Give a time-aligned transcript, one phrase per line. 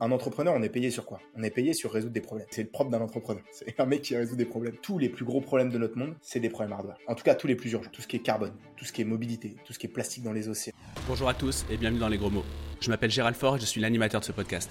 [0.00, 1.20] Un entrepreneur, on est payé sur quoi?
[1.36, 2.48] On est payé sur résoudre des problèmes.
[2.50, 3.44] C'est le propre d'un entrepreneur.
[3.52, 4.74] C'est un mec qui résout des problèmes.
[4.82, 6.96] Tous les plus gros problèmes de notre monde, c'est des problèmes hardware.
[7.06, 7.90] En tout cas, tous les plus urgents.
[7.92, 10.24] Tout ce qui est carbone, tout ce qui est mobilité, tout ce qui est plastique
[10.24, 10.74] dans les océans.
[11.06, 12.44] Bonjour à tous et bienvenue dans Les Gros Mots.
[12.80, 14.68] Je m'appelle Gérald Fort et je suis l'animateur de ce podcast.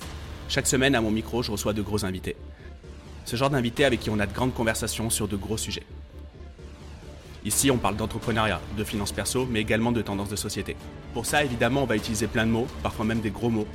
[0.49, 2.35] Chaque semaine, à mon micro, je reçois de gros invités.
[3.24, 5.83] Ce genre d'invités avec qui on a de grandes conversations sur de gros sujets.
[7.46, 10.76] Ici, on parle d'entrepreneuriat, de finances perso, mais également de tendances de société.
[11.13, 13.67] Pour ça, évidemment, on va utiliser plein de mots, parfois même des gros mots,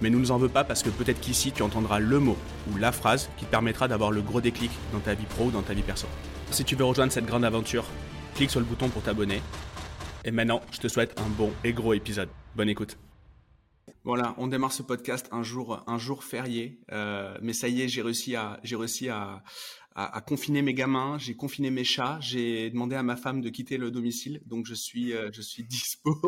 [0.00, 2.36] mais ne nous en veux pas parce que peut-être qu'ici tu entendras le mot
[2.72, 5.50] ou la phrase qui te permettra d'avoir le gros déclic dans ta vie pro ou
[5.50, 6.06] dans ta vie perso.
[6.50, 7.84] Si tu veux rejoindre cette grande aventure,
[8.34, 9.40] clique sur le bouton pour t'abonner.
[10.24, 12.28] Et maintenant, je te souhaite un bon et gros épisode.
[12.56, 12.96] Bonne écoute.
[14.04, 17.88] Voilà, on démarre ce podcast un jour, un jour férié, euh, mais ça y est,
[17.88, 19.42] j'ai réussi à, j'ai réussi à,
[20.26, 23.90] confiner mes gamins, j'ai confiné mes chats, j'ai demandé à ma femme de quitter le
[23.90, 26.20] domicile, donc je suis, euh, je suis dispo.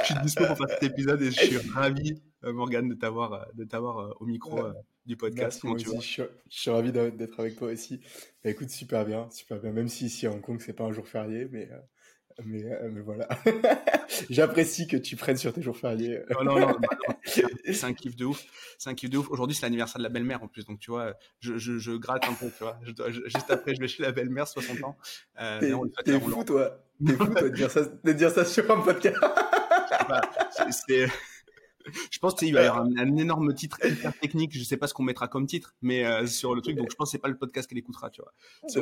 [0.00, 3.32] Je suis dispo pour faire cet épisode et je suis ravi, euh, Morgane, de t'avoir,
[3.32, 4.62] euh, de t'avoir euh, au micro
[5.06, 5.62] du podcast.
[5.64, 8.00] Merci, je, suis, je, suis, ravi d'être avec toi aussi.
[8.42, 9.72] Bah, écoute, super bien, super bien.
[9.72, 11.68] Même si ici à Hong Kong, c'est pas un jour férié, mais,
[12.44, 13.28] mais, mais voilà.
[14.30, 16.20] J'apprécie que tu prennes sur tes jours fériés.
[16.42, 16.78] non, non, non,
[17.24, 18.44] c'est un kiff de ouf.
[18.78, 19.30] C'est un kiff de ouf.
[19.30, 22.24] Aujourd'hui, c'est l'anniversaire de la belle-mère en plus, donc tu vois, je, je, je gratte
[22.26, 22.78] un peu, tu vois.
[23.24, 24.96] juste après, je vais chez la belle-mère, 60 ans.
[25.40, 25.60] Euh,
[26.04, 26.84] T'es fou, toi.
[27.04, 29.16] T'es fou, toi, de dire ça, de dire ça sur un podcast.
[32.10, 34.56] Je pense qu'il va y avoir un, énorme titre hyper technique.
[34.56, 36.76] Je sais pas ce qu'on mettra comme titre, mais euh, sur le truc.
[36.76, 38.32] Donc je pense que c'est pas le podcast qu'elle écoutera, tu vois.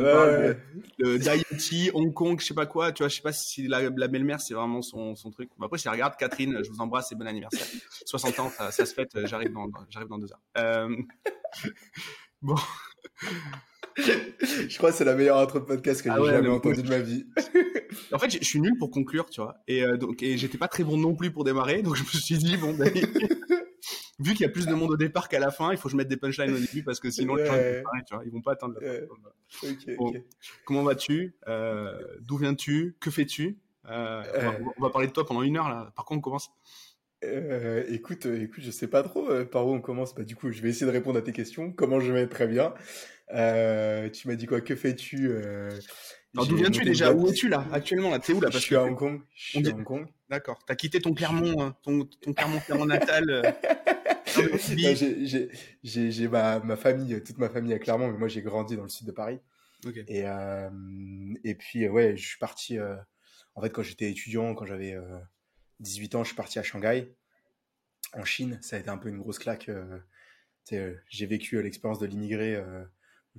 [0.02, 0.56] Parle
[0.98, 3.08] de, Hong Kong, je sais pas quoi, tu vois.
[3.08, 5.50] Je sais pas si la, belle-mère c'est vraiment son, son truc.
[5.62, 7.66] après, si elle regarde, Catherine, je vous embrasse et bon anniversaire.
[8.04, 9.26] 60 ans, ça, se fête.
[9.26, 10.42] J'arrive dans, j'arrive dans deux heures.
[10.58, 10.96] Euh,
[12.42, 12.56] bon.
[14.68, 16.88] je crois que c'est la meilleure intro de podcast que ah j'ai jamais entendue de
[16.88, 17.26] ma vie.
[18.12, 19.56] en fait, je suis nul pour conclure, tu vois.
[19.66, 22.08] Et euh, donc, et j'étais pas très bon non plus pour démarrer, donc je me
[22.08, 22.92] suis dit bon, ben,
[24.20, 25.92] vu qu'il y a plus de monde au départ qu'à la fin, il faut que
[25.92, 27.54] je mette des punchlines au début parce que sinon les gens
[28.06, 29.00] tu vois, ils vont pas attendre la
[29.48, 30.12] fin.
[30.64, 31.36] Comment vas-tu?
[31.48, 32.96] Euh, D'où viens-tu?
[33.00, 33.58] Que fais-tu?
[33.90, 34.22] Euh,
[34.76, 35.92] on, va, parler de toi pendant une heure là.
[35.96, 36.50] Par contre, on commence.
[37.24, 40.14] Euh, écoute, écoute, je sais pas trop par où on commence.
[40.14, 41.72] Bah, du coup, je vais essayer de répondre à tes questions.
[41.72, 42.74] Comment je vais Très bien.
[43.28, 44.60] tu m'as dit quoi?
[44.60, 45.30] Que fais-tu
[46.34, 47.12] D'où viens-tu déjà?
[47.12, 48.50] Où es-tu là Actuellement là, t'es où là?
[48.50, 49.20] Je suis à Hong Kong.
[49.34, 50.06] Je suis à Hong Kong.
[50.28, 50.58] D'accord.
[50.66, 53.30] T'as quitté ton Clermont, hein, ton, ton Clermont, Clermont natal.
[53.30, 53.50] Euh.
[55.82, 58.90] j'ai ma, ma, famille, toute ma famille à Clermont, mais moi j'ai grandi dans le
[58.90, 59.40] sud de Paris.
[60.06, 60.68] Et, euh,
[61.44, 62.78] et puis ouais, je suis parti.
[62.78, 62.96] Euh,
[63.54, 64.96] en fait, quand j'étais étudiant, quand j'avais
[65.80, 67.14] 18 ans, je suis parti à Shanghai,
[68.12, 68.58] en Chine.
[68.62, 69.70] Ça a été un peu une grosse claque.
[70.70, 72.62] j'ai vécu l'expérience de l'immigré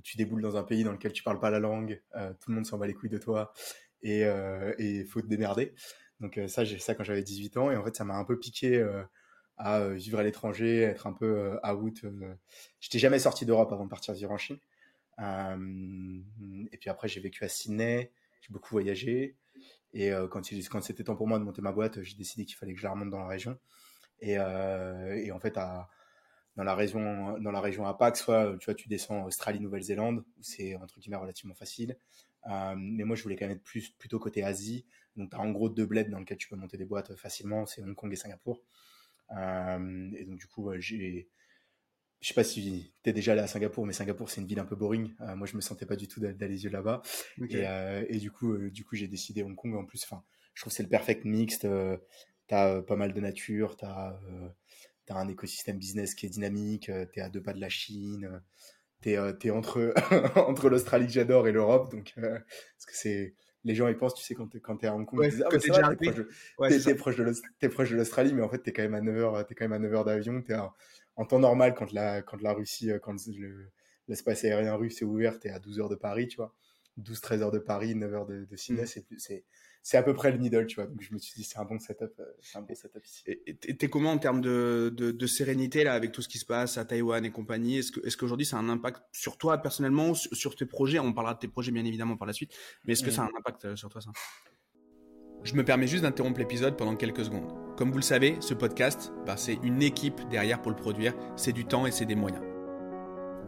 [0.02, 2.56] tu déboules dans un pays dans lequel tu parles pas la langue, euh, tout le
[2.56, 3.52] monde s'en bat les couilles de toi
[4.02, 5.74] et euh, et faut te démerder.
[6.20, 8.14] Donc euh, ça j'ai fait ça quand j'avais 18 ans et en fait ça m'a
[8.14, 9.02] un peu piqué euh,
[9.56, 12.04] à vivre à l'étranger, être un peu out.
[12.80, 14.58] J'étais jamais sorti d'Europe avant de partir vivre en Chine.
[15.18, 19.36] et puis après j'ai vécu à Sydney, j'ai beaucoup voyagé
[19.92, 22.56] et quand il, quand c'était temps pour moi de monter ma boîte, j'ai décidé qu'il
[22.56, 23.58] fallait que je la remonte dans la région.
[24.20, 25.58] Et, et en fait
[26.56, 30.42] dans la région dans la région APAC, soit tu vois tu descends Australie, Nouvelle-Zélande où
[30.42, 31.96] c'est entre guillemets relativement facile.
[32.50, 34.86] Euh, mais moi je voulais quand même être plus plutôt côté Asie.
[35.16, 37.66] Donc tu as en gros deux bleds dans lesquels tu peux monter des boîtes facilement,
[37.66, 38.62] c'est Hong Kong et Singapour.
[39.36, 41.28] Euh, et donc du coup j'ai
[42.20, 44.60] je sais pas si tu es déjà allé à Singapour, mais Singapour c'est une ville
[44.60, 45.14] un peu boring.
[45.20, 47.02] Euh, moi je me sentais pas du tout d'aller les yeux là-bas.
[47.48, 50.04] Et, euh, et, du coup du coup j'ai décidé Hong Kong en plus.
[50.04, 50.22] Enfin
[50.54, 51.66] je trouve c'est le perfect mixte.
[52.48, 54.20] tu as pas mal de nature, tu as
[55.10, 57.68] tu un écosystème business qui est dynamique, euh, tu es à deux pas de la
[57.68, 58.38] Chine, euh,
[59.02, 59.92] tu es, es, entre,
[60.48, 61.90] entre l'Australie que j'adore et l'Europe.
[61.90, 63.34] Donc, euh, parce que c'est.
[63.62, 66.94] Les gens ils pensent, tu sais, quand tu es, à Hong Kong, disent, ah, t'es
[66.94, 69.38] proche de, proche de l'Australie, mais en fait, tu es quand même à 9 heures,
[69.38, 70.42] es quand même à 9 heures d'avion.
[71.20, 73.14] En temps normal, quand la, quand la Russie, quand
[74.08, 76.54] l'espace aérien russe est ouvert, tu es à 12 heures de Paris, tu vois.
[76.98, 79.18] 12-13 heures de Paris, 9 heures de, de Sydney, mmh.
[79.18, 79.44] c'est
[79.82, 80.86] c'est à peu près le middle, tu vois.
[80.86, 83.22] Donc je me suis dit c'est un bon setup, euh, c'est un bon setup ici.
[83.26, 86.44] Et t'es comment en termes de, de, de, sérénité là avec tout ce qui se
[86.44, 87.78] passe à Taïwan et compagnie?
[87.78, 90.98] Est-ce que est-ce qu'aujourd'hui ça a un impact sur toi personnellement, sur, tes projets?
[90.98, 92.52] On parlera de tes projets bien évidemment par la suite,
[92.84, 94.10] mais est-ce que ça a un impact euh, sur toi ça?
[95.44, 97.69] Je me permets juste d'interrompre l'épisode pendant quelques secondes.
[97.80, 101.52] Comme vous le savez, ce podcast, bah, c'est une équipe derrière pour le produire, c'est
[101.52, 102.42] du temps et c'est des moyens.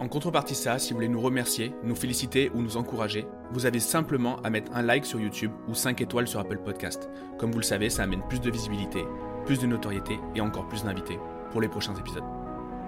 [0.01, 3.79] En contrepartie ça, si vous voulez nous remercier, nous féliciter ou nous encourager, vous avez
[3.79, 7.11] simplement à mettre un like sur YouTube ou 5 étoiles sur Apple Podcast.
[7.37, 9.05] Comme vous le savez, ça amène plus de visibilité,
[9.45, 11.19] plus de notoriété et encore plus d'invités
[11.51, 12.25] pour les prochains épisodes.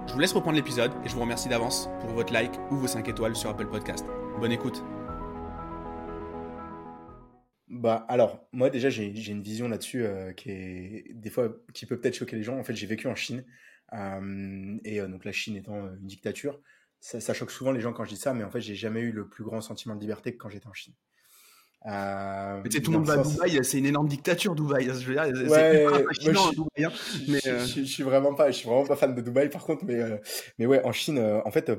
[0.07, 2.87] Je vous laisse reprendre l'épisode et je vous remercie d'avance pour votre like ou vos
[2.87, 4.07] 5 étoiles sur Apple Podcast.
[4.39, 4.83] Bonne écoute.
[7.67, 11.99] Bah alors moi déjà j'ai une vision là-dessus euh, qui est des fois qui peut
[11.99, 12.57] peut-être choquer les gens.
[12.59, 13.43] En fait j'ai vécu en Chine
[14.83, 16.59] et donc la Chine étant une dictature,
[16.99, 19.11] ça, choque souvent les gens quand je dis ça, mais en fait, j'ai jamais eu
[19.11, 20.93] le plus grand sentiment de liberté que quand j'étais en Chine.
[21.85, 24.85] Euh, tout le monde va à Dubaï, c'est une énorme dictature Dubaï.
[24.85, 26.85] Je veux dire, c'est ouais, je, Dubaï.
[26.85, 26.91] Hein.
[27.27, 29.85] Mais, je, je, suis vraiment pas, je suis vraiment pas fan de Dubaï par contre,
[29.85, 30.01] mais
[30.57, 31.71] mais ouais, en Chine, en fait,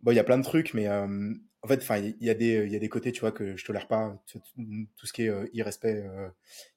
[0.00, 0.88] bon, il y a plein de trucs, mais
[1.62, 3.56] en fait, enfin, il y a des, il y a des côtés, tu vois, que
[3.56, 4.22] je tolère pas.
[4.26, 4.40] Tout
[5.06, 6.28] ce qui est euh, irrespect, euh,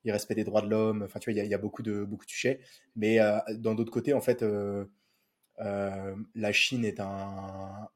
[0.03, 1.03] irrespect des droits de l'homme.
[1.03, 2.59] Enfin, tu vois, il y a, beaucoup de, beaucoup de sujets.
[2.95, 4.43] Mais euh, dans d'autres côtés, en fait,
[5.57, 7.89] la Chine est un,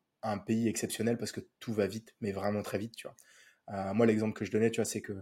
[0.45, 3.93] pays exceptionnel parce que tout va vite, mais vraiment très vite, tu vois.
[3.93, 5.13] moi, l'exemple que je donnais, tu vois, c'est que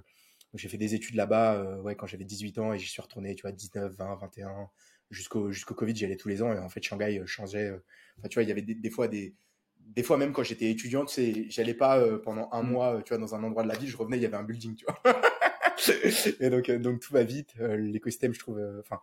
[0.56, 3.41] j'ai fait des études là-bas, ouais, quand j'avais 18 ans et j'y suis retourné, tu
[3.44, 4.69] vois, 19, 20, 21,
[5.12, 7.71] jusqu'au, jusqu'au Covid, j'y allais tous les ans et en fait, Shanghai changeait.
[8.17, 9.35] Enfin, tu vois, il y avait des fois des,
[9.85, 12.69] des fois même quand j'étais étudiant, tu sais, j'allais pas euh, pendant un mm.
[12.69, 14.43] mois, tu vois, dans un endroit de la ville, je revenais, il y avait un
[14.43, 14.99] building, tu vois.
[16.39, 17.53] et donc, euh, donc tout va vite.
[17.59, 18.99] Euh, l'écosystème, je trouve, enfin,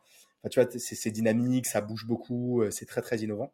[0.50, 3.52] tu vois, c'est dynamique, ça bouge beaucoup, c'est très très innovant.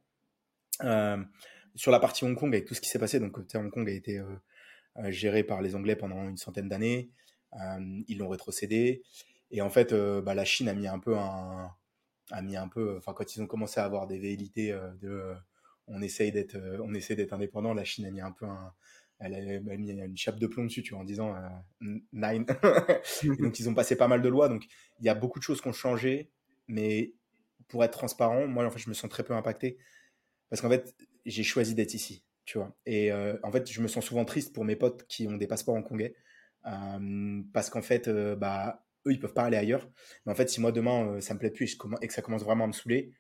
[1.75, 3.93] sur la partie Hong Kong, avec tout ce qui s'est passé, donc Hong Kong a
[3.93, 4.23] été
[5.09, 7.11] géré par les Anglais pendant une centaine d'années.
[8.09, 9.03] ils l'ont rétrocédé.
[9.51, 11.71] Et en fait, bah, la Chine a mis un peu un,
[12.31, 14.73] a mis un peu, enfin, quand ils ont commencé à avoir des velléités
[15.03, 15.35] de
[15.89, 17.75] on essaye d'être euh, on essaie d'être indépendant.
[17.75, 18.73] La Chine a mis un peu un,
[19.21, 22.47] elle a, mis une chape de plomb dessus, tu vois, en disant euh, nine.
[23.41, 24.49] donc ils ont passé pas mal de lois.
[24.49, 24.65] Donc
[25.01, 26.31] il y a beaucoup de choses qui ont changé,
[26.69, 27.15] mais
[27.69, 29.79] pour être transparent, moi en fait je me sens très peu impacté
[30.51, 30.95] parce qu'en fait
[31.27, 32.77] j'ai choisi d'être ici, tu vois.
[32.87, 35.47] Et euh, en fait je me sens souvent triste pour mes potes qui ont des
[35.47, 36.15] passeports hongkongais
[36.67, 39.91] euh, parce qu'en fait bah eux ils peuvent pas aller ailleurs.
[40.25, 42.65] Mais en fait si moi demain ça me plaît plus et que ça commence vraiment
[42.65, 43.13] à me saouler,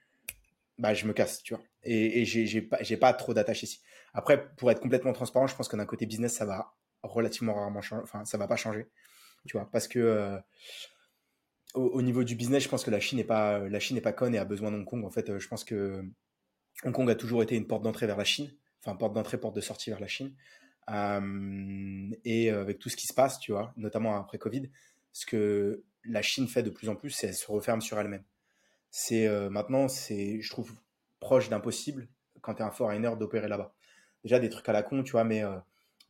[0.78, 1.62] bah, je me casse, tu vois.
[1.82, 3.80] Et, et j'ai pas, trop d'attache ici.
[4.14, 7.80] Après, pour être complètement transparent, je pense que d'un côté business, ça va relativement rarement
[7.80, 8.02] changer.
[8.02, 8.86] Enfin, ça va pas changer,
[9.46, 9.69] tu vois.
[9.70, 10.38] Parce que euh,
[11.75, 14.38] au, niveau du business, je pense que la Chine n'est pas, la pas conne et
[14.38, 15.04] a besoin d'Hong Kong.
[15.04, 16.02] En fait, euh, je pense que
[16.84, 18.52] Hong Kong a toujours été une porte d'entrée vers la Chine.
[18.84, 20.34] Enfin, porte d'entrée, porte de sortie vers la Chine.
[20.90, 24.70] Euh, et avec tout ce qui se passe, tu vois, notamment après Covid,
[25.12, 28.25] ce que la Chine fait de plus en plus, c'est qu'elle se referme sur elle-même
[28.90, 30.73] c'est euh, maintenant, c'est, je trouve,
[31.20, 32.08] proche d'impossible
[32.40, 33.75] quand tu es un foreigner d'opérer là-bas.
[34.25, 35.56] Déjà des trucs à la con, tu vois, mais, euh,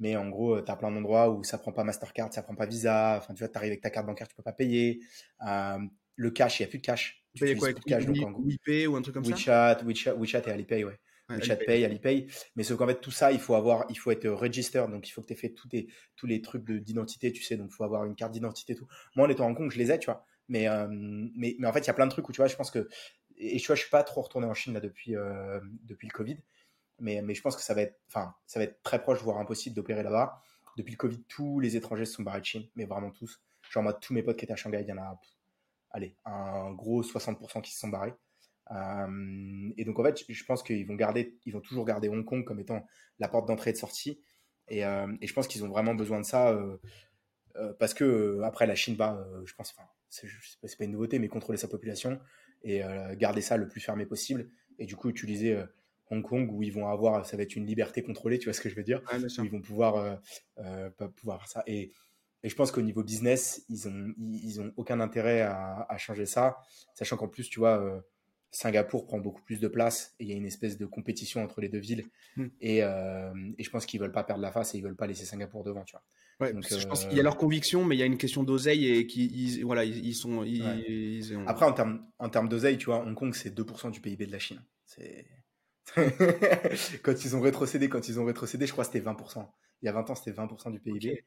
[0.00, 2.54] mais en gros, euh, tu as plein d'endroits où ça prend pas Mastercard, ça prend
[2.54, 5.00] pas Visa, enfin, tu vois, tu arrives avec ta carte bancaire, tu peux pas payer.
[5.40, 7.24] le cash, il n'y a plus de cash.
[7.34, 10.50] Tu payes quoi avec cash, donc, WePay ou un truc comme ça WeChat, WeChat et
[10.50, 10.98] Alipay, ouais.
[11.28, 12.26] WeChat Pay, Alipay.
[12.56, 14.90] Mais sauf qu'en fait, tout ça, il faut avoir, il faut être registered.
[14.90, 17.56] Donc, il faut que tu aies fait tous, tes, tous les trucs d'identité, tu sais.
[17.56, 18.86] Donc, il faut avoir une carte d'identité, tout.
[19.14, 20.24] Moi, en étant en Hong je les ai, tu vois.
[20.48, 22.56] Mais, mais, mais en fait, il y a plein de trucs où tu vois, je
[22.56, 22.88] pense que.
[23.36, 25.14] Et tu vois, je suis pas trop retourné en Chine là depuis,
[25.84, 26.38] depuis le Covid.
[27.00, 29.76] Mais, mais je pense que ça va être, ça va être très proche, voire impossible
[29.76, 30.42] d'opérer là-bas.
[30.76, 33.40] Depuis le Covid, tous les étrangers se sont barrés de Chine, mais vraiment tous.
[33.70, 35.20] Genre, moi, tous mes potes qui étaient à Shanghai, il y en a,
[35.90, 38.14] allez, un gros 60% qui se sont barrés.
[39.76, 42.44] Et donc, en fait, je pense qu'ils vont garder, ils vont toujours garder Hong Kong
[42.44, 42.86] comme étant
[43.18, 44.20] la porte d'entrée et de sortie.
[44.68, 46.56] Et, et je pense qu'ils ont vraiment besoin de ça
[47.78, 49.74] parce que après la Chine va, je pense,
[50.08, 52.18] c'est pas une nouveauté, mais contrôler sa population
[52.62, 54.50] et euh, garder ça le plus fermé possible.
[54.78, 55.64] Et du coup, utiliser euh,
[56.10, 58.60] Hong Kong où ils vont avoir, ça va être une liberté contrôlée, tu vois ce
[58.60, 59.02] que je veux dire?
[59.44, 60.18] Ils vont pouvoir,
[60.58, 61.62] euh, pouvoir ça.
[61.66, 61.92] Et,
[62.42, 66.24] et je pense qu'au niveau business, ils ont, ils, ont aucun intérêt à, à changer
[66.24, 66.58] ça,
[66.94, 68.02] sachant qu'en plus, tu vois,
[68.50, 71.60] Singapour prend beaucoup plus de place et il y a une espèce de compétition entre
[71.60, 72.06] les deux villes.
[72.36, 72.46] Hmm.
[72.60, 75.24] Et, et, je pense qu'ils veulent pas perdre la face et ils veulent pas laisser
[75.24, 76.02] Singapour devant, tu vois.
[76.40, 78.86] Ouais, je pense qu'il y a leur conviction, mais il y a une question d'oseille
[78.86, 80.44] et qui, voilà, ils, sont.
[81.46, 84.32] Après, en termes, en termes d'oseille, tu vois, Hong Kong, c'est 2% du PIB de
[84.32, 84.62] la Chine.
[84.84, 85.26] C'est.
[87.02, 89.48] quand ils ont rétrocédé, quand ils ont rétrocédé, je crois que c'était 20%.
[89.82, 91.24] Il y a 20 ans, c'était 20% du PIB.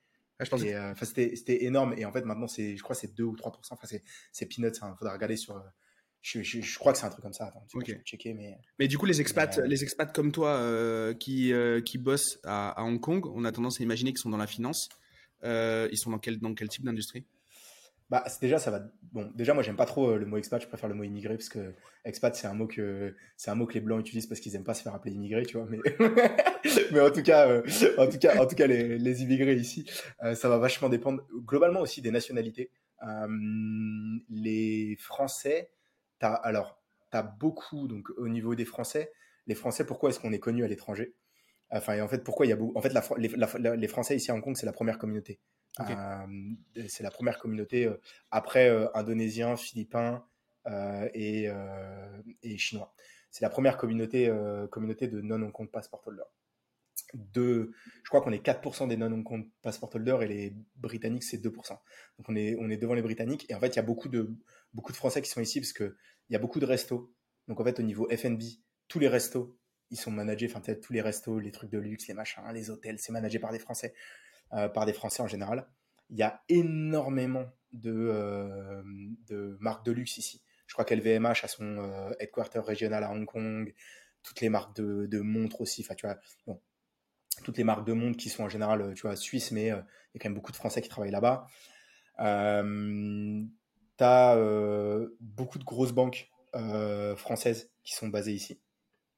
[0.50, 1.93] pense euh, c'était énorme.
[1.98, 3.57] Et en fait, maintenant, c'est, je crois que c'est 2 ou 3%.
[3.69, 3.88] Enfin,
[4.31, 4.69] c'est peanuts.
[4.69, 4.96] Il hein.
[4.98, 5.62] faudra regarder sur,
[6.22, 7.48] je, je, crois que c'est un truc comme ça.
[7.48, 7.66] Attends,
[8.06, 8.56] checker, mais...
[8.78, 12.40] mais du coup, les expats, euh, les expats comme toi euh, qui, euh, qui bossent
[12.44, 14.90] à, à, Hong Kong, on a tendance à imaginer qu'ils sont dans la finance.
[15.44, 17.25] ils sont dans quel, dans quel type d'industrie?
[18.12, 18.84] Bah, déjà, ça va.
[19.13, 20.62] Bon, déjà, moi, j'aime pas trop le mot expat.
[20.62, 21.74] Je préfère le mot immigré parce que
[22.06, 24.66] expat, c'est un mot que c'est un mot que les blancs utilisent parce qu'ils aiment
[24.66, 25.66] pas se faire appeler immigré, tu vois.
[25.70, 25.80] Mais,
[26.92, 27.62] mais en tout cas,
[27.98, 31.24] en tout cas, en tout cas, les, les immigrés ici, ça va vachement dépendre.
[31.46, 32.70] Globalement aussi des nationalités.
[34.30, 35.72] les Français,
[36.28, 39.12] alors, tu as beaucoup, donc au niveau des Français,
[39.48, 41.16] les Français, pourquoi est-ce qu'on est connu à l'étranger?
[41.72, 42.78] Enfin, et en fait, pourquoi il y a beaucoup.
[42.78, 45.40] En fait, les, Français ici à Hong Kong, c'est la première communauté.
[45.80, 46.28] Euh,
[46.88, 48.00] c'est la première communauté euh,
[48.30, 50.25] après euh, Indonésiens, Philippins
[51.13, 51.50] et,
[52.44, 52.94] et, Chinois.
[53.32, 54.32] C'est la première communauté,
[54.70, 56.22] communauté de non-Hong Kong passport holder.
[57.16, 57.72] De,
[58.04, 61.50] je crois qu'on est 4% des non-Hong Kong passport holder et les Britanniques, c'est 2%.
[61.50, 61.80] Donc
[62.28, 63.50] on est, on est devant les Britanniques.
[63.50, 64.36] Et en fait, il y a beaucoup de,
[64.74, 65.74] beaucoup de Français qui sont ici parce
[66.25, 67.13] qu'il y a beaucoup de restos.
[67.48, 68.42] Donc en fait, au niveau FNB,
[68.88, 69.58] tous les restos,
[69.90, 72.70] ils sont managés, enfin peut-être tous les restos, les trucs de luxe, les machins, les
[72.70, 73.94] hôtels, c'est managé par des Français,
[74.54, 75.68] euh, par des Français en général.
[76.10, 78.82] Il y a énormément de, euh,
[79.28, 80.42] de marques de luxe ici.
[80.68, 83.74] Je crois qu'LVMH a son euh, headquarter régional à Hong Kong,
[84.24, 86.62] toutes les marques de, de montres aussi, enfin tu vois, bon,
[87.44, 89.72] toutes les marques de montres qui sont en général, tu vois, suisses, mais il y
[89.72, 89.86] a
[90.20, 91.48] quand même beaucoup de Français qui travaillent là-bas.
[94.01, 96.29] Euh, tu as beaucoup de grosses banques
[97.15, 98.62] françaises qui sont basées ici.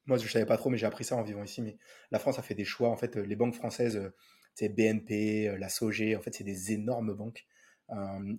[0.05, 1.61] Moi, je ne savais pas trop, mais j'ai appris ça en vivant ici.
[1.61, 1.77] Mais
[2.11, 2.89] la France a fait des choix.
[2.89, 4.11] En fait, les banques françaises,
[4.53, 7.45] c'est BNP, la SOG, en fait, c'est des énormes banques.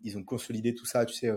[0.03, 1.29] ils ont consolidé tout ça, tu sais,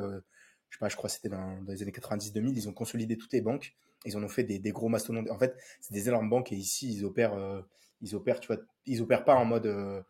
[0.69, 3.75] je crois que c'était dans, les années 90-2000, ils ont consolidé toutes les banques.
[4.05, 5.29] Ils en ont fait des, gros mastodontes.
[5.31, 7.63] En fait, c'est des énormes banques et ici, ils opèrent,
[8.01, 10.03] ils opèrent, tu vois, ils opèrent pas en mode,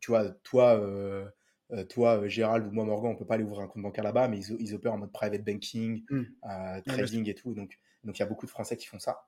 [0.00, 1.24] tu vois, toi, euh,
[1.88, 4.28] toi, euh, Gérald ou moi, Morgan, on peut pas aller ouvrir un compte bancaire là-bas,
[4.28, 6.22] mais ils, opèrent en mode private banking, hmm.
[6.44, 7.54] euh, trading et tout.
[7.54, 9.26] Donc, donc il y a beaucoup de Français qui font ça.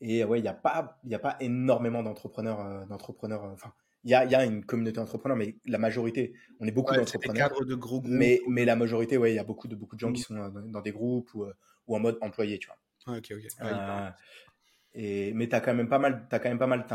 [0.00, 3.44] Et ouais, il n'y a pas, il a pas énormément d'entrepreneurs, d'entrepreneurs.
[3.44, 6.92] Enfin, il y a, y a, une communauté d'entrepreneurs, mais la majorité, on est beaucoup
[6.92, 7.50] d'entrepreneurs.
[7.50, 8.12] cadres de gros groupes.
[8.12, 10.36] Mais, mais la majorité, ouais, il y a beaucoup de beaucoup de gens qui hmm.
[10.36, 11.46] sont dans, des groupes ou,
[11.86, 13.16] ou en mode employé, tu vois.
[13.16, 13.66] ok, ok.
[14.94, 16.94] et, mais tu as quand même pas mal, as quand même pas mal, tu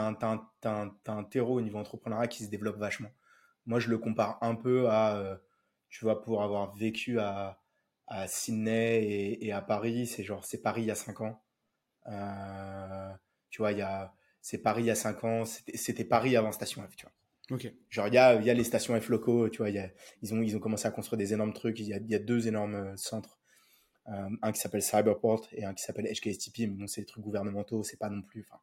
[0.67, 3.09] as, un terreau au niveau entrepreneuriat qui se développe vachement.
[3.67, 5.35] Moi, je le compare un peu à, euh,
[5.89, 7.61] tu vois, pour avoir vécu à,
[8.07, 11.43] à Sydney et, à Paris, c'est genre, c'est Paris il y a 5 ans.
[12.07, 13.11] Euh,
[13.49, 16.53] tu vois, il y a, c'est Paris il y a 5 ans, c'était Paris avant
[16.53, 17.13] Station F, tu vois.
[17.57, 17.71] Ok.
[17.89, 19.89] Genre, il y a, y a les stations F locaux, tu vois, y a,
[20.21, 21.79] ils, ont, ils ont commencé à construire des énormes trucs.
[21.79, 23.37] Il y a, y a deux énormes euh, centres.
[24.05, 27.83] un qui s'appelle Cyberport et un qui s'appelle HKSTP, mais bon, c'est des trucs gouvernementaux,
[27.83, 28.45] c'est pas non plus.
[28.49, 28.61] Enfin,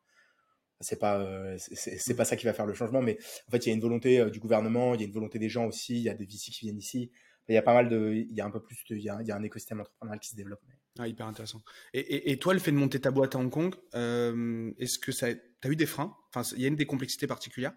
[0.85, 3.71] c'est pas euh, c'est pas ça qui va faire le changement mais en fait il
[3.71, 5.97] y a une volonté euh, du gouvernement il y a une volonté des gens aussi
[5.97, 7.11] il y a des VC qui viennent ici.
[7.49, 9.11] Il y a pas mal de il y a un peu plus de, il, y
[9.11, 10.61] a, il y a un écosystème entrepreneurial qui se développe
[10.99, 11.61] ah, hyper intéressant.
[11.93, 15.13] Et, et, toi le fait de monter ta boîte à Hong Kong euh, est-ce que
[15.13, 16.17] ça as eu des freins?
[16.29, 17.75] Enfin il y a une des complexités particulières?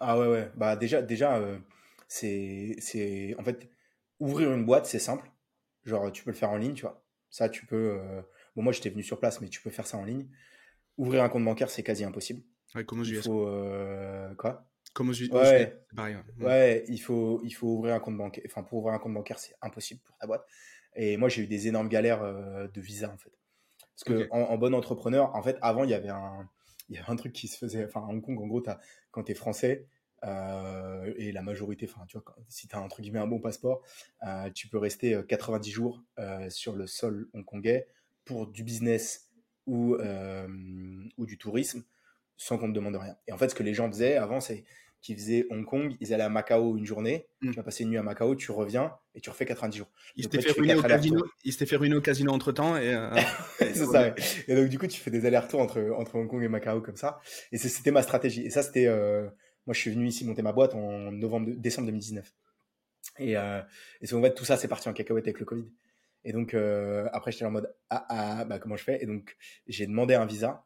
[0.00, 0.50] Ah ouais ouais.
[0.56, 1.40] Bah déjà déjà
[2.08, 3.68] c'est c'est en fait
[4.18, 5.30] ouvrir une boîte c'est simple.
[5.84, 7.04] Genre tu peux le faire en ligne tu vois.
[7.30, 8.00] Ça tu peux
[8.56, 10.26] bon moi j'étais venu sur place mais tu peux faire ça en ligne
[10.96, 12.42] Ouvrir un compte bancaire, c'est quasi impossible.
[12.74, 13.18] Ouais, comme aux US.
[13.18, 14.66] Il faut, euh, quoi?
[14.92, 15.28] Comme aux US.
[15.30, 16.84] Ouais, pareil, ouais.
[16.88, 18.44] il, faut, il faut ouvrir un compte bancaire.
[18.46, 20.46] Enfin, pour ouvrir un compte bancaire, c'est impossible pour ta boîte.
[20.96, 23.32] Et moi, j'ai eu des énormes galères euh, de visa, en fait.
[23.96, 26.48] Parce que en, bon entrepreneur, en fait, avant, il y avait un,
[26.88, 27.84] il y avait un truc qui se faisait.
[27.84, 29.86] Enfin, à Hong Kong, en gros, as, quand tu es français,
[30.24, 33.82] euh, et la majorité, enfin, tu vois, si tu as entre guillemets un bon passeport,
[34.54, 36.02] tu peux rester 90 jours
[36.48, 37.86] sur le sol hongkongais
[38.24, 39.30] pour du business
[39.66, 40.46] ou, euh,
[41.16, 41.84] ou du tourisme
[42.36, 43.16] sans qu'on ne demande rien.
[43.26, 44.64] Et en fait, ce que les gens faisaient avant, c'est
[45.00, 47.50] qu'ils faisaient Hong Kong, ils allaient à Macao une journée, mm.
[47.50, 49.90] tu vas passer une nuit à Macao, tu reviens et tu refais 90 jours.
[50.16, 52.76] Ils s'étaient fait, ruiner au casino, fait ruiner au casino entre temps.
[52.76, 53.10] Et, euh,
[53.58, 54.14] c'est ça,
[54.48, 56.96] Et donc, du coup, tu fais des allers-retours entre, entre Hong Kong et Macao comme
[56.96, 57.20] ça.
[57.52, 58.46] Et c'était ma stratégie.
[58.46, 58.86] Et ça, c'était.
[58.86, 59.28] Euh,
[59.66, 62.32] moi, je suis venu ici monter ma boîte en novembre, décembre 2019.
[63.18, 63.60] Et, euh,
[64.00, 65.66] et en fait, tout ça, c'est parti en cacahuète avec le Covid.
[66.24, 69.02] Et donc, euh, après, j'étais en mode, ah, ah, bah, comment je fais?
[69.02, 70.64] Et donc, j'ai demandé un visa.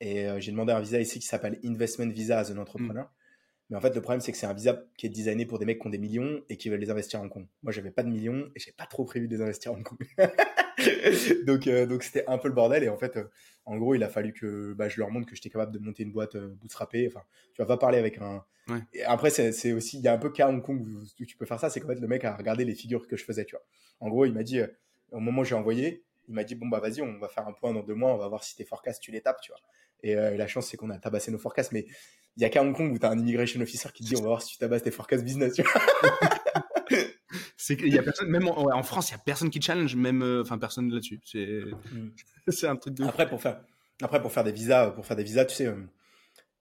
[0.00, 3.04] Et euh, j'ai demandé un visa ici qui s'appelle Investment Visa as an Entrepreneur.
[3.04, 3.10] Mm.
[3.70, 5.66] Mais en fait, le problème, c'est que c'est un visa qui est designé pour des
[5.66, 7.46] mecs qui ont des millions et qui veulent les investir en Hong Kong.
[7.62, 9.82] Moi, j'avais pas de millions et j'ai pas trop prévu de les investir en Hong
[9.82, 9.98] Kong.
[11.46, 12.84] donc, euh, donc c'était un peu le bordel.
[12.84, 13.18] Et en fait,
[13.66, 16.02] en gros, il a fallu que bah, je leur montre que j'étais capable de monter
[16.02, 17.06] une boîte bootstrappée.
[17.08, 17.22] Enfin,
[17.52, 18.44] tu vas pas parler avec un.
[18.92, 21.46] Et après, c'est aussi, il y a un peu cas Hong Kong où, tu peux
[21.46, 21.68] faire ça.
[21.68, 23.64] C'est qu'en fait, le mec a regardé les figures que je faisais, tu vois.
[24.00, 24.60] En gros, il m'a dit,
[25.12, 27.52] au moment où j'ai envoyé, il m'a dit bon bah vas-y, on va faire un
[27.52, 29.60] point dans deux mois, on va voir si tes forecasts tu les tapes, tu vois.
[30.02, 31.86] Et euh, la chance c'est qu'on a tabassé nos forecasts, mais
[32.36, 34.16] il y a qu'à Hong Kong où tu as un immigration officer qui te dit
[34.16, 35.54] on va voir si tu tabasses tes forecasts business.
[35.54, 35.72] Tu vois
[37.56, 40.22] c'est qu'il y a personne, même en, France, il y a personne qui challenge, même
[40.22, 41.20] euh, enfin personne là-dessus.
[41.24, 41.62] C'est
[41.92, 42.12] mm.
[42.48, 43.04] c'est un truc de.
[43.04, 43.60] Après pour faire
[44.02, 45.82] après pour faire des visas, pour faire des visas, tu sais, euh,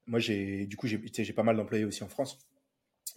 [0.08, 2.40] moi j'ai du coup j'ai j'ai pas mal d'employés aussi en France.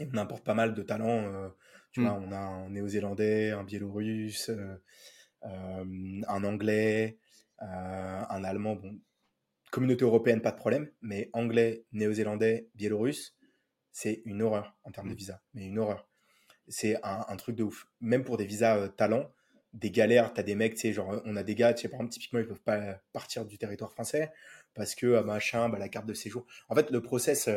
[0.00, 1.50] on importe pas mal de talents.
[1.92, 2.04] tu mm.
[2.04, 4.50] vois, on a un néo-zélandais, un biélorusse.
[5.44, 7.18] Euh, un anglais,
[7.62, 9.00] euh, un allemand, bon,
[9.70, 13.36] communauté européenne, pas de problème, mais anglais, néo-zélandais, biélorusse,
[13.92, 15.16] c'est une horreur en termes de mm.
[15.16, 16.08] visa, mais une horreur.
[16.68, 17.88] C'est un, truc de ouf.
[18.00, 19.32] Même pour des visas euh, talents,
[19.72, 21.88] des galères, tu as des mecs, tu sais, genre, on a des gars, tu sais,
[21.88, 24.30] par exemple, typiquement, ils peuvent pas partir du territoire français
[24.74, 26.46] parce que, machin, bah, la carte de séjour.
[26.68, 27.48] En fait, le process,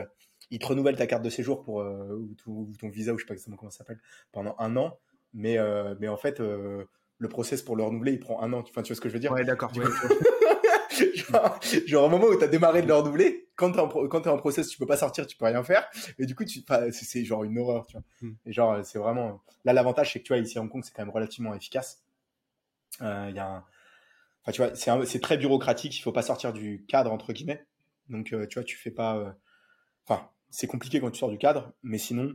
[0.49, 3.33] il te renouvelle ta carte de séjour pour, ou, ton, visa, ou je sais pas
[3.33, 3.99] exactement comment ça s'appelle,
[4.31, 4.99] pendant un an.
[5.33, 5.57] Mais,
[5.99, 6.41] mais en fait,
[7.17, 8.59] le process pour le renouveler, il prend un an.
[8.59, 9.31] Enfin, tu vois ce que je veux dire?
[9.31, 9.71] Ouais, d'accord.
[11.87, 14.37] genre, au moment où tu as démarré de le renouveler, quand tu es, es, en
[14.37, 15.87] process, tu peux pas sortir, tu peux rien faire.
[16.19, 16.43] Et du coup,
[16.91, 18.03] c'est genre une horreur, tu vois.
[18.21, 18.33] Hmm.
[18.45, 19.41] Et genre, c'est vraiment.
[19.65, 22.03] Là, l'avantage, c'est que tu vois, ici à Hong Kong, c'est quand même relativement efficace.
[23.01, 23.63] Euh, il y a
[24.45, 25.97] Enfin, tu vois, c'est très bureaucratique.
[25.97, 27.65] Il faut pas sortir du cadre entre guillemets.
[28.09, 29.37] Donc, tu vois, tu fais pas.
[30.05, 32.33] Enfin, c'est compliqué quand tu sors du cadre, mais sinon,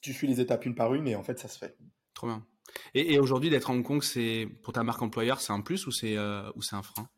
[0.00, 1.76] tu suis les étapes une par une et en fait, ça se fait.
[2.14, 2.46] Trop bien.
[2.94, 5.92] Et, aujourd'hui, d'être à Hong Kong, c'est pour ta marque employeur, c'est un plus ou
[5.92, 7.08] c'est ou c'est un frein?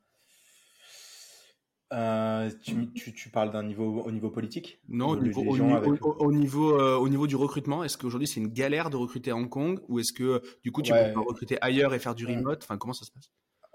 [1.94, 4.80] Euh, tu, parles d'un niveau au niveau politique?
[4.88, 8.90] Non, au niveau, au, niveau, euh, au, niveau, du recrutement, est-ce qu'aujourd'hui c'est une galère
[8.90, 11.99] de recruter à Hong Kong ou est-ce que du coup tu peux recruter ailleurs et
[11.99, 12.62] faire du remote?
[12.64, 13.30] Enfin, comment ça se passe?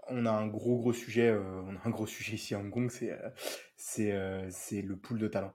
[0.09, 2.71] On a un gros gros sujet, euh, on a un gros sujet ici à Hong
[2.71, 3.15] Kong, c'est
[3.77, 4.13] c'est
[4.49, 5.53] c'est le pool de talent.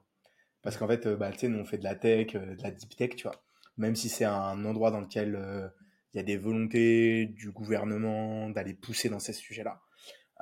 [0.63, 2.97] Parce qu'en fait, bah, tu sais, nous on fait de la tech, de la deep
[2.97, 3.45] tech, tu vois.
[3.77, 5.71] Même si c'est un endroit dans lequel
[6.15, 9.81] il y a des volontés du gouvernement d'aller pousser dans ces sujets-là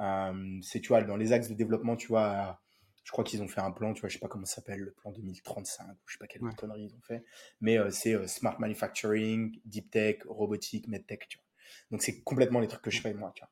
[0.00, 2.60] euh, c'est, tu vois, dans les axes de développement, tu vois,
[3.04, 4.80] je crois qu'ils ont fait un plan, tu vois, je sais pas comment ça s'appelle,
[4.80, 7.24] le plan 2035, ou je sais pas quelle connerie ils ont fait,
[7.60, 11.46] mais euh, c'est euh, smart manufacturing, deep tech, robotique, medtech, tu vois.
[11.90, 13.50] Donc c'est complètement les trucs que je fais moi, tu vois.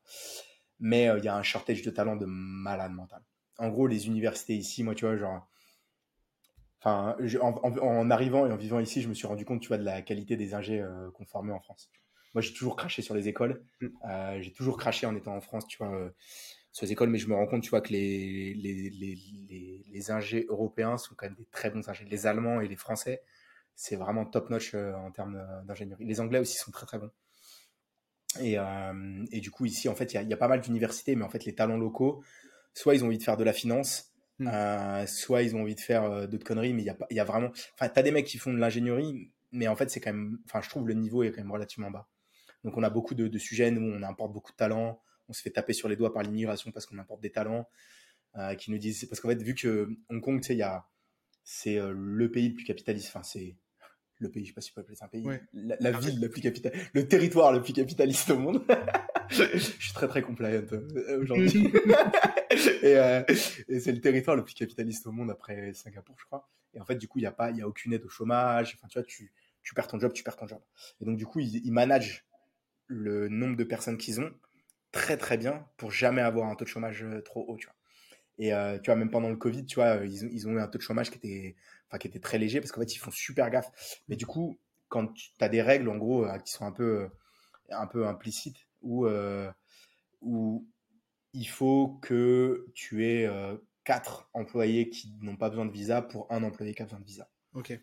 [0.79, 3.21] Mais il y a un shortage de talent de malade mental.
[3.59, 5.47] En gros, les universités ici, moi, tu vois, genre,
[6.79, 9.83] enfin, en, arrivant et en vivant ici, je me suis rendu compte, tu vois, de
[9.83, 11.91] la qualité des ingés qu'on formait en France.
[12.33, 13.63] Moi, j'ai toujours craché sur les écoles.
[13.81, 13.87] Mm.
[14.09, 16.09] Euh, j'ai toujours craché en étant en France, tu vois, euh,
[16.71, 20.11] sur les écoles, mais je me rends compte, tu vois, que les, les, les, les,
[20.11, 22.05] ingés européens sont quand même des très bons ingés.
[22.05, 23.21] Les Allemands et les Français,
[23.75, 26.05] c'est vraiment top-notch euh, en termes d'ingénierie.
[26.05, 27.11] Les Anglais aussi sont très très bons.
[28.39, 28.55] Et,
[29.33, 31.29] et du coup, ici, en fait, il y, y, a pas mal d'universités, mais en
[31.29, 32.23] fait, les talents locaux,
[32.73, 35.05] soit ils ont envie de faire de la finance, mm.
[35.05, 37.49] soit ils ont envie de faire d'autres conneries, mais il y a, y a vraiment.
[37.73, 40.39] Enfin, tu as des mecs qui font de l'ingénierie, mais en fait, c'est quand même.
[40.45, 42.07] Enfin, je trouve le niveau est quand même relativement bas.
[42.63, 45.51] Donc on a beaucoup de, sujets, où on importe beaucoup de talents, on se fait
[45.51, 47.67] taper sur les doigts par l'immigration parce qu'on importe des talents
[48.37, 50.63] euh, qui nous disent, parce qu'en fait vu que Hong Kong, tu sais,
[51.43, 53.55] c'est euh, le pays le plus capitaliste, enfin c'est
[54.19, 56.29] le pays, je sais pas si on peut appeler ça un pays, la, ville la
[56.29, 58.63] plus capitaliste, le territoire le plus capitaliste au monde.
[59.29, 61.71] je suis très très compliant euh, aujourd'hui.
[62.51, 66.47] et, c'est le territoire le plus capitaliste au monde après Singapour, je crois.
[66.73, 68.09] Et en fait, du coup, il n'y a pas, il y a aucune aide au
[68.09, 68.75] chômage.
[68.77, 69.33] Enfin, tu vois, tu,
[69.63, 70.61] tu perds ton job, tu perds ton job.
[71.01, 72.25] Et donc, du coup, ils, ils managent
[72.91, 74.31] le nombre de personnes qu'ils ont
[74.91, 77.75] très très bien pour jamais avoir un taux de chômage euh, trop haut, tu vois.
[78.37, 80.67] Et euh, tu vois, même pendant le Covid, tu vois, ils, ils, ont eu un
[80.67, 81.55] taux de chômage qui était,
[81.87, 83.71] enfin, qui était très léger parce qu'en fait, ils font super gaffe.
[84.07, 84.57] Mais du coup,
[84.89, 87.07] quand tu as des règles, en gros, euh, qui sont un peu,
[87.69, 89.07] un peu implicites, où,
[90.21, 90.67] où
[91.33, 93.29] il faut que tu aies
[93.83, 97.05] quatre employés qui n'ont pas besoin de visa pour un employé qui a besoin de
[97.05, 97.29] visa.
[97.53, 97.79] Ok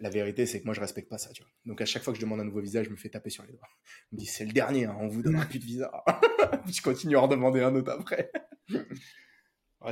[0.00, 1.50] la vérité, c'est que moi, je respecte pas ça, tu vois.
[1.66, 3.44] Donc, à chaque fois que je demande un nouveau visa, je me fais taper sur
[3.44, 3.68] les doigts.
[4.12, 5.90] On me dit, c'est le dernier, hein, on vous donne plus de visa.
[6.66, 8.30] je continue à en demander un autre après.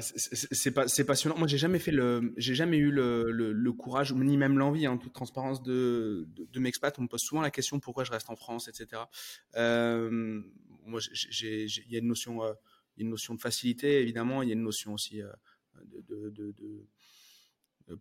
[0.01, 1.39] c'est passionnant.
[1.39, 4.99] Moi, j'ai jamais fait le, j'ai jamais eu le, courage, ni même l'envie, en hein,
[4.99, 6.99] toute transparence, de, de, m'expat.
[6.99, 9.03] On me pose souvent la question pourquoi je reste en France, etc.
[9.57, 10.43] Euh,
[10.85, 11.01] moi,
[11.41, 12.53] il y a une notion, euh,
[12.97, 14.43] une notion de facilité, évidemment.
[14.43, 15.31] Il y a une notion aussi euh,
[15.85, 16.89] de euh,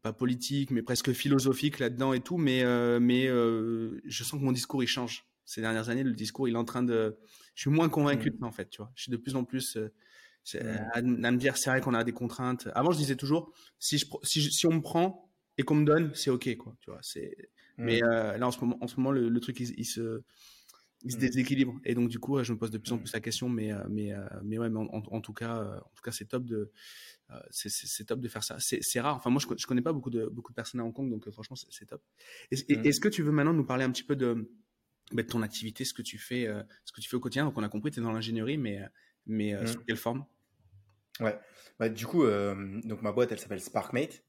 [0.02, 2.38] pas politique, mais presque philosophique là-dedans et tout.
[2.38, 5.26] Mais, euh, mais euh, je sens que mon discours, il change.
[5.46, 7.18] Ces dernières années, le discours, il est en train de...
[7.56, 8.44] Je suis moins convaincu, mmh.
[8.44, 8.92] en fait, tu vois.
[8.96, 10.60] Je suis de plus en plus mmh.
[10.94, 12.70] à, me dire, c'est vrai qu'on a des contraintes.
[12.74, 16.30] Avant, je disais toujours, si, je, si, on me prend et qu'on me donne, c'est
[16.30, 17.00] OK, quoi, tu vois.
[17.02, 17.36] C'est...
[17.78, 17.84] Mmh.
[17.84, 20.24] Mais là, en ce moment, en ce moment le, truc, il, se
[21.04, 23.20] il se déséquilibre et donc du coup je me pose de plus en plus la
[23.20, 26.72] question mais mais mais ouais mais en, tout cas en tout cas c'est top de
[27.34, 28.58] euh, c'est top de faire ça.
[28.60, 29.16] C'est rare.
[29.16, 31.28] Enfin, moi, je, je connais pas beaucoup de, beaucoup de personnes à Hong Kong, donc
[31.28, 32.02] euh, franchement, c'est top.
[32.52, 32.56] Mmh.
[32.86, 34.50] Est-ce que tu veux maintenant nous parler un petit peu de,
[35.14, 37.46] bah, de ton activité, ce que tu fais, euh, ce que tu fais au quotidien?
[37.46, 38.82] Donc, on a compris, tu es dans l'ingénierie, mais,
[39.26, 39.68] mais mmh.
[39.68, 40.26] sous quelle forme?
[41.20, 41.40] Ouais.
[41.80, 44.24] Bah, du coup, donc ma boîte, elle s'appelle Sparkmate.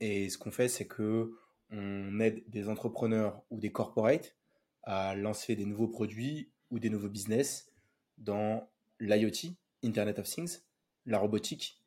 [0.00, 1.32] et ce qu'on fait, c'est que
[1.70, 4.36] on aide des entrepreneurs ou des corporates
[4.84, 7.72] à lancer des nouveaux produits ou des nouveaux business
[8.18, 8.70] dans
[9.00, 10.58] l'IoT, Internet of Things,
[11.06, 11.82] la robotique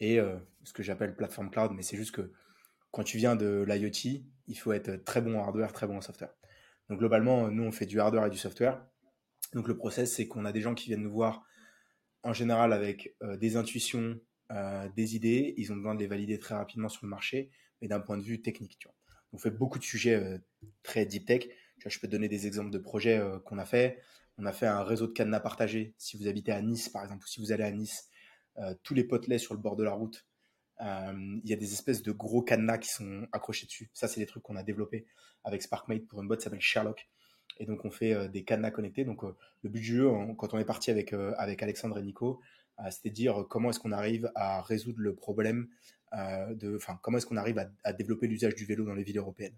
[0.00, 2.32] et euh, ce que j'appelle plateforme cloud, mais c'est juste que
[2.90, 6.00] quand tu viens de l'IoT, il faut être très bon en hardware, très bon en
[6.00, 6.34] software.
[6.88, 8.84] Donc globalement, nous, on fait du hardware et du software.
[9.54, 11.44] Donc le process, c'est qu'on a des gens qui viennent nous voir
[12.22, 14.18] en général avec euh, des intuitions,
[14.50, 15.54] euh, des idées.
[15.56, 17.50] Ils ont besoin de les valider très rapidement sur le marché,
[17.80, 18.88] mais d'un point de vue technique.
[19.32, 20.40] On fait beaucoup de sujets
[20.82, 21.46] très deep tech.
[21.86, 23.98] Je peux te donner des exemples de projets qu'on a fait.
[24.38, 25.94] On a fait un réseau de cadenas partagés.
[25.98, 28.10] Si vous habitez à Nice, par exemple, ou si vous allez à Nice,
[28.58, 30.26] euh, tous les potelets sur le bord de la route.
[30.80, 33.90] Euh, il y a des espèces de gros cadenas qui sont accrochés dessus.
[33.92, 35.06] Ça, c'est des trucs qu'on a développés
[35.44, 37.08] avec SparkMate pour une boîte qui s'appelle Sherlock.
[37.58, 39.04] Et donc, on fait euh, des cadenas connectés.
[39.04, 42.40] Donc, le but du jeu, quand on est parti avec, avec Alexandre et Nico,
[42.90, 45.68] c'était de dire comment est-ce qu'on arrive à résoudre le problème
[46.14, 49.56] de, enfin, comment est-ce qu'on arrive à, développer l'usage du vélo dans les villes européennes.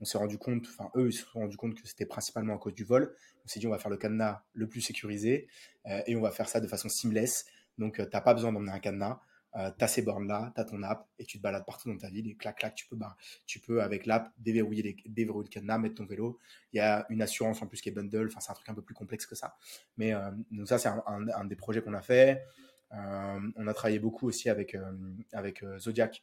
[0.00, 2.58] On s'est rendu compte, enfin eux, ils se sont rendu compte que c'était principalement à
[2.58, 3.14] cause du vol.
[3.44, 5.48] On s'est dit, on va faire le cadenas le plus sécurisé
[5.86, 7.46] euh, et on va faire ça de façon seamless.
[7.78, 9.20] Donc, tu n'as pas besoin d'emmener un cadenas.
[9.54, 11.96] Euh, tu as ces bornes-là, tu as ton app et tu te balades partout dans
[11.96, 15.48] ta ville et clac, clac, tu peux, bah, tu peux avec l'app déverrouiller, les, déverrouiller
[15.48, 16.38] le cadenas, mettre ton vélo.
[16.74, 18.74] Il y a une assurance en plus qui est bundle, enfin, c'est un truc un
[18.74, 19.56] peu plus complexe que ça.
[19.96, 20.12] Mais
[20.50, 22.44] donc, ça, c'est un, un, des projets qu'on a fait.
[22.90, 24.76] on a travaillé beaucoup aussi avec,
[25.32, 26.22] avec Zodiac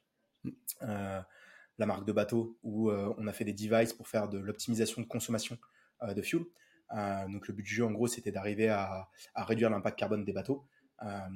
[1.78, 5.02] la marque de bateau, où euh, on a fait des devices pour faire de l'optimisation
[5.02, 5.58] de consommation
[6.04, 6.44] euh, de fuel.
[6.96, 10.34] Euh, donc le but du jeu, en gros, c'était d'arriver à, réduire l'impact carbone des
[10.34, 10.66] bateaux.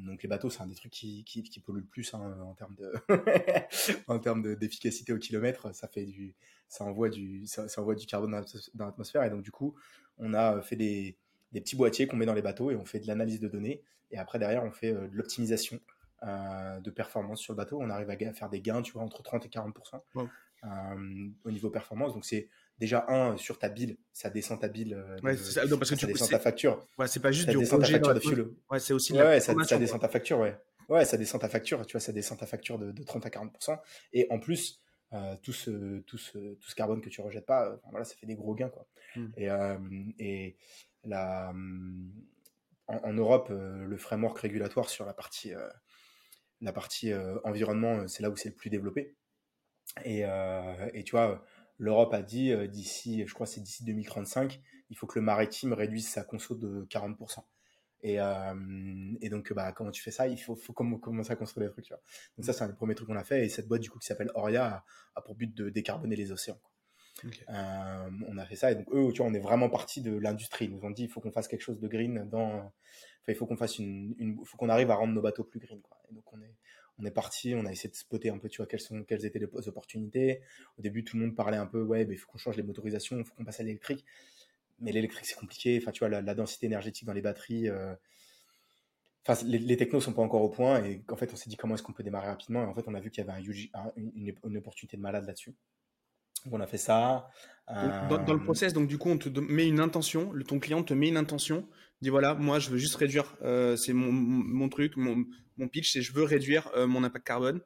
[0.05, 2.93] donc les bateaux, c'est un des trucs qui, polluent le plus hein, en termes de
[4.07, 5.73] en termes d'efficacité au kilomètre.
[5.73, 6.35] Ça fait du,
[6.67, 8.45] ça envoie du, ça, envoie du carbone
[8.75, 9.23] dans l'atmosphère.
[9.23, 9.75] Et donc du coup,
[10.19, 11.17] on a fait des,
[11.51, 13.81] des petits boîtiers qu'on met dans les bateaux et on fait de l'analyse de données.
[14.11, 15.79] Et après derrière, on fait de l'optimisation
[16.23, 17.77] euh, de performance sur le bateau.
[17.79, 21.69] On arrive à, faire des gains, tu vois, entre 30 et 40% euh, au niveau
[21.69, 22.13] performance.
[22.15, 22.49] Donc, c'est
[22.79, 24.95] déjà un sur ta bille, ça descend ta bille.
[24.95, 26.83] Euh, ouais, ça, non, parce que ça descend ta facture.
[26.97, 28.47] Ouais, c'est pas juste ça du descend ta facture de fuel.
[28.71, 29.13] Ouais, c'est aussi.
[29.13, 30.57] Ouais, ça, ça, descend ta facture, ouais.
[30.89, 33.77] Ouais, ça descend ta facture, tu vois, ça descend ta facture de, 30 à 40%.
[34.13, 34.81] Et en plus,
[35.43, 38.35] tout, ce, tout, ce, tout ce carbone que tu rejettes pas, voilà, ça fait des
[38.35, 38.87] gros gains, quoi.
[39.15, 39.27] Hmm.
[39.37, 39.49] Et,
[40.17, 40.55] et
[41.03, 41.53] la,
[42.87, 45.53] en, en, Europe, le framework régulatoire sur la partie
[46.61, 49.15] la partie euh, environnement, euh, c'est là où c'est le plus développé.
[50.03, 51.43] Et, euh, et tu vois,
[51.77, 56.07] l'Europe a dit d'ici, je crois c'est d'ici 2035, il faut que le maritime réduise
[56.07, 57.39] sa conso de 40%.
[58.03, 58.17] Et,
[59.21, 60.27] et, donc, bah, comment tu fais ça?
[60.27, 61.85] Il faut, faut commencer à construire des trucs.
[61.85, 62.01] Tu vois.
[62.37, 63.45] Donc ça, c'est un des premiers trucs qu'on a fait.
[63.45, 66.59] Et cette boîte, du coup, qui s'appelle Oria, a, pour but de décarboner les océans.
[67.47, 68.71] on a fait ça.
[68.71, 70.65] Et donc, eux, tu vois, on est vraiment parti de l'industrie.
[70.65, 72.71] Ils nous ont dit, il faut qu'on fasse quelque chose de green dans,
[73.33, 75.81] il faut qu'on fasse une, faut qu'on arrive à rendre nos bateaux plus green.
[75.81, 75.97] Quoi.
[76.09, 76.55] Et donc on est,
[76.99, 79.25] on est parti, on a essayé de spotter un peu, tu vois, quelles sont, quelles
[79.25, 80.41] étaient les opportunités.
[80.77, 83.17] Au début, tout le monde parlait un peu, ouais, il faut qu'on change les motorisations,
[83.17, 84.03] il faut qu'on passe à l'électrique.
[84.79, 85.79] Mais l'électrique, c'est compliqué.
[85.81, 87.67] Enfin, tu vois, la, densité énergétique dans les batteries.
[87.67, 87.95] Euh,
[89.27, 90.83] enfin, les, les, technos sont pas encore au point.
[90.83, 92.63] Et en fait, on s'est dit comment est-ce qu'on peut démarrer rapidement.
[92.63, 93.41] Et en fait, on a vu qu'il y avait
[93.95, 95.55] une, une, opportunité de malade là-dessus
[96.51, 97.29] on a fait ça.
[97.67, 100.83] Dans, le euh, process, donc du coup, on te met une intention, le, ton client
[100.83, 101.67] te met une intention,
[102.01, 105.25] dit voilà, moi je veux juste réduire, euh, c'est mon, truc, mon,
[105.67, 107.61] pitch, c'est je veux réduire euh, mon impact carbone.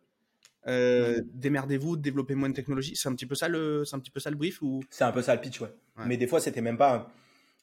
[0.65, 2.96] Démerdez-vous, développez moins de technologie.
[2.96, 4.84] C'est un petit peu ça le, c'est un petit peu ça le brief ou?
[4.89, 5.74] C'est un peu ça le pitch, ouais.
[6.06, 7.12] Mais des fois, c'était même pas,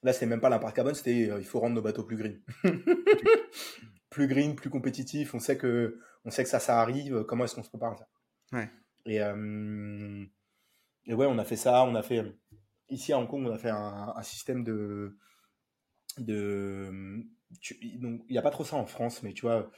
[0.02, 2.40] là, c'était même pas l'impact carbone, c'était il faut rendre nos bateaux plus green,
[4.10, 5.34] plus green, plus compétitif.
[5.34, 7.24] On sait que, on sait que ça, ça arrive.
[7.24, 8.08] Comment est-ce qu'on se prépare à ça?
[8.52, 8.70] Ouais.
[9.06, 9.20] Et
[11.08, 11.82] et ouais, on a fait ça.
[11.84, 12.22] On a fait
[12.90, 15.16] ici à Hong Kong, on a fait un, système de
[16.20, 17.24] de
[17.96, 19.70] donc il n'y a pas trop ça en France, mais tu vois.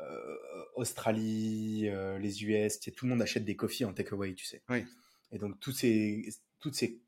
[0.00, 0.36] Euh,
[0.74, 4.60] Australie, euh, les US, tout le monde achète des coffees en takeaway, tu sais.
[4.68, 4.84] Oui.
[5.30, 7.00] Et donc toutes ces, toutes ces,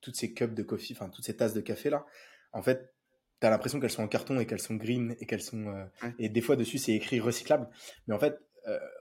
[0.00, 2.06] toutes ces cups de coffee, enfin toutes ces tasses de café là,
[2.52, 2.94] en fait,
[3.40, 5.84] tu as l'impression qu'elles sont en carton et qu'elles sont green et qu'elles sont euh,
[6.18, 7.68] et des fois dessus c'est écrit recyclable,
[8.06, 8.40] mais en fait,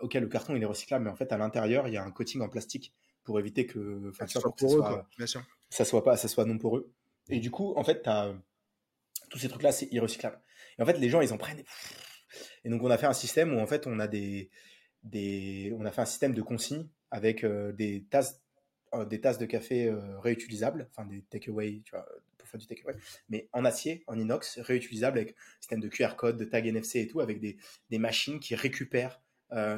[0.01, 2.11] ok le carton il est recyclable, mais en fait à l'intérieur il y a un
[2.11, 5.41] coating en plastique pour éviter que, ça soit, pour eux, Bien sûr.
[5.69, 6.91] ça soit pas, ça soit non pour eux.
[7.29, 8.33] Et du coup, en fait, as,
[9.31, 10.39] tous ces trucs-là, c'est irrecyclable.
[10.77, 11.63] Et en fait, les gens, ils en prennent.
[12.63, 14.51] Et donc, on a fait un système où en fait, on a des,
[15.03, 18.41] des, on a fait un système de consignes avec euh, des tasses,
[18.93, 22.05] euh, des tasses de café euh, réutilisables, enfin des takeaway, tu vois,
[22.37, 22.93] pour faire du takeaway,
[23.29, 27.07] mais en acier, en inox, réutilisables avec système de QR code, de tag NFC et
[27.07, 27.57] tout, avec des,
[27.89, 29.21] des machines qui récupèrent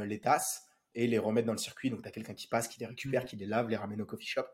[0.05, 1.89] les tasses et les remettre dans le circuit.
[1.89, 3.25] Donc, tu as quelqu'un qui passe, qui les récupère, mm.
[3.25, 4.45] qui les lave, les ramène au coffee shop.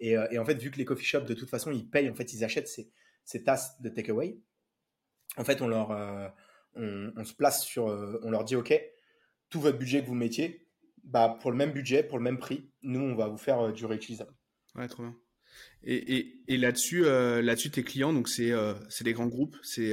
[0.00, 2.14] Et, et, en fait, vu que les coffee shops, de toute façon, ils payent, en
[2.14, 2.90] fait, ils achètent ces,
[3.24, 4.38] ces tasses de takeaway.
[5.36, 6.28] En fait, on leur, euh,
[6.74, 8.72] on, se place sur, euh, on leur dit, OK,
[9.50, 10.68] tout votre budget que vous mettiez,
[11.02, 13.84] bah, pour le même budget, pour le même prix, nous, on va vous faire du
[13.84, 14.32] réutilisable.
[14.74, 15.16] Ouais, trop bien.
[15.82, 18.50] Et, et, et là-dessus, là-dessus, tes clients, donc c'est
[18.88, 19.92] c'est des grands groupes, c'est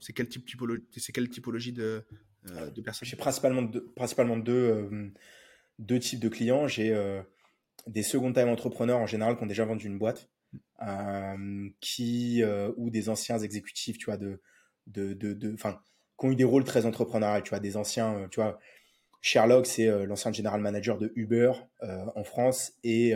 [0.00, 2.02] c'est quel type typologie, c'est quelle typologie de,
[2.44, 3.06] de personnes?
[3.06, 5.12] J'ai principalement deux, principalement deux,
[5.78, 6.66] deux types de clients.
[6.68, 7.22] J'ai euh,
[7.86, 10.41] des second-time entrepreneurs en général qui ont déjà vendu une boîte, euh,
[11.80, 14.40] qui euh, ou des anciens exécutifs, tu vois, de,
[14.86, 15.80] de, de, enfin,
[16.18, 18.58] qui ont eu des rôles très entrepreneuriaux, tu vois, des anciens, tu vois.
[19.20, 23.14] Sherlock, c'est l'ancien general manager de Uber en France et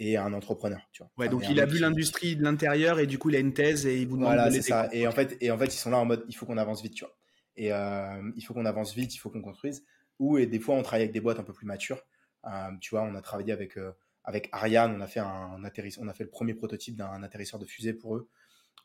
[0.00, 0.80] et un entrepreneur.
[0.92, 1.12] Tu vois.
[1.18, 3.86] Ouais, donc il a vu l'industrie de l'intérieur et du coup il a une thèse
[3.86, 4.88] et il vous demande voilà, c'est ça.
[4.92, 6.82] Et en fait, et en fait, ils sont là en mode, il faut qu'on avance
[6.82, 7.14] vite, tu vois.
[7.56, 9.84] Et il faut qu'on avance vite, il faut qu'on construise
[10.18, 12.02] ou et des fois on travaille avec des boîtes un peu plus matures.
[12.46, 13.92] Euh, tu vois, on a travaillé avec euh,
[14.24, 15.64] avec Ariane, on a fait un, on
[16.08, 18.28] a fait le premier prototype d'un atterrisseur de fusée pour eux.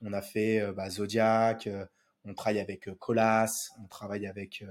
[0.01, 1.69] On a fait euh, bah, Zodiac,
[2.25, 4.63] on travaille avec Colas, on travaille avec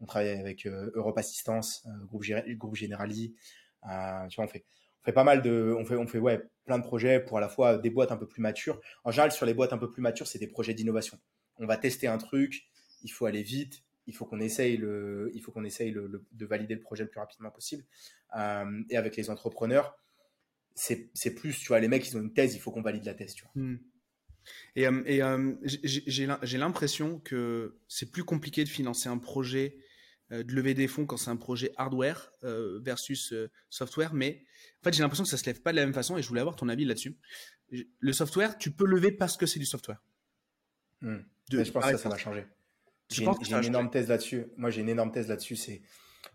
[0.00, 2.24] on travaille avec Europe Assistance, groupe,
[2.56, 3.34] groupe Generali.
[3.82, 4.64] tu vois, on fait
[5.06, 7.48] fait pas mal de, on fait, on fait ouais, plein de projets pour à la
[7.48, 8.80] fois des boîtes un peu plus matures.
[9.04, 11.18] En général, sur les boîtes un peu plus matures, c'est des projets d'innovation.
[11.58, 12.66] On va tester un truc,
[13.02, 16.46] il faut aller vite, il faut qu'on essaye, le, il faut qu'on essaye le, de
[16.46, 17.84] valider le projet le plus rapidement possible.
[18.36, 19.98] Euh, et avec les entrepreneurs,
[20.74, 23.14] c'est plus, tu vois, les mecs, ils ont une thèse, il faut qu'on valide la
[23.14, 23.52] thèse, tu vois.
[23.62, 23.78] Hmm.
[24.76, 29.78] Et, euh, et euh, j'ai l'impression que c'est plus compliqué de financer un projet,
[30.30, 33.32] de lever des fonds quand c'est un projet hardware versus
[33.70, 34.44] software, mais
[34.80, 36.28] en fait, j'ai l'impression que ça se lève pas de la même façon et je
[36.28, 37.16] voulais avoir ton avis là-dessus.
[37.70, 40.02] Le software, tu peux lever parce que c'est du software.
[41.00, 41.18] Hmm.
[41.50, 42.44] je pense que ça, ça va changer.
[43.08, 44.46] J'ai une, énorme thèse là-dessus.
[44.56, 45.56] Moi, j'ai une énorme thèse là-dessus.
[45.56, 45.82] C'est,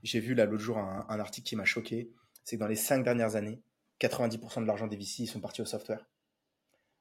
[0.04, 2.12] j'ai vu là l'autre jour un, article qui m'a choqué.
[2.44, 3.62] C'est que dans les cinq dernières années,
[4.00, 6.10] 90% de l'argent des VC sont partis au software.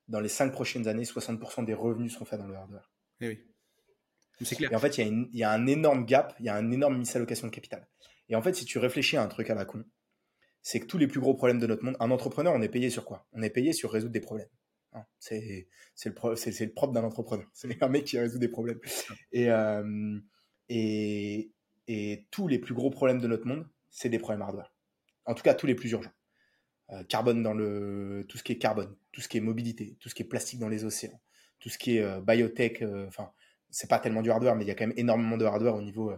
[0.09, 2.91] Dans les cinq prochaines années, 60% des revenus seront faits dans le hardware.
[3.21, 3.41] Et eh oui.
[4.45, 4.73] C'est clair.
[4.73, 7.47] Et en fait, il y, a un énorme gap, il y a un énorme misallocation
[7.47, 7.87] de capital.
[8.29, 9.85] Et en fait, si tu réfléchis à un truc à la con,
[10.63, 12.91] c'est que tous les plus gros problèmes de notre monde, un entrepreneur, on est payé
[12.91, 13.27] sur quoi?
[13.33, 14.49] On est payé sur résoudre des problèmes.
[15.19, 15.67] C'est
[16.05, 17.47] le, le, propre d'un entrepreneur.
[17.53, 18.81] C'est un mec qui résout des problèmes.
[19.33, 20.19] Et, euh,
[20.69, 21.53] et,
[21.89, 24.73] et, tous les plus gros problèmes de notre monde, c'est des problèmes hardware.
[25.27, 26.13] En tout cas, tous les plus urgents.
[26.91, 28.25] Euh, carbone dans le.
[28.29, 30.59] Tout ce qui est carbone, tout ce qui est mobilité, tout ce qui est plastique
[30.59, 31.21] dans les océans,
[31.61, 32.83] tout ce qui est euh, biotech.
[33.07, 33.31] Enfin,
[33.71, 35.83] c'est pas tellement du hardware, mais il y a quand même énormément de hardware au
[35.83, 36.13] niveau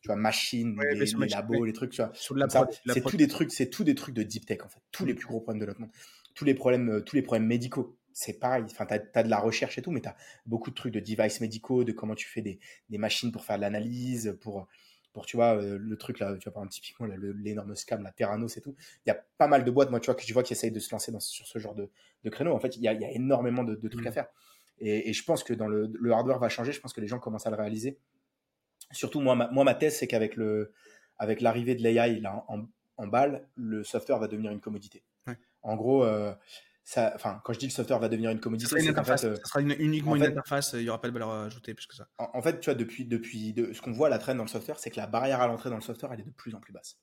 [0.00, 2.12] tu vois, machines, les, labos, les trucs, tu vois.
[2.14, 4.80] C'est tous des trucs, c'est tous des trucs de deep tech, en fait.
[4.92, 5.16] Tous les mm.
[5.16, 5.90] plus gros problèmes de notre monde.
[6.34, 8.64] Tous les problèmes, tous les problèmes médicaux c'est pareil.
[8.70, 10.16] Enfin, tu as, de la recherche et tout, mais tu as
[10.46, 12.58] beaucoup de trucs de devices médicaux, de comment tu fais des,
[12.90, 14.66] machines pour faire de l'analyse, pour,
[15.12, 18.12] pour, tu vois, euh, le truc là, tu vois, par exemple, typiquement, l'énorme scam, la
[18.12, 18.74] Terranos et tout.
[19.06, 20.72] Il y a pas mal de boîtes, moi, tu vois, que je vois qui essayent
[20.72, 21.90] de se lancer dans, sur ce genre de,
[22.24, 22.52] de créneau.
[22.52, 24.12] En fait, il y a, énormément de, trucs à mmh.
[24.12, 24.28] faire.
[24.80, 27.46] Et, je pense que dans le, hardware va changer, je pense que les gens commencent
[27.46, 27.98] à le réaliser.
[28.92, 30.72] Surtout, moi, ma, moi, ma thèse, c'est qu'avec le,
[31.18, 32.66] avec l'arrivée de l'AI là, en,
[32.96, 35.02] en, balle, le software va devenir une commodité.
[35.62, 36.32] En gros, euh,
[36.96, 39.44] enfin, quand je dis le software va devenir une commodité, ça sera, fait, euh, ça
[39.44, 42.08] sera uniquement une interface, il n'y aura pas de valeur ajoutée plus que ça.
[42.18, 44.90] En, fait, tu vois, depuis, depuis ce qu'on voit la traîne dans le software, c'est
[44.90, 46.98] que la barrière à l'entrée dans le software, elle est de plus en plus basse.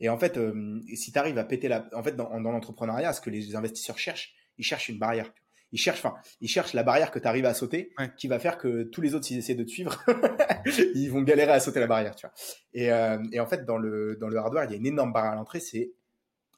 [0.00, 1.88] Et en fait, euh, si tu arrives à péter la.
[1.94, 5.32] En fait, dans, l'entrepreneuriat, ce que les investisseurs cherchent, ils cherchent une barrière.
[5.72, 8.58] Ils cherchent, enfin, ils cherchent la barrière que tu arrives à sauter, qui va faire
[8.58, 10.00] que tous les autres, s'ils essaient de te suivre,
[10.94, 12.34] ils vont galérer à sauter la barrière, tu vois.
[12.72, 15.12] Et, euh, et en fait, dans le, dans le hardware, il y a une énorme
[15.12, 15.90] barrière à l'entrée, c'est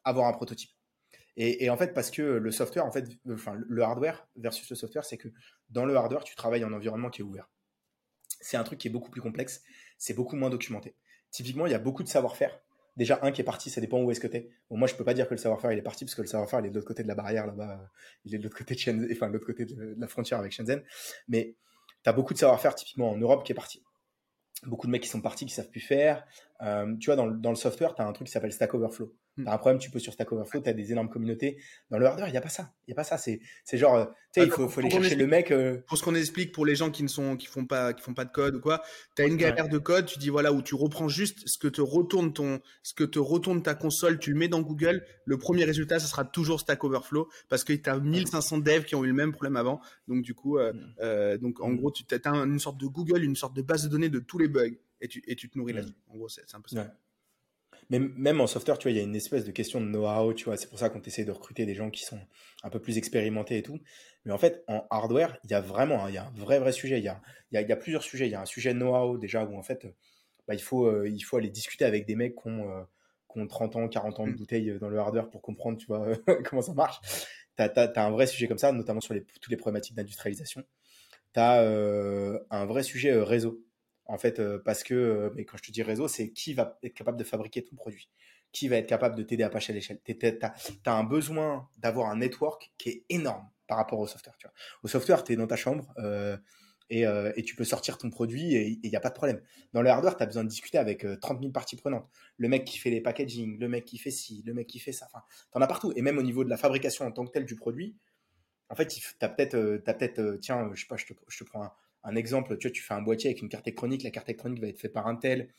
[0.05, 0.76] avoir un prototype.
[1.39, 5.05] Et, en fait, parce que le software, en fait, enfin, le hardware versus le software,
[5.05, 5.29] c'est que
[5.69, 7.51] dans le hardware, tu travailles en environnement qui est ouvert.
[8.41, 9.63] C'est un truc qui est beaucoup plus complexe,
[9.99, 10.95] c'est beaucoup moins documenté.
[11.31, 12.59] Typiquement, il y a beaucoup de savoir-faire.
[12.97, 14.51] Déjà, un qui est parti, ça dépend où est-ce que tu es.
[14.71, 16.61] Moi, je peux pas dire que le savoir-faire, il est parti, parce que le savoir-faire,
[16.61, 17.91] il est de l'autre côté de la barrière, là-bas.
[18.25, 20.53] Il est de l'autre côté de Shenzhen, enfin, de l'autre côté de la frontière avec
[20.53, 20.83] Shenzhen.
[21.29, 21.55] Mais
[22.03, 23.83] tu as beaucoup de savoir-faire, typiquement en Europe, qui est parti
[24.63, 26.25] beaucoup de mecs qui sont partis qui savent plus faire.
[26.63, 29.13] Euh, tu vois, dans, dans le software, tu as un truc qui s'appelle Stack Overflow.
[29.37, 29.45] Hmm.
[29.45, 31.59] Tu as un problème, tu peux sur Stack Overflow, tu as des énormes communautés.
[31.91, 32.73] Dans le hardware, il n'y a pas ça.
[32.87, 33.19] Il n'y a pas ça.
[33.19, 35.51] C'est, c'est genre, euh, tu sais, il faut, faut aller chercher le mec.
[35.51, 38.03] Euh, pour ce qu'on explique pour les gens qui ne sont, qui font pas, qui
[38.03, 38.83] font pas de code ou quoi,
[39.17, 41.69] tu as une galère de code, tu dis voilà, où tu reprends juste ce que
[41.69, 45.05] te retourne ton, ce que te retourne ta console, tu le mets dans Google.
[45.27, 48.95] Le premier résultat, ce sera toujours Stack Overflow parce que tu as 1500 devs qui
[48.95, 49.81] ont eu le même problème avant.
[50.09, 51.37] Donc, du coup, hmm.
[51.43, 51.77] donc en hmm.
[51.77, 54.39] gros, tu as une sorte de Google, une sorte de base de données de tous
[54.39, 55.95] les bugs et tu, et tu te nourris là-dessus.
[56.09, 56.93] En gros, c'est un peu ça.
[57.91, 60.35] Mais même en software, tu vois, il y a une espèce de question de know-how,
[60.35, 60.57] tu vois.
[60.57, 62.19] C'est pour ça qu'on essaie de recruter des gens qui sont
[62.63, 63.79] un peu plus expérimentés et tout.
[64.25, 66.73] Mais en fait, en hardware, il y a vraiment, il y a un vrai, vrai
[66.73, 66.99] sujet.
[66.99, 67.21] Il y a,
[67.53, 68.27] il y a, plusieurs sujets.
[68.27, 69.87] Il y a un sujet de know-how déjà où en fait,
[70.49, 72.83] bah, il, faut, euh, il faut aller discuter avec des mecs qui ont, euh,
[73.33, 74.37] qui ont 30 ans, 40 ans de mm.
[74.37, 76.09] bouteille dans le hardware pour comprendre, tu vois,
[76.45, 77.01] comment ça marche.
[77.57, 80.65] Tu as, as, un vrai sujet comme ça, notamment sur les, toutes les problématiques d'industrialisation.
[81.35, 83.63] Tu as euh, un vrai sujet réseau
[84.09, 86.79] en fait, euh, parce que, euh, mais quand je te dis réseau, c'est qui va
[86.83, 88.09] être capable de fabriquer ton produit,
[88.53, 90.01] qui va être capable de t'aider à passer à l'échelle.
[90.05, 94.37] Tu as, un besoin d'avoir un network qui est énorme par rapport au software.
[94.39, 94.55] Tu vois.
[94.83, 96.37] Au software, tu es dans ta chambre euh,
[96.89, 99.41] et, tu peux sortir ton produit et il n'y a pas de problème.
[99.73, 102.09] Dans le hardware, tu as besoin de discuter avec 30 000 parties prenantes.
[102.37, 104.93] Le mec qui fait les packaging, le mec qui fait ci, le mec qui fait
[104.93, 105.07] ça.
[105.07, 105.93] Enfin, tu en as partout.
[105.97, 107.97] Et même au niveau de la fabrication en tant que telle du produit,
[108.69, 111.65] en fait, tu as peut-être, peut tiens, je sais pas, je te, je te prends
[111.65, 111.73] un,
[112.07, 114.61] un exemple, tu vois, tu fais un boîtier avec une carte électronique, la carte électronique
[114.61, 115.53] va être faite par un tel,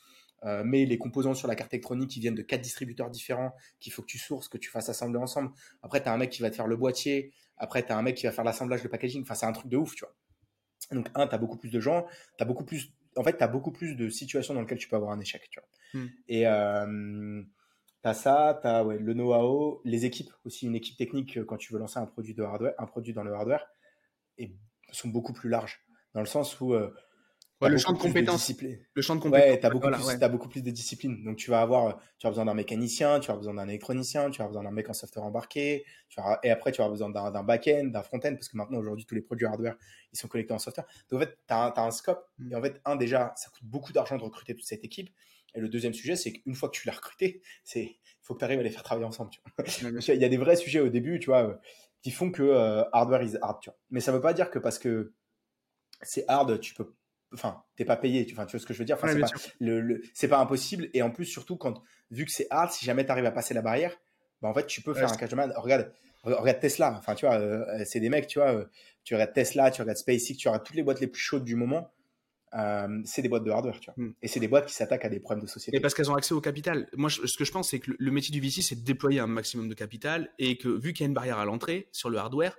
[0.44, 3.92] euh, mais les composants sur la carte électronique qui viennent de quatre distributeurs différents, qu'il
[3.92, 5.50] faut que tu sources, que tu fasses assembler ensemble.
[5.82, 8.02] Après, tu as un mec qui va te faire le boîtier, après, tu as un
[8.02, 9.22] mec qui va faire l'assemblage, le packaging.
[9.22, 10.14] Enfin, c'est un truc de ouf, tu vois.
[10.92, 12.06] Donc, un, tu as beaucoup plus de gens,
[12.38, 12.92] tu as beaucoup plus.
[13.16, 15.48] En fait, tu as beaucoup plus de situations dans lesquelles tu peux avoir un échec,
[15.50, 16.00] tu vois.
[16.00, 16.08] Hmm.
[16.28, 17.42] Et euh,
[18.02, 21.56] tu as ça, tu as le know-how, les équipes aussi, une équipe technique euh, quand
[21.56, 23.66] tu veux lancer un produit, de hardware, un produit dans le hardware,
[24.38, 24.54] et
[24.92, 25.84] sont beaucoup plus larges
[26.14, 26.92] dans le sens où euh,
[27.66, 28.52] le champ de compétences.
[28.94, 29.48] Le champ de compétences.
[29.48, 31.24] Ouais, t'as beaucoup, plus, as beaucoup plus de disciplines.
[31.24, 34.42] Donc, tu vas avoir, tu as besoin d'un mécanicien, tu as besoin d'un électronicien, tu
[34.42, 37.42] as besoin d'un mec en software embarqué, tu as, et après, tu as besoin d'un
[37.42, 39.76] back-end, d'un front-end, parce que maintenant, aujourd'hui, tous les produits hardware,
[40.12, 40.86] ils sont connectés en software.
[41.10, 42.24] Donc, en fait, tu as, un scope.
[42.38, 42.52] Mm.
[42.52, 45.10] Et en fait, un, déjà, ça coûte beaucoup d'argent de recruter toute cette équipe.
[45.54, 48.38] Et le deuxième sujet, c'est qu'une fois que tu l'as recruté, c'est, il faut que
[48.38, 49.66] tu arrives à les faire travailler ensemble, tu vois.
[50.14, 51.58] il y a des vrais sujets au début, tu vois,
[52.02, 53.78] qui font que euh, hardware is hard, tu vois.
[53.90, 55.12] Mais ça veut pas dire que parce que
[56.02, 56.92] c'est hard, tu peux
[57.34, 58.96] enfin t'es pas payé tu, vois ce que je veux dire?
[58.96, 59.28] Enfin, c'est, pas,
[59.60, 63.04] le, c'est pas impossible et en plus surtout quand vu que c'est hard si jamais
[63.04, 63.94] tu arrives à passer la barrière
[64.40, 67.26] bah en fait tu peux faire un cash de man regarde regarde Tesla enfin tu
[67.26, 68.64] vois euh, c'est des mecs tu vois euh,
[69.04, 71.54] tu regardes Tesla tu regardes SpaceX tu regardes toutes les boîtes les plus chaudes du
[71.54, 71.92] moment
[72.54, 74.04] euh, c'est des boîtes de hardware, tu vois.
[74.04, 74.12] Hmm.
[74.22, 75.76] Et c'est des boîtes qui s'attaquen à des problèmes de société.
[75.76, 76.88] Et parce qu'elles ont accès au capital.
[76.94, 79.26] Moi, ce que je pense, c'est que le, métier du VC, c'est de déployer un
[79.26, 82.18] maximum de capital et que vu qu'il y a une barrière à l'entrée sur le
[82.18, 82.56] hardware,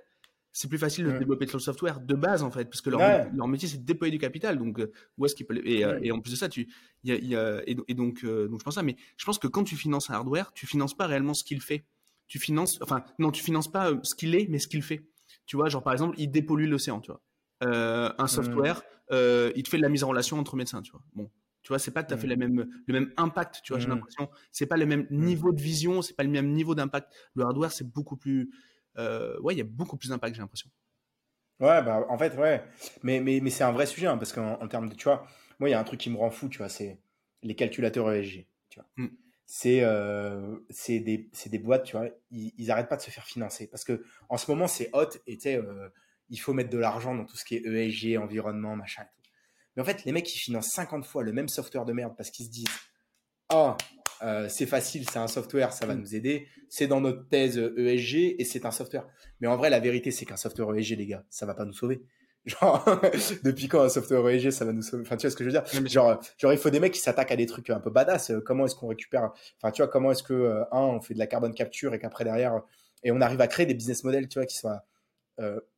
[0.52, 3.48] c'est plus facile de développer sur le software de base en fait parce que leur,
[3.48, 6.10] métier c'est de déployer du capital donc euh, où est-ce qu'ils peuvent et, euh, et,
[6.10, 6.68] en plus de ça tu
[7.04, 9.46] y a, y a, et, donc euh, donc je pense ça mais je pense que
[9.46, 11.84] quand tu finances un hardware tu finances pas réellement ce qu'il fait.
[12.26, 15.04] Tu finances enfin non tu finances pas ce qu'il est mais ce qu'il fait.
[15.46, 17.22] Tu vois genre par exemple il dépollue l'océan tu vois.
[17.60, 21.02] Un software il te fait de la mise en relation entre médecins tu vois.
[21.14, 21.30] Bon
[21.62, 23.80] tu vois c'est pas que tu as fait la même le même impact tu vois
[23.80, 24.28] j'ai l'impression.
[24.50, 27.12] C'est pas le même niveau de vision c'est pas le même niveau d'impact.
[27.34, 28.50] Le hardware c'est beaucoup plus
[28.96, 30.70] ouais, il y a beaucoup plus d'impact, j'ai l'impression.
[31.60, 32.64] Ouais, bah, en fait, ouais.
[33.02, 35.26] Mais, mais, mais c'est un vrai sujet, hein, parce qu'en termes de, tu vois,
[35.58, 36.98] moi, il y a un truc qui me rend fou, tu vois, c'est
[37.42, 38.88] les calculateurs ESG, tu vois.
[38.96, 39.08] Mm.
[39.44, 40.56] C'est euh,
[40.88, 43.68] des, des, boîtes, tu vois, ils, ils arrêtent pas de se faire financer.
[43.68, 45.88] Parce que en ce moment, c'est hot, et tu sais, euh,
[46.30, 49.30] il faut mettre de l'argent dans tout ce qui est ESG, environnement, machin et tout.
[49.76, 52.30] Mais en fait, les mecs, ils financent 50 fois le même software de merde parce
[52.30, 52.68] qu'ils se disent,
[53.50, 53.76] ah,
[54.22, 56.00] euh, c'est facile, c'est un software, ça va mm.
[56.00, 56.46] nous aider.
[56.68, 59.06] C'est dans notre thèse ESG et c'est un software.
[59.40, 61.72] Mais en vrai, la vérité, c'est qu'un software ESG, les gars, ça va pas nous
[61.72, 62.02] sauver.
[62.46, 63.00] Genre,
[63.44, 65.02] depuis quand un software ESG, ça va nous sauver?
[65.02, 65.88] Enfin, tu vois ce que je veux dire?
[65.90, 68.30] Genre, genre, il faut des mecs qui s'attaquent à des trucs un peu badass.
[68.30, 71.14] Euh, comment est-ce qu'on récupère Enfin, tu vois, comment est-ce que, euh, un, on fait
[71.14, 72.62] de la carbone capture et qu'après, derrière,
[73.02, 74.84] et on arrive à créer des business models, tu vois, qui soient,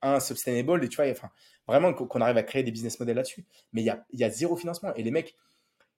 [0.03, 1.31] un, sustainable, et tu vois, enfin,
[1.69, 3.47] vraiment qu'on arrive à créer des business models là-dessus.
[3.73, 4.93] Mais il y a, y a zéro financement.
[4.95, 5.37] Et les mecs,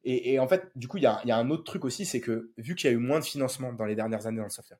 [0.04, 2.74] et, en fait, du coup, il y a, un autre truc aussi, c'est que vu
[2.74, 4.78] qu'il y a eu moins de financement dans les dernières années dans le software,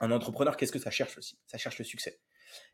[0.00, 1.38] un entrepreneur, qu'est-ce que ça cherche aussi?
[1.46, 2.18] Ça cherche le succès.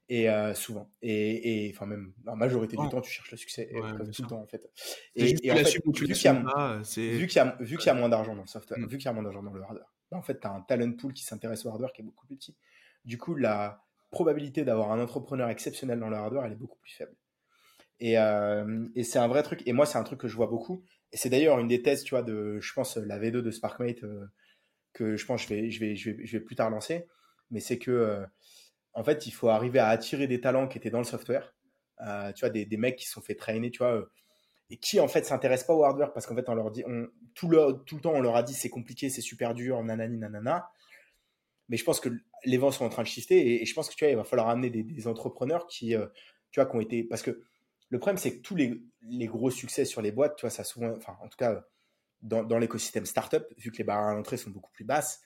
[0.09, 0.91] Et euh, souvent.
[1.03, 3.71] Et, enfin, même la majorité du temps, tu cherches le succès.
[4.13, 4.69] tout le temps, en fait.
[5.15, 8.87] Et, en fait, vu qu'il y, a moins d'argent dans le software, mm.
[8.87, 10.63] vu qu'il y a moins d'argent dans le hardware, bah, en fait, tu as un
[10.63, 12.57] talent pool qui s'intéresse au hardware qui est beaucoup plus petit.
[13.05, 16.93] Du coup, la probabilité d'avoir un entrepreneur exceptionnel dans le hardware, elle est beaucoup plus
[16.93, 17.15] faible.
[18.01, 19.63] Et, euh, et c'est un vrai truc.
[19.67, 20.85] Et moi, c'est un truc que je vois beaucoup.
[21.13, 24.27] C'est d'ailleurs une des thèses, tu vois, de, je pense, la V2 de SparkMate, euh,
[24.93, 27.07] que je pense je vais, je vais, je vais, je vais plus tard lancer.
[27.51, 28.27] Mais c'est que, euh,
[28.93, 31.55] en fait, il faut arriver à attirer des talents qui étaient dans le software.
[32.01, 34.09] Euh, tu vois, des, des, mecs qui se sont fait traîner, tu vois,
[34.71, 37.09] et qui, en fait, s'intéressent pas au hardware parce qu'en fait, on leur dit, on,
[37.35, 40.17] tout, le, tout le temps, on leur a dit c'est compliqué, c'est super dur, nanani,
[40.17, 40.71] nanana.
[41.69, 42.09] Mais je pense que
[42.45, 44.25] les vents sont en train de shifter et, je pense que, tu vois, il va
[44.25, 45.95] falloir amener des, des entrepreneurs qui,
[46.51, 47.43] tu vois, qui ont été, parce que
[47.91, 50.95] le problème, c'est que tous les, gros succès sur les boîtes, tu vois, ça souvent,
[50.97, 51.67] enfin, en tout cas,
[52.23, 55.23] dans, l'écosystème startup, vu que les barrières à l'entrée sont beaucoup plus basses,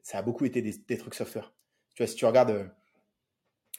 [0.00, 1.52] ça a beaucoup été des, trucs software.
[1.94, 2.64] Tu vois, si tu regardes, euh,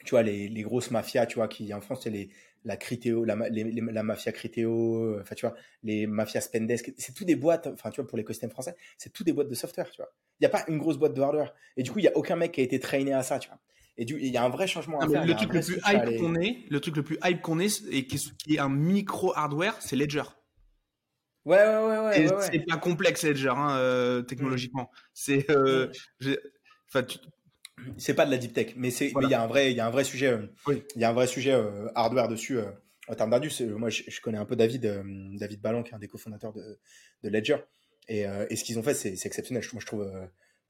[0.04, 2.30] tu vois, les, grosses mafias, tu vois, qui en France, c'est les,
[2.64, 7.36] la Criteo, la, mafia Criteo, euh, enfin, tu vois, les mafias Spendesk, c'est tout des
[7.36, 10.12] boîtes, enfin, tu vois, pour l'écosystème français, c'est tout des boîtes de software, tu vois.
[10.40, 11.54] Il n'y a pas une grosse boîte de hardware.
[11.76, 13.48] Et du coup, il n'y a aucun mec qui a été traîné à ça, tu
[13.48, 13.58] vois.
[14.00, 15.26] Et il y a un vrai changement à faire.
[15.26, 18.06] Le truc le plus hype qu'on est, le truc le plus hype qu'on est, et
[18.06, 20.22] qui est un micro hardware, c'est Ledger.
[21.44, 22.36] Ouais, ouais, ouais, ouais.
[22.50, 24.90] C'est pas complexe Ledger, hein, euh, technologiquement.
[25.12, 25.92] C'est, euh,
[26.88, 27.06] enfin,
[27.98, 29.80] c'est pas de la deep tech, mais c'est, il y a un vrai, il y
[29.80, 30.46] a un vrai sujet, euh,
[30.96, 31.54] il y a un vrai sujet
[31.94, 32.58] hardware dessus
[33.06, 33.62] en termes d'indus.
[33.76, 35.02] Moi, je, connais un peu David,
[35.34, 36.78] David Ballon, qui est un des cofondateurs de,
[37.22, 37.58] de Ledger,
[38.08, 39.62] et, et ce qu'ils ont fait, c'est exceptionnel.
[39.74, 40.10] Moi, je trouve,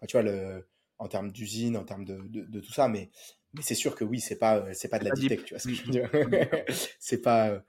[0.09, 0.67] tu vois le
[1.01, 3.11] en termes d'usine, en termes de, de, tout ça, mais,
[3.55, 5.59] mais c'est sûr que oui, c'est pas, c'est pas de la deep tech, tu vois
[5.59, 6.11] ce que je veux dire.
[7.01, 7.65] c'est pas,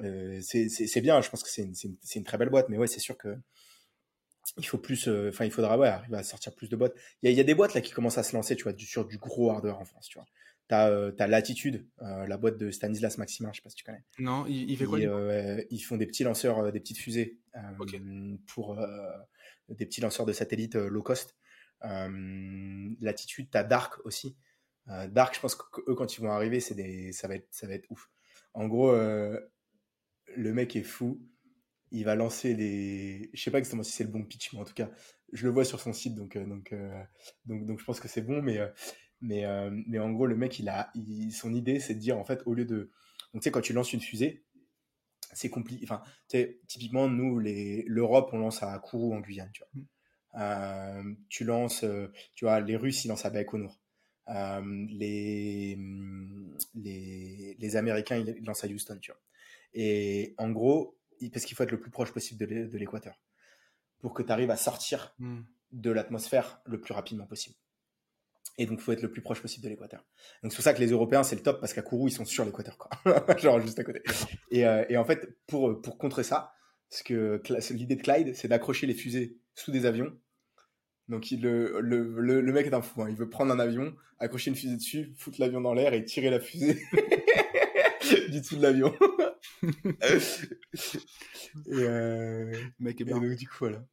[0.00, 2.86] euh, c'est bien, je pense que c'est une, une, une, très belle boîte, mais ouais,
[2.86, 3.36] c'est sûr que
[4.58, 6.94] il faut plus, euh, enfin, il faudra ouais, arriver à sortir plus de boîtes.
[7.22, 8.72] Il y, a, y a des boîtes là qui commencent à se lancer, tu vois,
[8.72, 10.26] du, sur du gros hardware en France, tu vois.
[10.68, 13.84] T'as euh, as Latitude, euh, la boîte de Stanislas Maximin, je sais pas si tu
[13.84, 14.04] connais.
[14.18, 17.38] Non, il, fait quoi Ils font des petits lanceurs, des petites fusées
[18.48, 18.76] pour
[19.68, 21.36] des petits lanceurs de satellites low cost.
[21.84, 24.36] Euh, Latitude, t'as Dark aussi.
[24.88, 27.66] Euh, Dark, je pense qu'eux, quand ils vont arriver, c'est des, ça va être, ça
[27.66, 28.10] va être ouf.
[28.54, 29.38] En gros, euh,
[30.36, 31.20] le mec est fou.
[31.92, 34.64] Il va lancer des, je sais pas exactement si c'est le bon pitch, mais en
[34.64, 34.90] tout cas,
[35.32, 36.74] je le vois sur son site, donc, donc,
[37.46, 38.58] donc, je pense que c'est bon, mais,
[39.20, 39.44] mais,
[39.86, 40.92] mais en gros, le mec, il a,
[41.30, 42.90] son idée, c'est de dire, en fait, au lieu de,
[43.32, 44.44] donc tu sais, quand tu lances une fusée,
[45.32, 45.84] c'est compliqué.
[45.84, 46.02] Enfin,
[46.66, 49.82] typiquement, nous, l'Europe, on lance à Kourou en Guyane, tu vois.
[50.36, 53.80] Euh, tu lances, euh, tu vois, les Russes, ils lancent à Baïkonour.
[54.28, 55.78] Euh, les,
[56.74, 59.20] les, les, Américains, ils lancent à Houston, tu vois.
[59.72, 60.98] Et en gros,
[61.32, 63.20] parce qu'il faut être le plus proche possible de l'équateur
[64.00, 65.40] pour que tu arrives à sortir mm.
[65.72, 67.56] de l'atmosphère le plus rapidement possible.
[68.58, 70.04] Et donc, il faut être le plus proche possible de l'équateur.
[70.42, 72.24] Donc, c'est pour ça que les Européens, c'est le top parce qu'à Kourou, ils sont
[72.24, 72.90] sur l'équateur, quoi.
[73.38, 74.02] Genre juste à côté.
[74.50, 76.54] Et, euh, et, en fait, pour, pour contrer ça,
[76.88, 80.16] ce que l'idée de Clyde, c'est d'accrocher les fusées sous des avions.
[81.08, 83.02] Donc, il, le, le, le, mec est un fou.
[83.02, 83.08] Hein.
[83.08, 86.30] Il veut prendre un avion, accrocher une fusée dessus, foutre l'avion dans l'air et tirer
[86.30, 86.82] la fusée
[88.30, 88.92] du dessous de l'avion.
[89.62, 89.68] et,
[91.72, 93.20] euh, mec est bien.
[93.20, 93.86] Donc, du coup, voilà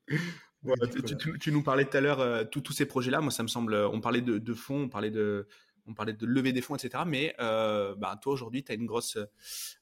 [1.40, 3.22] tu, nous parlais tout à l'heure euh, tous ces projets-là.
[3.22, 3.76] Moi, ça me semble.
[3.76, 5.48] On parlait de, fonds, on parlait de,
[5.86, 7.04] on parlait de lever des fonds, etc.
[7.06, 9.18] Mais euh, bah, toi, aujourd'hui, tu as une grosse,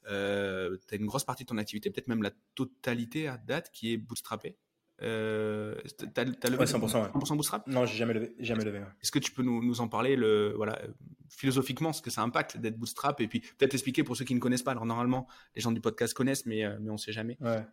[0.10, 3.94] euh, as une grosse partie de ton activité, peut-être même la totalité à date, qui
[3.94, 4.58] est bootstrappée.
[5.02, 5.76] Euh,
[6.16, 8.36] as, levé 100%, 100% bootstrap Non, j'ai jamais levé.
[8.40, 10.80] Jamais levé Est-ce que tu peux nous, nous, en parler, le, voilà,
[11.30, 14.40] philosophiquement, ce que ça impacte d'être bootstrap et puis peut-être expliquer pour ceux qui ne
[14.40, 14.72] connaissent pas.
[14.72, 17.38] Alors normalement, les gens du podcast connaissent, mais, mais on ne sait jamais.
[17.42, 17.66] Ouais.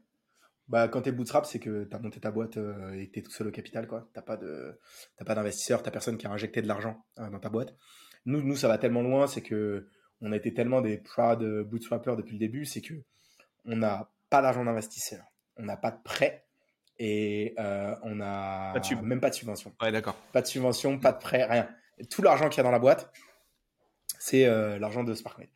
[0.68, 3.12] Bah, quand tu es bootstrap, c'est que tu as monté ta boîte euh, et que
[3.12, 3.89] tu es tout seul au capital.
[3.89, 7.49] Tu n'as pas d'investisseur, tu n'as personne qui a injecté de l'argent euh, dans ta
[7.49, 7.74] boîte.
[8.26, 9.89] Nous, nous, ça va tellement loin, c'est que
[10.20, 12.95] on a été tellement des proud bootstrappers depuis le début, c'est que
[13.64, 15.24] on n'a pas d'argent d'investisseur,
[15.57, 16.47] on n'a pas de prêt
[16.99, 19.72] et euh, on n'a même pas de subvention.
[19.80, 20.16] Ouais, d'accord.
[20.32, 21.68] Pas de subvention, pas de prêt, rien.
[22.11, 23.12] tout l'argent qu'il y a dans la boîte,
[24.18, 24.46] c'est
[24.78, 25.51] l'argent de SparkMate.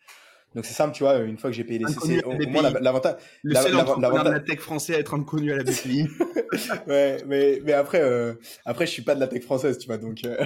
[0.54, 3.16] Donc c'est simple, tu vois, une fois que j'ai payé les CC, au, moins l'avantage.
[3.42, 6.08] Le seul entrepreneur de la tech français à être inconnu à la BPI.
[6.86, 8.34] ouais, mais, mais après, euh,
[8.64, 10.24] après, je suis pas de la tech française, tu vois, donc.
[10.24, 10.44] Euh...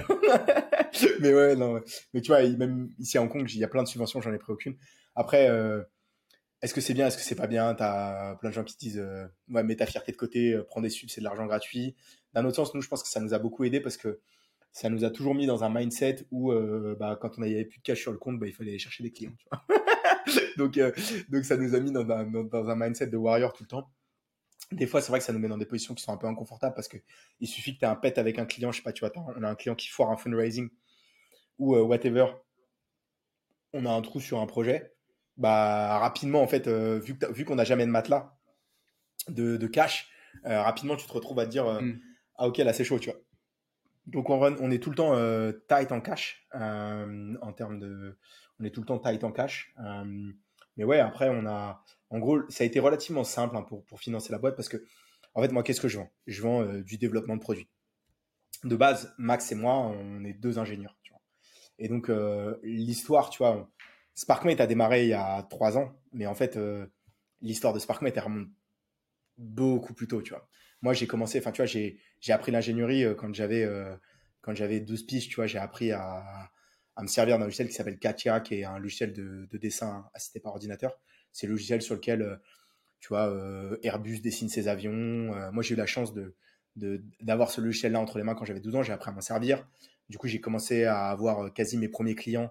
[1.20, 1.80] mais ouais, non.
[2.14, 4.32] Mais tu vois, même ici à Hong Kong, il y a plein de subventions, j'en
[4.32, 4.76] ai pris aucune.
[5.16, 5.82] Après, euh,
[6.62, 7.74] est-ce que c'est bien, est-ce que c'est pas bien?
[7.74, 10.64] T'as plein de gens qui te disent, euh, ouais, mets ta fierté de côté, euh,
[10.64, 11.96] prends des subs, c'est de l'argent gratuit.
[12.32, 14.20] D'un autre sens, nous, je pense que ça nous a beaucoup aidé parce que
[14.72, 16.52] ça nous a toujours mis dans un mindset où,
[16.98, 19.02] bah, quand on n'avait plus de cash sur le compte, bah, il fallait aller chercher
[19.02, 19.32] des clients,
[20.56, 20.92] donc, euh,
[21.28, 23.90] donc ça nous a mis dans un, dans, un mindset de warrior tout le temps.
[24.72, 26.26] Des fois, c'est vrai que ça nous met dans des positions qui sont un peu
[26.26, 26.96] inconfortables parce que
[27.40, 29.12] il suffit que tu aies un pet avec un client, je sais pas, tu vois,
[29.36, 30.68] on a un client qui foire un fundraising
[31.58, 32.26] ou euh, whatever,
[33.72, 34.95] on a un trou sur un projet,
[35.36, 38.36] bah rapidement en fait, euh, vu vu qu'on n'a jamais de matelas
[39.28, 40.08] de, de cash,
[40.44, 42.00] rapidement tu te retrouves à te dire mm.
[42.36, 43.18] ah ok là c'est chaud, tu vois.
[44.06, 45.14] Donc on, on est tout le temps
[45.68, 48.16] tight en cash en termes de
[48.60, 49.74] on est tout le temps tight en cash.
[49.80, 50.32] Euh,
[50.76, 54.00] mais ouais, après, on a, en gros, ça a été relativement simple hein, pour, pour
[54.00, 54.84] financer la boîte parce que,
[55.34, 56.10] en fait, moi, qu'est-ce que je vends?
[56.26, 57.68] Je vends euh, du développement de produits.
[58.64, 60.96] De base, Max et moi, on est deux ingénieurs.
[61.02, 61.20] Tu vois.
[61.78, 63.70] Et donc, euh, l'histoire, tu vois,
[64.16, 66.58] SparkMate a démarré il y a trois ans, mais en fait,
[67.40, 68.48] l'histoire de SparkMate, elle remonte
[69.38, 70.48] beaucoup plus tôt, tu vois.
[70.82, 73.68] Moi, j'ai commencé, enfin, tu vois, j'ai appris l'ingénierie quand j'avais
[74.40, 76.50] quand j'avais 12 piges, tu vois, j'ai appris à,
[76.96, 80.40] à me servir d'un logiciel qui s'appelle Katia, qui est un logiciel de, dessin assisté
[80.40, 80.98] par ordinateur.
[81.30, 82.36] C'est le logiciel sur lequel, euh,
[83.00, 84.92] tu vois, euh, Airbus dessine ses avions.
[85.34, 86.34] Euh, moi, j'ai eu la chance de
[87.22, 88.82] d'avoir ce logiciel-là entre les mains quand j'avais 12 ans.
[88.82, 89.66] J'ai appris à m'en servir.
[90.10, 92.50] Du coup, j'ai commencé à avoir quasi mes premiers clients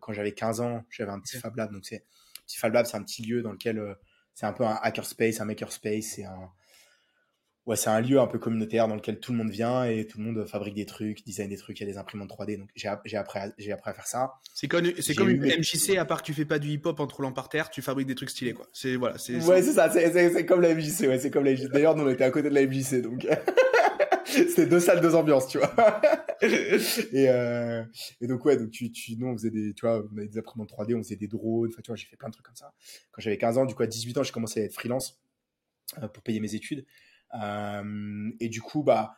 [0.00, 0.84] quand j'avais 15 ans.
[0.90, 1.72] J'avais un petit Fab Lab.
[1.72, 2.04] Donc, c'est
[2.46, 3.96] petit Fab Lab, c'est un petit lieu dans lequel
[4.34, 6.04] c'est un peu un hackerspace, un makerspace.
[6.04, 6.50] C'est un,
[7.66, 10.18] ouais, c'est un lieu un peu communautaire dans lequel tout le monde vient et tout
[10.18, 12.58] le monde fabrique des trucs, design des trucs, il y a des imprimantes 3D.
[12.58, 14.32] Donc j'ai appris, à, j'ai appris à faire ça.
[14.54, 17.06] C'est comme, c'est comme une MJC, à part que tu fais pas du hip-hop en
[17.06, 18.66] roulant par terre, tu fabriques des trucs stylés, quoi.
[18.72, 21.70] C'est, voilà, c'est, ouais, c'est ça, c'est, comme la MJC, ouais, c'est comme la MJC.
[21.70, 23.26] D'ailleurs, nous, on était à côté de la MJC, donc.
[24.48, 25.72] C'était deux salles, deux ambiances, tu vois.
[26.42, 27.84] et, euh,
[28.20, 30.38] et donc, ouais, donc tu, tu, nous, on faisait des, tu vois, on avait des
[30.38, 32.56] imprimantes 3D, on faisait des drones, enfin, tu vois, j'ai fait plein de trucs comme
[32.56, 32.72] ça.
[33.12, 35.20] Quand j'avais 15 ans, du coup, à 18 ans, j'ai commencé à être freelance
[36.00, 36.86] euh, pour payer mes études.
[37.42, 39.14] Euh, et du coup, bah,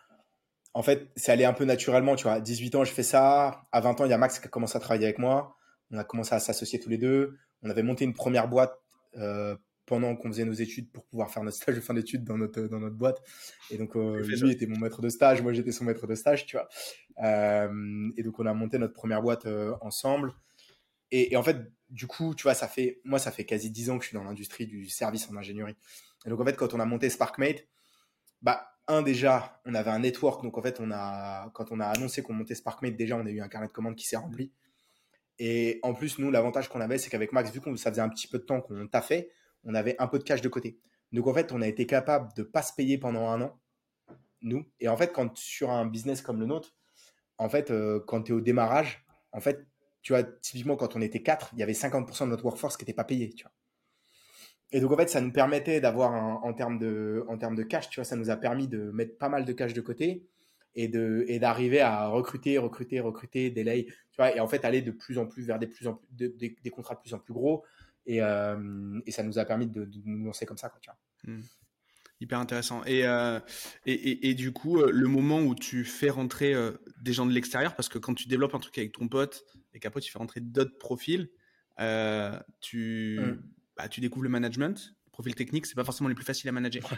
[0.74, 2.34] en fait, c'est allé un peu naturellement, tu vois.
[2.34, 3.66] À 18 ans, je fais ça.
[3.72, 5.56] À 20 ans, il y a Max qui a commencé à travailler avec moi.
[5.90, 7.36] On a commencé à s'associer tous les deux.
[7.62, 8.74] On avait monté une première boîte
[9.86, 12.62] pendant qu'on faisait nos études pour pouvoir faire notre stage de fin d'études dans notre,
[12.62, 13.20] dans notre boîte.
[13.70, 16.46] Et donc, euh, lui était mon maître de stage, moi j'étais son maître de stage,
[16.46, 16.68] tu vois.
[17.22, 20.32] Euh, et donc, on a monté notre première boîte euh, ensemble.
[21.10, 21.58] Et, et, en fait,
[21.90, 24.16] du coup, tu vois, ça fait, moi, ça fait quasi 10 ans que je suis
[24.16, 25.76] dans l'industrie du service en ingénierie.
[26.24, 27.66] Et donc, en fait, quand on a monté SparkMate,
[28.40, 31.86] bah, un déjà, on avait un network, donc en fait, on a, quand on a
[31.86, 34.52] annoncé qu'on montait SparkMate, déjà, on a eu un carnet de commandes qui s'est rempli.
[35.38, 38.08] Et en plus, nous, l'avantage qu'on avait, c'est qu'avec Max, vu qu'on ça faisait un
[38.08, 39.30] petit peu de temps qu'on t'a fait,
[39.64, 40.78] on avait un peu de cash de côté.
[41.12, 43.60] Donc en fait, on a été capable de pas se payer pendant un an,
[44.40, 44.64] nous.
[44.80, 46.74] Et en fait, quand sur un business comme le nôtre,
[47.38, 49.66] en fait, euh, quand tu es au démarrage, en fait,
[50.02, 52.82] tu vois, typiquement quand on était quatre, il y avait 50% de notre workforce qui
[52.82, 53.44] n'était pas payé, tu
[54.74, 57.90] et donc, en fait, ça nous permettait d'avoir, en, termes de, en termes de cash,
[57.90, 60.26] tu vois, ça nous a permis de mettre pas mal de cash de côté
[60.74, 60.88] et
[61.38, 65.26] d'arriver à recruter, recruter, recruter, délai, tu vois, et en fait aller de plus en
[65.26, 65.68] plus vers des
[66.70, 67.62] contrats de plus en plus gros
[68.06, 70.90] et, euh, et ça nous a permis de, de, nous lancer comme ça, quoi, tu
[70.90, 71.34] vois.
[71.34, 71.42] Hmm.
[72.20, 72.84] Hyper intéressant.
[72.84, 73.40] Et, euh,
[73.84, 76.54] et, et, et, du coup, euh, le moment où tu fais rentrer
[77.00, 79.44] des gens de l'extérieur, parce que quand tu développes un truc avec ton pote
[79.74, 81.30] et qu'après tu fais rentrer d'autres profils,
[82.60, 83.42] tu, hmm.
[83.76, 86.52] bah, tu découvres le management, le profil technique, c'est pas forcément les plus faciles à
[86.52, 86.88] manager.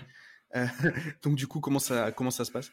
[1.23, 2.71] donc du coup, comment ça, comment ça se passe?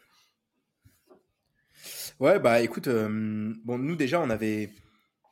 [2.20, 4.70] Ouais, bah écoute, bon, nous déjà, on avait,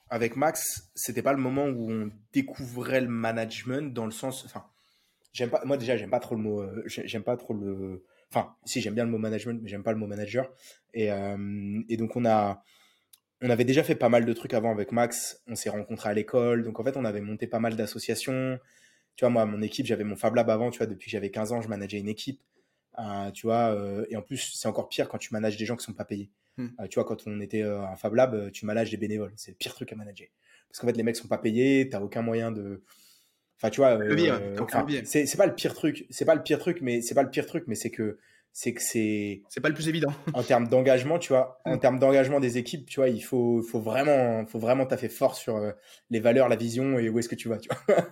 [0.10, 4.66] avec Max, c'était pas le moment où on découvrait le management dans le sens, enfin,
[5.34, 8.56] j'aime pas, moi déjà, j'aime pas trop le mot, euh, j'aime pas trop le, enfin,
[8.66, 10.52] si j'aime bien le mot management, mais j'aime pas le mot manager.
[10.94, 12.64] Et, euh, et donc on a,
[13.42, 15.42] on avait déjà fait pas mal de trucs avant avec Max.
[15.48, 18.60] On s'est rencontrés à l'école, donc en fait, on avait monté pas mal d'associations.
[19.16, 21.32] Tu vois, moi, mon équipe, j'avais mon Fab Lab avant, tu vois, depuis que j'avais
[21.32, 22.42] 15 ans, je manageais une équipe.
[23.34, 23.78] tu vois,
[24.10, 26.32] et en plus, c'est encore pire quand tu manages des gens qui sont pas payés.
[26.60, 26.68] Hmm.
[26.82, 29.32] Euh, tu vois, quand on était euh, à Fab Lab, euh, tu manages des bénévoles.
[29.38, 30.28] C'est le pire truc à manager.
[30.68, 32.84] Parce qu'en fait, les mecs sont pas payés, t'as aucun moyen de.
[33.58, 33.98] Enfin, tu vois.
[35.06, 36.06] c'est pas le pire truc.
[36.10, 38.20] C'est pas le pire truc, mais c'est pas le pire truc, mais c'est que
[38.52, 39.42] c'est que c'est.
[39.48, 40.12] C'est pas le plus évident.
[40.34, 41.80] en termes d'engagement, tu vois, en hmm.
[41.80, 45.62] termes d'engagement des équipes, tu vois, il faut, faut vraiment, faut vraiment taffer fort sur
[46.10, 48.06] les valeurs, la vision et où est-ce que tu vas, tu vois.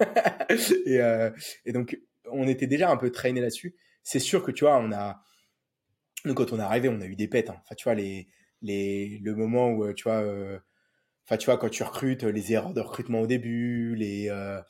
[0.86, 1.02] et,
[1.66, 2.00] et, donc,
[2.32, 3.76] on était déjà un peu traîné là-dessus.
[4.04, 5.22] C'est sûr que tu vois, on a,
[6.26, 7.50] nous, quand on est arrivé, on a eu des pètes.
[7.50, 7.60] Hein.
[7.64, 8.28] Enfin, tu vois, les,
[8.62, 10.60] les, le moment où, tu vois, euh,
[11.26, 14.62] enfin, tu vois, quand tu recrutes, les erreurs de recrutement au début, les, euh,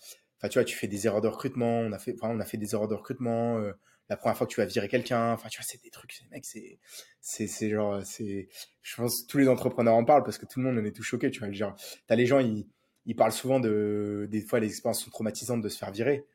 [0.44, 1.80] tu vois, tu fais des erreurs de recrutement.
[1.80, 3.60] On a fait, on a fait des erreurs de recrutement.
[3.60, 3.74] Euh,
[4.10, 6.46] la première fois que tu vas virer quelqu'un, enfin, tu vois, c'est des trucs, mec,
[6.46, 6.80] c'est,
[7.20, 8.48] c'est, c'est genre, c'est,
[8.82, 10.94] je pense que tous les entrepreneurs en parlent parce que tout le monde en est
[10.96, 11.52] tout choqué, tu vois.
[11.52, 11.76] Genre,
[12.08, 12.66] t'as les gens, ils,
[13.06, 16.26] ils parlent souvent de, des fois, les expériences sont traumatisantes de se faire virer.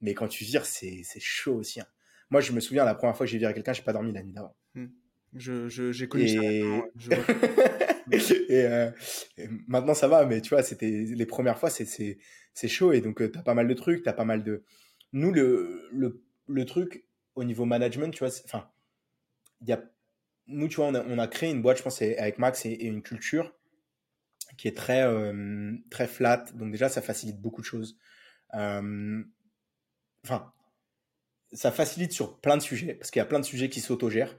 [0.00, 1.80] Mais quand tu vires, c'est, c'est chaud aussi.
[1.80, 1.86] Hein.
[2.30, 4.22] Moi, je me souviens, la première fois que j'ai viré quelqu'un, j'ai pas dormi la
[4.22, 4.54] nuit d'avant.
[4.74, 4.88] Hmm.
[5.34, 6.40] Je, j'ai connu ça.
[8.50, 8.90] Euh,
[9.36, 12.92] et, maintenant, ça va, mais tu vois, c'était les premières fois, c'est, c'est, chaud.
[12.92, 14.64] Et donc, euh, tu as pas mal de trucs, tu as pas mal de.
[15.12, 17.04] Nous, le, le, le truc
[17.34, 18.70] au niveau management, tu vois, enfin,
[19.60, 19.82] il y a.
[20.46, 22.86] Nous, tu vois, on a, on a, créé une boîte, je pense, avec Max et,
[22.86, 23.54] une culture
[24.56, 26.46] qui est très, euh, très flat.
[26.54, 27.98] Donc, déjà, ça facilite beaucoup de choses.
[28.52, 29.24] enfin,
[31.52, 34.38] ça facilite sur plein de sujets, parce qu'il y a plein de sujets qui s'autogèrent.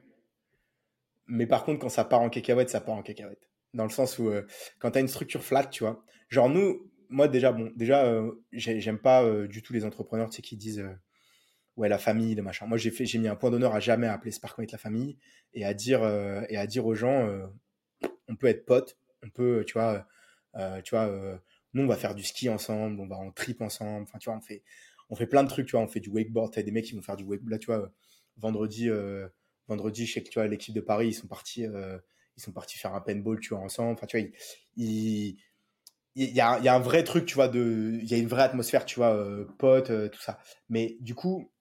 [1.30, 3.50] Mais par contre, quand ça part en cacahuète, ça part en cacahuète.
[3.76, 4.46] Dans le sens où, euh,
[4.80, 6.04] quand tu as une structure flat, tu vois.
[6.28, 10.38] Genre, nous, moi, déjà, bon, déjà, euh, j'aime pas euh, du tout les entrepreneurs, tu
[10.38, 10.84] sais, qui disent,
[11.78, 12.66] ouais, la famille, le machin.
[12.66, 15.18] Moi, j'ai fait, j'ai mis un point d'honneur à jamais appeler Sparkmate la famille
[15.54, 16.04] et à dire,
[16.50, 17.30] et à dire aux gens,
[18.28, 20.08] on peut être potes, on peut, tu vois,
[20.84, 21.40] tu vois,
[21.74, 24.04] nous, on va faire du ski ensemble, on va en trip ensemble.
[24.04, 24.64] Enfin, tu vois, on fait,
[25.10, 26.96] on fait plein de trucs, tu vois, on fait du wakeboard, tu des mecs qui
[26.96, 27.52] vont faire du wakeboard.
[27.52, 27.92] Là, tu vois,
[28.38, 28.90] vendredi,
[29.70, 31.98] vendredi, je sais que tu vois, l'équipe de Paris, ils sont partis, euh,
[32.38, 33.94] ils sont partis faire un paintball, tu vois, ensemble.
[33.94, 34.28] Enfin, tu vois,
[34.76, 35.38] il,
[36.16, 38.96] y, a, un vrai truc, tu vois, de, il y a une vraie atmosphère, tu
[38.96, 40.40] vois, euh, pote, euh, tout ça.
[40.68, 41.52] Mais du coup,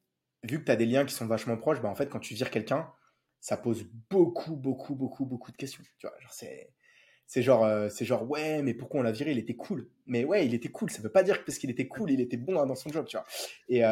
[0.43, 2.35] vu que tu as des liens qui sont vachement proches, bah, en fait, quand tu
[2.35, 2.91] vires quelqu'un,
[3.41, 5.85] ça pose beaucoup, beaucoup, beaucoup, beaucoup de questions.
[5.99, 6.73] Tu vois, genre, c'est,
[7.27, 9.33] c'est genre, c'est genre, ouais, mais pourquoi on l'a viré?
[9.33, 9.91] Il était cool.
[10.07, 10.91] Mais ouais, il était cool.
[10.91, 12.91] Ça veut pas dire que parce qu'il était cool, il était bon hein, dans son
[12.91, 13.27] job, tu vois.
[13.69, 13.85] Et,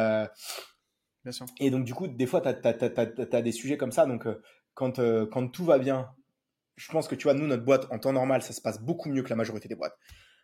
[1.59, 4.05] et donc, du coup, des fois, tu as, des sujets comme ça.
[4.05, 4.41] Donc, euh,
[4.73, 6.09] quand, euh, quand tout va bien,
[6.75, 9.09] je pense que, tu vois, nous, notre boîte, en temps normal, ça se passe beaucoup
[9.09, 9.97] mieux que la majorité des boîtes.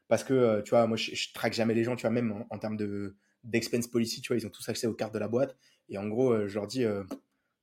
[0.07, 2.57] Parce que, euh, tu vois, moi, je, traque jamais les gens, tu vois, même en,
[2.57, 5.57] termes de d'expense policy, tu vois, ils ont tous accès aux cartes de la boîte.
[5.89, 6.85] Et en gros, je leur dis,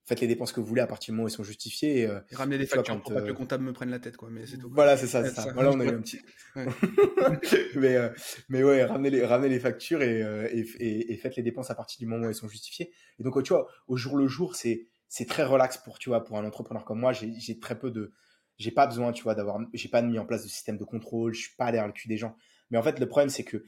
[0.07, 2.01] faites les dépenses que vous voulez à partir du moment où elles sont justifiées.
[2.01, 4.29] Et, euh, ramener des factures pour pas que le comptable me prenne la tête, quoi.
[4.31, 4.71] Mais c'est tout.
[4.73, 5.53] Voilà, c'est ça, c'est ça.
[5.53, 6.21] Voilà, on a eu un petit.
[7.77, 8.09] mais, euh,
[8.49, 11.75] mais ouais, ramenez les, ramenez les factures et, euh, et, et, faites les dépenses à
[11.75, 12.93] partir du moment où elles sont justifiées.
[13.19, 16.25] Et donc, tu vois, au jour le jour, c'est, c'est très relax pour, tu vois,
[16.25, 17.13] pour un entrepreneur comme moi.
[17.13, 18.13] J'ai, j'ai très peu de,
[18.59, 21.35] j'ai pas besoin, tu vois, d'avoir, j'ai pas mis en place de système de contrôle.
[21.35, 22.37] Je suis pas derrière le cul des gens.
[22.71, 23.65] Mais en fait, le problème, c'est que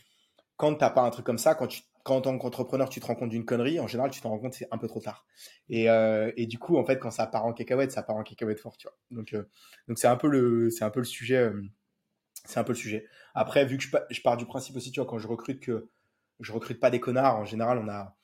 [0.57, 3.07] quand t'as pas un truc comme ça, quand tu quand en tant qu'entrepreneur, tu te
[3.07, 5.24] rends compte d'une connerie, en général, tu te rends compte c'est un peu trop tard.
[5.68, 8.24] Et, euh, et, du coup, en fait, quand ça part en cacahuète, ça part en
[8.24, 8.96] cacahuète fort, tu vois.
[9.11, 9.48] Donc, euh,
[9.88, 11.36] donc c'est un peu le, c'est un peu le sujet.
[11.36, 11.62] Euh,
[12.44, 13.07] c'est un peu le sujet.
[13.34, 15.90] Après, vu que je, je, pars du principe aussi, tu vois, quand je recrute que
[16.40, 18.16] je recrute pas des connards, en général, on a,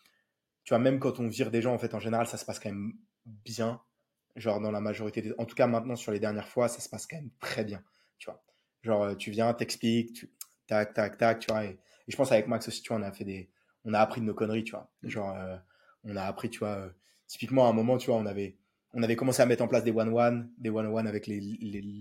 [0.65, 2.59] tu vois, même quand on vire des gens, en fait, en général, ça se passe
[2.59, 2.95] quand même
[3.27, 3.81] bien.
[4.37, 6.89] Genre dans la majorité des, en tout cas maintenant sur les dernières fois, ça se
[6.89, 7.83] passe quand même très bien,
[8.19, 8.43] tu vois.
[8.83, 10.33] Genre tu viens, t'expliques, tu...
[10.67, 11.65] tac, tac, tac, tu vois.
[11.65, 13.51] Et, et je pense avec Max aussi, tu vois, on a fait des
[13.89, 14.91] on a appris de nos conneries, tu vois.
[15.03, 15.09] Mm.
[15.09, 15.57] Genre, euh,
[16.05, 16.89] on a appris, tu vois, euh,
[17.27, 18.57] typiquement à un moment, tu vois, on avait,
[18.93, 21.41] on avait commencé à mettre en place des one-one, des one-one avec les,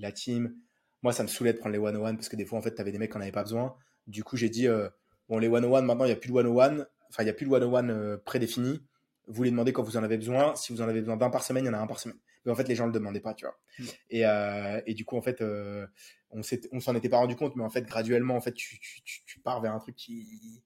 [0.02, 0.54] la team.
[1.02, 2.82] Moi, ça me saoulait de prendre les one-one parce que des fois, en fait, tu
[2.82, 3.76] avais des mecs qu'on n'avait pas besoin.
[4.06, 4.90] Du coup, j'ai dit, euh,
[5.30, 6.86] bon, les one-one, maintenant, il n'y a plus de one-one.
[7.10, 8.84] enfin, il n'y a plus de one-on-one prédéfini.
[9.28, 10.56] Vous les demandez quand vous en avez besoin.
[10.56, 12.18] Si vous en avez besoin d'un par semaine, il y en a un par semaine.
[12.46, 13.58] Mais en fait, les gens le demandaient pas, tu vois.
[13.80, 13.86] Mm.
[14.12, 15.44] Et, et du coup, en fait,
[16.32, 19.26] on s'en était pas rendu compte, mais en fait, graduellement, en fait, tu, tu, tu,
[19.26, 20.64] tu pars vers un truc qui,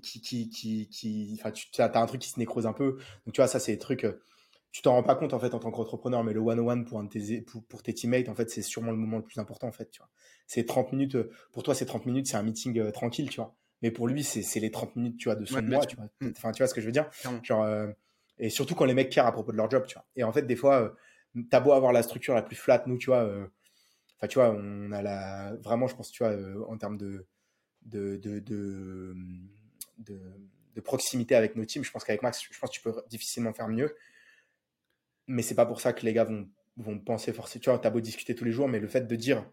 [0.00, 2.98] qui, qui, qui, qui enfin, tu as, un truc qui se nécrose un peu.
[3.24, 4.20] Donc, tu vois, ça, c'est des trucs, euh,
[4.76, 7.04] tu t'en rends pas compte, en fait, en tant qu'entrepreneur, mais le one-on-one pour, un
[7.04, 9.66] de tes, pour, pour tes teammates, en fait, c'est sûrement le moment le plus important,
[9.66, 10.10] en fait, tu vois.
[10.46, 13.36] C'est 30 minutes, euh, pour toi, c'est 30 minutes, c'est un meeting euh, tranquille, tu
[13.36, 13.56] vois.
[13.80, 16.06] Mais pour lui, c'est les 30 minutes, tu vois, de son Ouais, mois, tu vois.
[16.20, 16.32] Mm.
[16.36, 17.08] Enfin, tu vois ce que je veux dire?
[17.42, 17.88] Genre, euh,
[18.38, 20.04] et surtout quand les mecs carent à propos de leur job, tu vois.
[20.14, 22.98] Et en fait, des fois, euh, t'as beau avoir la structure la plus flat, nous,
[22.98, 23.24] tu vois,
[24.18, 26.36] enfin, tu vois, on a la, vraiment, je pense, tu vois,
[26.68, 27.26] en termes de,
[27.86, 29.14] de, de, de,
[29.98, 30.20] de,
[30.74, 33.52] de proximité avec nos teams, je pense qu'avec Max, je pense que tu peux difficilement
[33.52, 33.94] faire mieux.
[35.26, 37.90] Mais c'est pas pour ça que les gars vont, vont penser forcément, tu vois, t'as
[37.90, 39.44] beau discuter tous les jours, mais le fait de dire,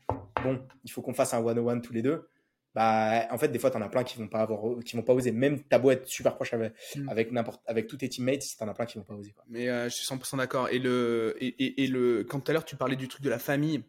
[0.43, 2.29] bon, il faut qu'on fasse un one-on-one tous les deux,
[2.75, 5.13] bah, en fait, des fois, t'en as plein qui vont pas avoir, qui vont pas
[5.13, 5.31] oser.
[5.31, 7.09] Même t'as beau être super proche avec, Mm.
[7.09, 9.43] avec n'importe, avec tous tes teammates, t'en as plein qui vont pas oser, quoi.
[9.47, 10.69] Mais euh, je suis 100% d'accord.
[10.69, 13.29] Et le, et, et, et le, quand tout à l'heure tu parlais du truc de
[13.29, 13.83] la famille,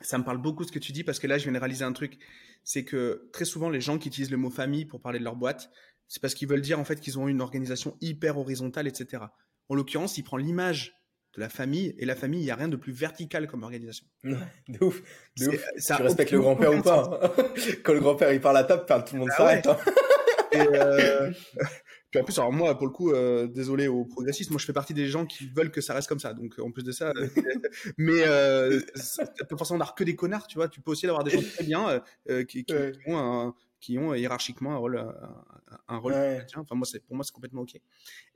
[0.00, 1.84] ça me parle beaucoup ce que tu dis parce que là je viens de réaliser
[1.84, 2.18] un truc,
[2.64, 5.36] c'est que très souvent les gens qui utilisent le mot famille pour parler de leur
[5.36, 5.70] boîte,
[6.06, 9.24] c'est parce qu'ils veulent dire en fait qu'ils ont une organisation hyper horizontale, etc.
[9.68, 10.94] En l'occurrence, il prend l'image
[11.34, 14.06] de la famille et la famille, il n'y a rien de plus vertical comme organisation.
[14.24, 15.02] de ouf,
[15.38, 15.64] de ouf.
[15.76, 17.44] ça tu respectes le grand-père ou pas hein.
[17.84, 19.66] Quand le grand-père il parle à table, tout le monde Ah s'arrête.
[19.66, 19.76] hein.
[20.54, 21.30] Euh,
[22.10, 24.72] Puis en plus, alors moi, pour le coup, euh, désolé aux progressistes, moi je fais
[24.72, 26.32] partie des gens qui veulent que ça reste comme ça.
[26.32, 27.28] Donc en plus de ça, euh,
[27.98, 28.80] mais euh,
[29.48, 30.68] pas forcément d'avoir que des connards, tu vois.
[30.68, 32.00] Tu peux aussi avoir des gens très bien euh,
[32.30, 32.92] euh, qui, qui Ouais.
[33.06, 35.14] ont un, qui ont euh, hiérarchiquement un rôle, un,
[35.88, 36.14] un rôle.
[36.14, 36.44] Ouais.
[36.48, 37.76] Tiens, enfin moi, c'est pour moi c'est complètement ok.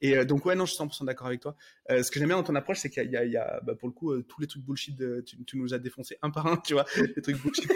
[0.02, 1.56] Et euh, donc ouais, non, je suis 100% d'accord avec toi.
[1.90, 3.60] Euh, ce que j'aime bien dans ton approche, c'est qu'il y a, il y a-
[3.62, 6.30] bah, pour le coup, euh, tous les trucs bullshit, tu, tu nous as défoncé un
[6.30, 6.84] par un, tu vois,
[7.16, 7.70] les trucs bullshit.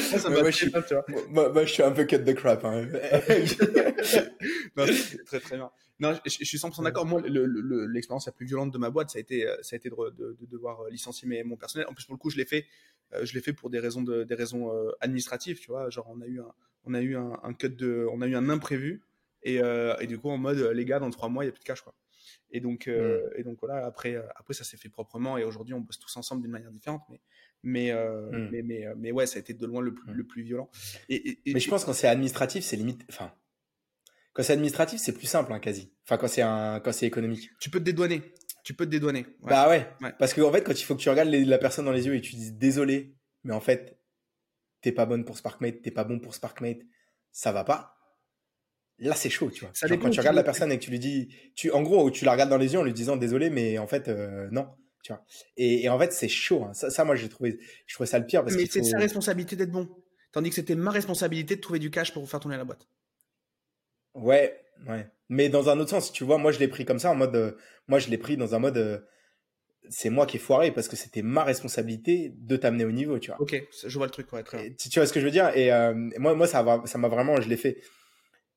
[0.00, 1.04] Ça, ça Ouais, m'a moi, je suis- bien, tu vois.
[1.28, 2.64] Moi, moi, je suis un peu cut de crap.
[2.64, 2.86] Hein.
[4.76, 4.84] non,
[5.26, 5.70] très très bien.
[5.98, 7.06] Non, je, je suis 100% d'accord.
[7.06, 9.74] Moi, le- le- le- l'expérience la plus violente de ma boîte, ça a été, ça
[9.74, 11.86] a été de, de- de devoir euh, licencier mes- mon personnel.
[11.88, 12.66] En plus, pour le coup, je l'ai fait,
[13.14, 15.88] euh, je l'ai fait pour des raisons de, des raisons euh, administratives, tu vois.
[15.90, 16.52] Genre, on a eu un,
[16.84, 19.00] on a eu un, un cut de, on a eu un imprévu,
[19.42, 21.52] et, euh, et du coup, en mode, les gars, dans trois mois, il y a
[21.52, 21.94] plus de cash, quoi.
[22.50, 23.84] Et donc, euh, et donc voilà.
[23.84, 26.70] Après, euh, après, ça s'est fait proprement, et aujourd'hui, on bosse tous ensemble d'une manière
[26.70, 27.20] différente, mais,
[27.62, 28.48] mais, euh, Mm.
[28.52, 30.14] mais, mais, mais ouais, ça a été de loin le plus, Mm.
[30.14, 30.70] le plus violent.
[31.08, 33.02] Et, et- et- Mais je pense que quand c'est administratif, c'est limite.
[33.10, 33.32] Enfin,
[34.32, 35.92] quand c'est administratif, c'est plus simple, hein, quasi.
[36.04, 37.50] Enfin, quand c'est un, quand c'est économique.
[37.58, 38.22] tu peux te dédouaner.
[38.62, 39.20] Tu peux te dédouaner.
[39.42, 39.50] Ouais.
[39.50, 39.86] Bah ouais.
[40.00, 40.12] Ouais.
[40.18, 42.06] Parce que en fait, quand il faut que tu regardes les- la personne dans les
[42.06, 43.98] yeux et tu dis désolé, mais en fait,
[44.82, 46.78] t'es pas bonne pour Sparkmate, t'es pas bon pour Sparkmate,
[47.32, 47.95] ça va pas.
[48.98, 49.70] Là, c'est chaud, tu vois.
[49.74, 52.10] Ça Genre, quand tu regardes la personne et que tu lui dis, tu, en gros,
[52.10, 54.68] tu la regardes dans les yeux en lui disant désolé, mais en fait, euh, non.
[55.02, 55.22] Tu vois.
[55.56, 56.64] Et, et en fait, c'est chaud.
[56.64, 56.72] hein.
[56.72, 58.98] Ça, ça, moi, j'ai trouvé, je trouvais ça le pire parce mais c'est faut- sa
[58.98, 59.88] responsabilité d'être bon.
[60.32, 62.88] Tandis que c'était ma responsabilité de trouver du cash pour faire tourner la boîte.
[64.14, 65.06] Ouais, ouais.
[65.28, 67.36] Mais dans un autre sens, tu vois, moi je l'ai pris comme ça, en mode,
[67.36, 67.52] euh,
[67.88, 68.98] moi je l'ai pris dans un mode, euh,
[69.88, 73.30] c'est moi qui ai foiré parce que c'était ma responsabilité de t'amener au niveau, tu
[73.30, 73.40] vois.
[73.40, 74.66] Ok, je vois le truc, ouais, très bien.
[74.66, 75.50] Et tu, tu vois ce que je veux dire?
[75.56, 75.70] Et
[76.18, 77.78] moi, moi ça va, ça m'a vraiment, je l'ai fait.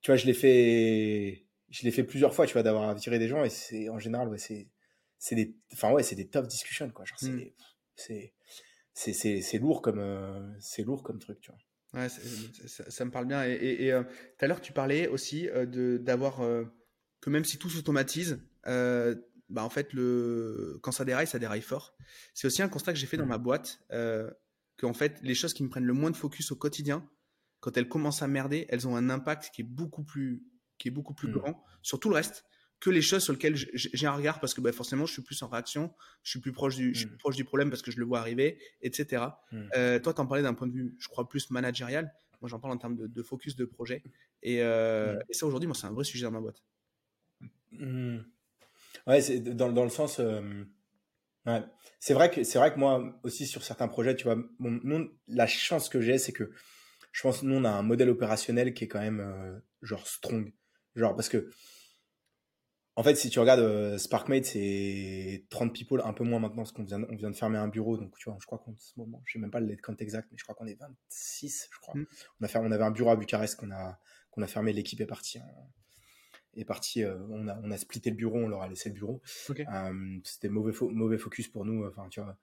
[0.02, 3.28] Tu vois, je l'ai fait, je l'ai fait plusieurs fois, tu vois, d'avoir viré des
[3.28, 4.70] gens et c'est en général, ouais, c'est,
[5.18, 7.06] c'est des, enfin ouais, c'est des tough discussions, quoi.
[7.06, 7.52] Genre, c'est, Mm.
[7.96, 8.34] c'est,
[8.94, 11.60] c'est, c'est, c'est lourd comme, euh, c'est lourd comme truc, tu vois.
[12.02, 13.44] Ouais, ça, ça me parle bien.
[13.44, 16.64] Et, euh, tout à l'heure, tu parlais aussi euh, de d'avoir euh,
[17.20, 19.16] que même si tout s'automatise, euh,
[19.50, 21.98] bah en fait le quand ça déraille, ça déraille fort.
[22.36, 23.30] C'est aussi un constat que j'ai fait dans Mm.
[23.30, 26.56] ma boîte, que en fait les choses qui me prennent le moins de focus au
[26.56, 27.10] quotidien,
[27.60, 30.44] quand elles commencent à merder, elles ont un impact qui est beaucoup plus
[30.78, 31.32] qui est beaucoup plus Mm.
[31.34, 32.46] grand sur tout le reste
[32.80, 35.42] que les choses sur lesquelles j'ai un regard parce que bah, forcément je suis plus
[35.44, 35.94] en réaction,
[36.24, 37.10] je suis plus proche du, je suis Mm.
[37.10, 39.24] plus proche du problème parce que je le vois arriver, etc.
[39.52, 39.58] Mm.
[39.76, 42.14] Euh, toi, tu en parlais d'un point de vue, je crois, plus managérial.
[42.40, 44.02] Moi, j'en parle en termes de, de focus de projet.
[44.44, 45.24] Et, euh, Mm.
[45.28, 46.64] et ça, aujourd'hui, moi, c'est un vrai sujet dans ma boîte.
[49.08, 50.20] Ouais, c'est dans, dans le sens.
[50.20, 50.64] euh,
[51.46, 51.64] ouais.
[52.00, 54.38] C'est vrai que c'est vrai que moi aussi sur certains projets, tu vois,
[55.28, 56.52] la chance que j'ai, c'est que
[57.12, 60.08] je pense que nous on a un modèle opérationnel qui est quand même euh, genre
[60.08, 60.54] strong,
[60.96, 61.50] genre parce que
[62.96, 66.74] en fait, si tu regardes euh, Sparkmate, c'est 30 people, un peu moins maintenant, parce
[66.74, 68.92] qu'on vient, on vient de fermer un bureau, donc tu vois, je crois qu'en ce
[68.98, 71.80] moment, je sais même pas le compte exact, mais je crois qu'on est 26, je
[71.80, 71.96] crois.
[71.96, 72.06] Mm.
[72.42, 73.98] On, a fermé, on avait un bureau à Bucarest qu'on a,
[74.32, 75.40] qu'on a fermé, l'équipe est partie.
[76.58, 78.96] est partie euh, on, a, on a splitté le bureau, on leur a laissé le
[78.96, 79.22] bureau.
[80.26, 82.38] C'était mauvais, fo- mauvais focus pour nous, enfin, tu vois.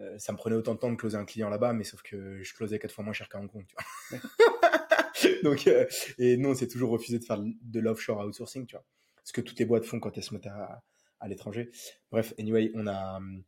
[0.00, 2.42] Euh, ça me prenait autant de temps de closer un client là-bas, mais sauf que
[2.42, 4.20] je closais quatre fois moins cher qu'à Hong Kong, tu vois.
[5.42, 5.86] Donc, euh,
[6.18, 8.84] et nous, on s'est toujours refusé de faire de l'offshore outsourcing, tu vois.
[9.24, 10.82] Ce que toutes les boîtes font quand elles se mettent à,
[11.20, 11.70] à l'étranger.
[12.10, 13.42] Bref, anyway, on a hum,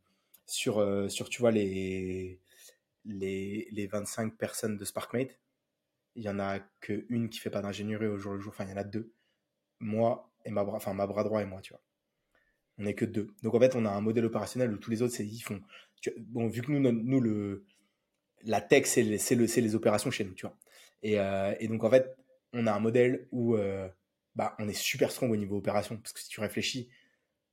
[0.45, 2.39] sur, euh, sur tu vois, les,
[3.05, 5.39] les, les 25 personnes de Sparkmate,
[6.15, 8.53] il y en a qu'une qui fait pas d'ingénierie au jour le jour.
[8.53, 9.13] Enfin, il y en a deux.
[9.79, 11.81] Moi et ma bras, enfin, ma bras droit et moi, tu vois.
[12.77, 13.33] On n'est que deux.
[13.43, 15.61] Donc, en fait, on a un modèle opérationnel où tous les autres, c'est, ils font.
[16.17, 17.65] bon, vu que nous, nous le,
[18.43, 20.57] la tech, c'est les, le, les opérations chez nous, tu vois.
[21.03, 22.15] Et, euh, et, donc, en fait,
[22.53, 23.87] on a un modèle où euh,
[24.35, 25.97] bah, on est super strong au niveau opération.
[25.97, 26.89] Parce que si tu réfléchis,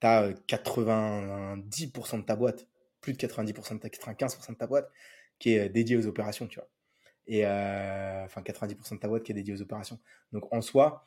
[0.00, 2.66] tu as 90% de ta boîte,
[3.00, 4.90] plus de 90% de ta, 95% de ta boîte
[5.38, 6.68] qui est dédiée aux opérations, tu vois
[7.26, 9.98] et euh, enfin 90% de ta boîte qui est dédiée aux opérations.
[10.32, 11.06] Donc en soi,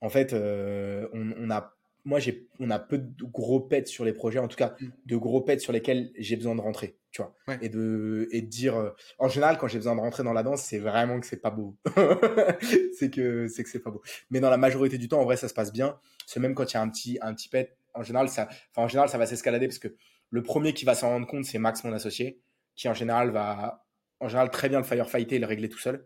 [0.00, 1.74] en fait, euh, on, a,
[2.04, 4.88] moi j'ai, on a peu de gros pets sur les projets, en tout cas mm.
[5.06, 8.46] de gros pets sur lesquels j'ai besoin de rentrer, tu vois, et de et de
[8.46, 11.26] dire, euh, en général quand j'ai besoin de rentrer dans la danse, c'est vraiment que
[11.26, 11.76] c'est pas beau,
[12.98, 14.02] c'est que c'est que c'est pas beau.
[14.30, 15.98] Mais dans la majorité du temps, en vrai, ça se passe bien.
[16.26, 18.88] C'est même quand il y a un petit un petit pet, en général ça, en
[18.88, 19.94] général ça va s'escalader parce que
[20.30, 22.40] le premier qui va s'en rendre compte, c'est Max, mon associé,
[22.76, 23.84] qui en général va
[24.20, 26.04] en général très bien le firefighter et le régler tout seul.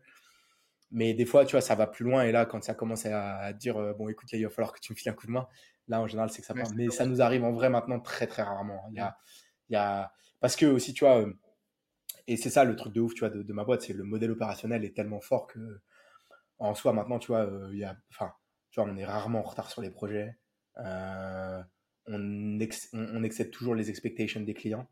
[0.91, 2.23] Mais des fois, tu vois, ça va plus loin.
[2.23, 4.93] Et là, quand ça commence à dire, euh, bon, écoute, il va falloir que tu
[4.93, 5.47] me files un coup de main,
[5.89, 6.71] là, en général, c'est que ça part.
[6.75, 8.85] Mais ça nous arrive en vrai maintenant très, très rarement.
[8.91, 9.17] Il y a,
[9.69, 10.13] il y a...
[10.41, 11.33] Parce que aussi, tu vois, euh,
[12.27, 14.31] et c'est ça le truc de ouf, tu vois, de, ma boîte, c'est le modèle
[14.31, 15.81] opérationnel est tellement fort que,
[16.59, 18.33] en soi, maintenant, tu vois, euh, il y a, enfin,
[18.71, 20.39] tu vois, on est rarement en retard sur les projets.
[20.77, 21.65] on,
[22.07, 24.89] on, excède toujours les expectations des clients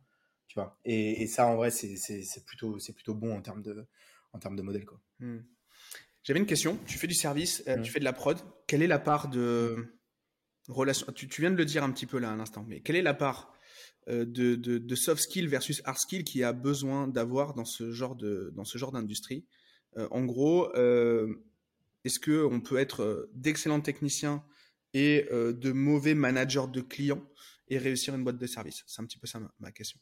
[0.49, 0.79] tu vois.
[0.85, 3.87] Et, ça, en vrai, c'est plutôt, plutôt bon en termes de,
[4.33, 5.01] en termes de modèle, quoi.
[5.19, 5.41] Hmm.
[6.23, 6.79] J'avais une question.
[6.87, 7.85] Tu fais du service, euh, tu hmm.
[7.85, 8.39] fais de la prod.
[8.67, 9.99] Quelle est la part de
[10.69, 12.97] relation tu, tu, viens de le dire un petit peu là à l'instant, mais quelle
[12.97, 13.53] est la part
[14.09, 18.17] euh, de, de, soft skill versus hard skill qui a besoin d'avoir dans ce genre
[18.17, 19.47] de dans ce genre d'industrie?
[19.97, 20.73] Euh, En gros,
[22.05, 24.45] est-ce que on peut être d'excellents techniciens
[24.95, 27.23] et de mauvais managers de clients
[27.69, 28.85] et réussir une boîte de service?
[28.87, 30.01] C'est un petit peu ça ma question.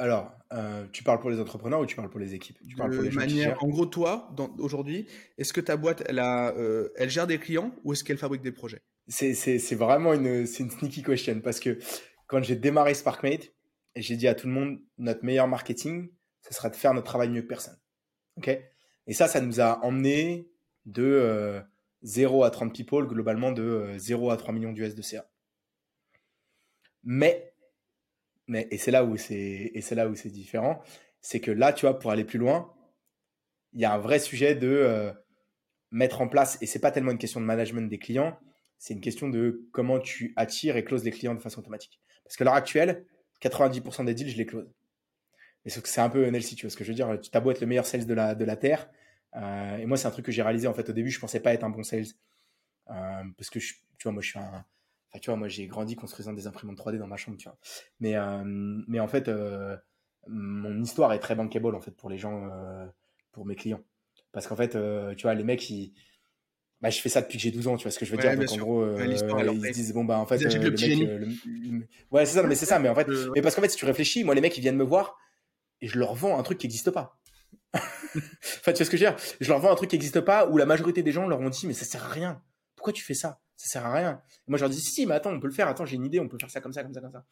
[0.00, 2.58] Alors, euh, tu parles pour les entrepreneurs ou tu parles pour les équipes?
[2.66, 6.56] Tu parles pour les manière, En gros, toi, aujourd'hui, est-ce que ta boîte, elle, a,
[6.56, 8.80] euh, elle gère des clients ou est-ce qu'elle fabrique des projets?
[9.08, 11.78] C'est vraiment une, sneaky question parce que
[12.26, 13.52] quand j'ai démarré SparkMate,
[13.96, 16.10] j'ai dit à tout le monde, notre meilleur marketing,
[16.42, 17.78] ce sera de faire notre travail mieux que personne.
[19.06, 20.48] Et ça, ça nous a emmené
[20.86, 21.62] de
[22.02, 25.28] 0 euh, à 30 people, globalement de 0 à 3 millions d'US de CA.
[27.02, 27.50] Mais
[28.50, 30.82] mais, et c'est là où c'est là où c'est différent.
[31.20, 32.74] C'est que là, tu vois, pour aller plus loin,
[33.72, 35.12] il y a un vrai sujet de euh,
[35.92, 38.36] mettre en place, et c'est pas tellement une question de management des clients,
[38.80, 42.00] c'est une question de comment tu attires et closes les clients de façon automatique.
[42.24, 43.04] Parce que l'heure actuelle,
[43.42, 44.72] 90% des deals, je les close.
[45.66, 47.20] Et c'est un peu NLC, tu vois ce que je veux dire.
[47.20, 48.88] Tu as beau être le meilleur sales de la, de la Terre.
[49.36, 51.10] Euh, et moi, c'est un truc que j'ai réalisé en fait au début.
[51.10, 52.06] Je pensais pas être un bon sales.
[52.88, 54.12] Euh, parce que, tu vois,
[55.36, 57.36] moi, j'ai grandi construisant des imprimantes 3D dans ma chambre.
[58.00, 59.30] Mais, euh, mais en fait,
[60.26, 62.48] mon histoire est très bankable, en fait, pour les gens,
[63.32, 63.82] pour mes clients.
[64.32, 64.70] Parce qu'en fait,
[65.16, 65.92] tu vois, les mecs, ils,
[66.80, 68.18] bah, je fais ça depuis que j'ai 12 ans, tu vois ce que je veux
[68.18, 68.36] dire.
[68.36, 72.42] Donc, en gros, ils se disent, bon, bah, en fait, le, mec, ouais, c'est ça,
[72.42, 74.40] mais c'est ça, mais en fait, mais parce qu'en fait, si tu réfléchis, moi, les
[74.40, 75.18] mecs, ils viennent me voir
[75.80, 77.18] et je leur vends un truc qui n'existe pas.
[77.74, 79.16] enfin, tu vois ce que je veux dire?
[79.40, 81.48] Je leur vends un truc qui n'existe pas où la majorité des gens leur ont
[81.48, 82.42] dit, mais ça sert à rien.
[82.76, 83.40] Pourquoi tu fais ça?
[83.60, 84.22] ça sert à rien.
[84.48, 86.18] moi, je leur dis, si, mais attends, on peut le faire, attends, j'ai une idée,
[86.18, 87.26] on peut faire ça comme ça, comme ça, comme ça.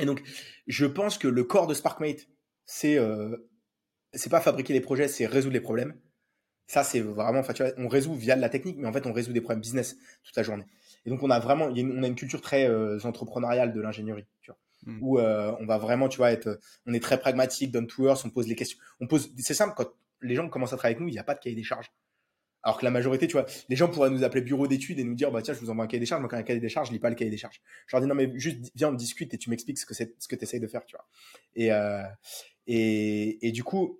[0.00, 0.22] Et donc,
[0.66, 2.26] je pense que le corps de SparkMate,
[2.64, 3.36] c'est euh,
[4.12, 5.94] c'est pas fabriquer des projets, c'est résoudre les problèmes.
[6.70, 9.04] Ça, c'est vraiment, enfin, tu vois, on résout via de la technique, mais en fait,
[9.04, 10.62] on résout des problèmes business toute la journée.
[11.04, 14.52] Et donc, on a vraiment, on a une culture très euh, entrepreneuriale de l'ingénierie, tu
[14.52, 14.98] vois, hmm.
[15.02, 18.24] où euh, on va vraiment, tu vois, être, on est très pragmatique, down to earth,
[18.24, 18.78] on pose les questions.
[19.00, 19.88] On pose, c'est simple, quand
[20.22, 21.90] les gens commencent à travailler avec nous, il n'y a pas de cahier des charges.
[22.62, 25.16] Alors que la majorité, tu vois, les gens pourraient nous appeler bureau d'études et nous
[25.16, 26.20] dire, bah tiens, je vous envoie un cahier des charges.
[26.20, 27.60] Moi, quand un cahier des charges, je lis pas le cahier des charges.
[27.88, 30.14] Je leur dis, non, mais juste, viens, on discute et tu m'expliques ce que c'est,
[30.20, 31.08] ce que tu essayes de faire, tu vois.
[31.56, 32.04] Et, euh,
[32.68, 33.98] et, et, du coup,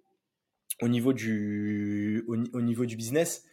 [0.82, 3.44] au niveau du, au, niveau du business,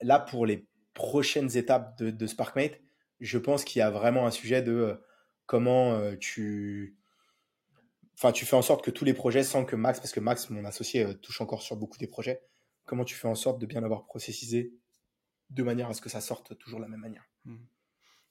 [0.00, 2.80] là, pour les prochaines étapes de, de SparkMate,
[3.20, 4.94] je pense qu'il y a vraiment un sujet de euh,
[5.46, 6.96] comment euh, tu,
[8.18, 10.50] enfin, tu fais en sorte que tous les projets, sans que Max, parce que Max,
[10.50, 12.42] mon associé, euh, touche encore sur beaucoup des projets,
[12.84, 14.74] comment tu fais en sorte de bien avoir processisé
[15.50, 17.24] de manière à ce que ça sorte toujours de la même manière.
[17.44, 17.58] Hmm.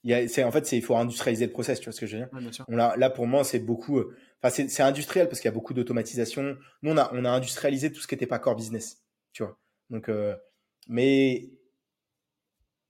[0.04, 2.24] Il c'est en fait, il faut industrialiser le process, tu vois ce que je veux
[2.24, 2.64] dire?
[2.66, 4.02] on a, là pour moi, c'est beaucoup.
[4.44, 6.56] Euh, enfin, c'est industriel parce qu'il y a beaucoup d'automatisation.
[6.82, 9.58] Nous, on a, on a industrialisé tout ce qui n'était pas core business, tu vois.
[9.90, 10.36] Donc, euh,
[10.88, 11.50] mais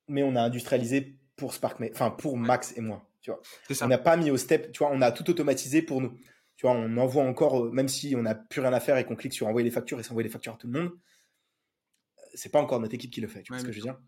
[0.09, 3.41] mais on a industrialisé pour Spark, enfin pour Max et moi, tu vois.
[3.83, 4.91] On n'a pas mis au step, tu vois.
[4.93, 6.19] On a tout automatisé pour nous.
[6.57, 9.05] Tu vois, on envoie encore, euh, même si on n'a plus rien à faire et
[9.05, 10.93] qu'on clique sur envoyer les factures et s'envoyer les factures à tout le monde
[12.35, 13.43] c'est pas encore notre équipe qui le fait.
[13.43, 13.99] Tu vois ce que je veux dire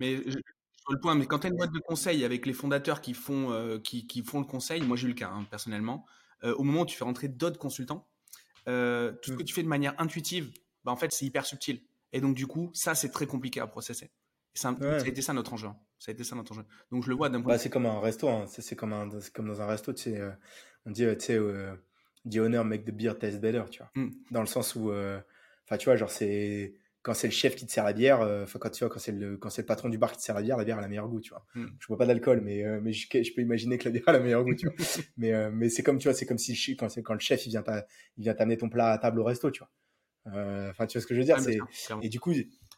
[0.00, 3.00] Mais sur le point, mais quand tu as une boîte de conseil avec les fondateurs
[3.00, 6.04] qui font, euh, qui, qui, font le conseil, moi j'ai eu le cas hein, personnellement,
[6.06, 6.10] euh,
[6.42, 8.08] au moment où tu fais rentrer d'autres consultants,
[8.68, 9.38] euh, tout ce mmh.
[9.38, 10.52] que tu fais de manière intuitive,
[10.84, 11.82] bah, en fait, c'est hyper subtil.
[12.12, 14.10] Et donc, du coup, ça, c'est très compliqué à processer.
[14.54, 15.68] Ça, ça, a été ça notre enjeu.
[15.98, 16.64] Ça a été ça notre enjeu.
[16.90, 18.28] Donc, je le vois d'un point bah, C'est comme un resto.
[18.28, 18.46] Hein.
[18.48, 19.92] C'est comme, un, comme dans un resto.
[19.92, 20.30] Tu sais, euh,
[20.86, 21.74] on dit, tu sais, euh,
[22.28, 23.90] the owner make the beer taste better, tu vois.
[23.94, 24.10] Mm.
[24.30, 26.74] Dans le sens où, enfin, tu vois, genre, c'est
[27.06, 28.98] quand c'est le chef qui te sert la bière, euh, enfin quand tu vois quand
[28.98, 30.78] c'est le quand c'est le patron du bar qui te sert la bière, la bière
[30.78, 31.46] a la meilleure goût, tu vois.
[31.54, 31.68] Hmm.
[31.78, 34.18] Je bois pas d'alcool, mais euh, mais je, peux imaginer que la bière a la
[34.18, 34.74] meilleure goût, tu vois.
[35.16, 37.46] mais euh, mais c'est comme tu vois, c'est comme si quand c'est quand le chef
[37.46, 37.62] il vient
[38.16, 39.70] il vient t'amener ton plat à table au resto, tu vois.
[40.70, 41.58] Enfin tu vois ce que je veux dire, c'est
[42.02, 42.32] et du coup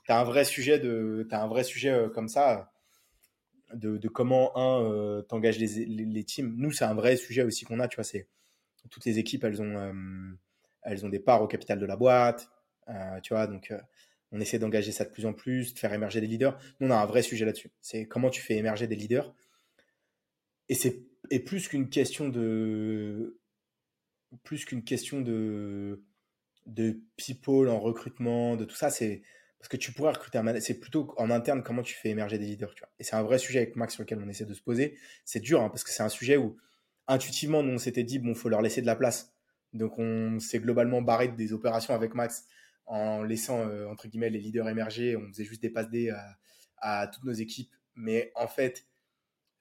[0.06, 2.70] t'as un vrai sujet de t'as un vrai sujet comme ça
[3.72, 6.52] de, de comment un t'engages les, les, teams.
[6.54, 8.28] Nous c'est un vrai sujet aussi qu'on a, tu vois, c'est
[8.90, 10.36] toutes les équipes elles ont
[10.82, 12.50] elles ont des parts au capital de la boîte,
[13.22, 13.72] tu vois donc
[14.32, 16.58] on essaie d'engager ça de plus en plus, de faire émerger des leaders.
[16.80, 17.70] Nous, on a un vrai sujet là-dessus.
[17.80, 19.34] C'est comment tu fais émerger des leaders.
[20.68, 21.04] Et c'est
[21.44, 23.38] plus qu'une question de
[24.44, 26.04] plus qu'une question de
[26.66, 29.22] de people en recrutement, de tout ça, c'est
[29.58, 32.46] parce que tu pourrais recruter un c'est plutôt en interne comment tu fais émerger des
[32.46, 32.74] leaders.
[32.98, 34.96] Et c'est un vrai sujet avec Max sur lequel on essaie de se poser.
[35.24, 36.56] C'est dur hein, parce que c'est un sujet où
[37.08, 39.34] intuitivement nous on s'était dit bon faut leur laisser de la place.
[39.72, 42.46] Donc on s'est globalement barré des opérations avec Max
[42.88, 45.16] en laissant euh, entre guillemets les leaders émerger.
[45.16, 46.12] On faisait juste des passes D
[46.78, 47.72] à, toutes nos équipes.
[47.94, 48.86] Mais en fait,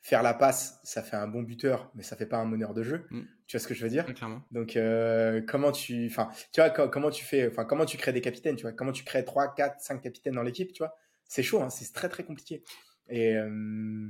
[0.02, 2.84] faire la passe, ça fait un bon buteur, mais ça fait pas un meneur de
[2.84, 3.06] jeu.
[3.12, 3.22] Mm.
[3.48, 4.06] Tu vois ce que je veux dire?
[4.52, 8.22] Donc euh, comment tu, enfin, tu vois comment tu fais, enfin comment tu crées des
[8.22, 8.72] capitaines, tu vois?
[8.72, 10.96] Comment tu crées 3, 4, 5 capitaines dans l'équipe, tu vois?
[11.26, 12.64] C'est chaud, hein, c'est très très compliqué.
[13.10, 14.10] Et euh,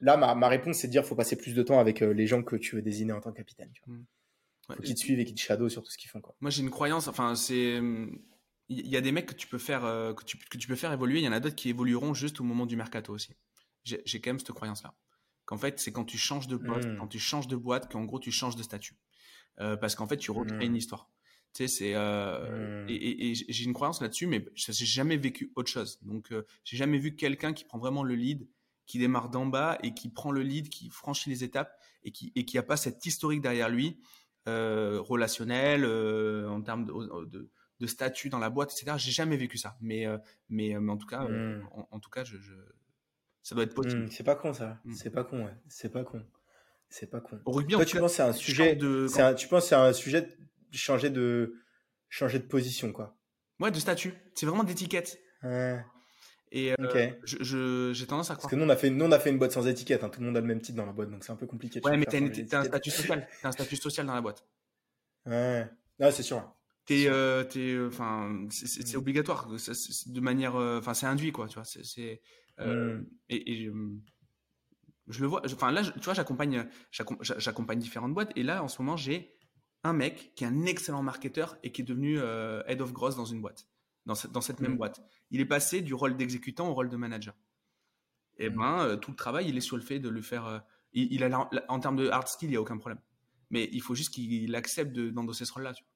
[0.00, 2.56] là, ma, réponse, c'est de dire, faut passer plus de temps avec les gens que
[2.56, 3.70] tu veux désigner en tant que capitaine.
[3.72, 3.96] Tu vois.
[3.96, 4.80] Mm.
[4.82, 6.20] Qu'ils te suivent et qu'ils te shadow sur tout ce qu'ils font.
[6.20, 6.34] Quoi.
[6.40, 7.08] Moi, j'ai une croyance.
[7.08, 7.80] Enfin, c'est
[8.70, 10.76] il y a des mecs que tu peux faire euh, que, tu, que tu peux
[10.76, 11.18] faire évoluer.
[11.18, 13.34] Il y en a d'autres qui évolueront juste au moment du mercato aussi.
[13.82, 14.94] J'ai quand même cette croyance là.
[15.44, 16.98] Qu'en fait, c'est quand tu changes de boîte, hmm.
[16.98, 18.94] quand tu changes de boîte, qu'en gros tu changes de statut.
[19.58, 20.62] Euh, parce qu'en fait, tu recrées hmm.
[20.62, 21.10] une histoire.
[21.52, 22.88] Tu sais, c'est euh, hmm.
[22.88, 25.98] et, et, j'ai une croyance là-dessus, mais j'ai jamais vécu autre chose.
[26.02, 28.46] Donc, j'ai jamais vu quelqu'un qui prend vraiment le lead,
[28.86, 32.30] qui démarre d'en bas et qui prend le lead, qui franchit les étapes et qui
[32.36, 33.98] et qui a pas cette historique derrière lui
[34.46, 37.50] relationnel en termes de, de
[37.80, 38.96] de statut dans la boîte, etc.
[38.98, 40.18] J'ai jamais vécu ça, mais euh,
[40.48, 41.84] mais, euh, mais en tout cas, euh, hmm.
[41.90, 42.36] en, tout cas, je,
[43.42, 44.02] ça doit être possible.
[44.02, 44.92] Hmm, c'est pas con ça, hmm.
[44.94, 45.54] c'est pas con, ouais.
[45.68, 46.22] c'est pas con,
[46.90, 47.40] c'est pas con.
[47.46, 50.28] Au rugby, Toi, tu penses c'est un sujet de, tu penses c'est un sujet de
[50.72, 51.54] changer de
[52.08, 53.16] changer de position quoi.
[53.58, 54.14] Ouais, de statut.
[54.34, 55.18] C'est vraiment d'étiquette.
[55.42, 55.84] Ouais.
[56.52, 56.74] Et
[57.24, 58.42] je, j'ai tendance à croire.
[58.42, 60.02] Parce que nous on a fait, nous on a fait une boîte sans étiquette.
[60.02, 60.08] Hein.
[60.08, 61.80] Tout le monde a le même titre dans la boîte, donc c'est un peu compliqué.
[61.84, 63.28] Ouais, mais t'as, un statut social.
[63.40, 64.44] T'as un statut social dans la boîte.
[65.26, 65.68] Ouais.
[65.98, 66.50] Non, c'est sûr.
[66.90, 71.64] Euh, euh, enfin, c'est obligatoire, de manière, euh, enfin, c'est induit quoi, tu vois.
[71.64, 72.20] C'est,
[72.58, 73.02] mmh.
[73.28, 73.70] et,
[75.06, 75.42] je le vois.
[75.44, 76.68] Enfin là, tu vois, j'accompagne,
[77.20, 79.36] j'accompagne différentes boîtes, et là, en ce moment, j'ai
[79.82, 82.18] un mec qui est un excellent marketeur et qui est devenu
[82.66, 83.66] head of growth dans une boîte,
[84.06, 84.78] dans cette, dans cette même mmh.
[84.78, 85.00] boîte.
[85.30, 87.34] Il est passé du rôle d'exécutant au rôle de manager.
[88.38, 90.64] Et ben, tout le travail, il est sur le fait de le faire.
[90.92, 93.00] il, a, en termes de hard skill, il y a aucun problème.
[93.50, 95.74] Mais il faut juste qu'il accepte d'endosser ce rôle-là.
[95.74, 95.90] Tu vois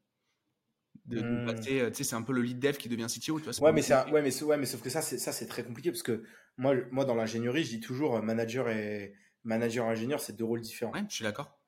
[1.07, 1.48] de, hmm.
[1.48, 3.61] euh, tu sais, c'est un peu le lead dev qui devient CTO, tu vois.
[3.62, 5.90] Ouais, mais c'est ouais, mais ouais, mais sauf que ça, c'est ça, c'est très compliqué
[5.90, 6.24] parce que
[6.57, 10.62] moi, moi, dans l'ingénierie, je dis toujours euh, manager et manager ingénieur, c'est deux rôles
[10.62, 10.92] différents.
[10.92, 11.61] Ouais, je suis d'accord.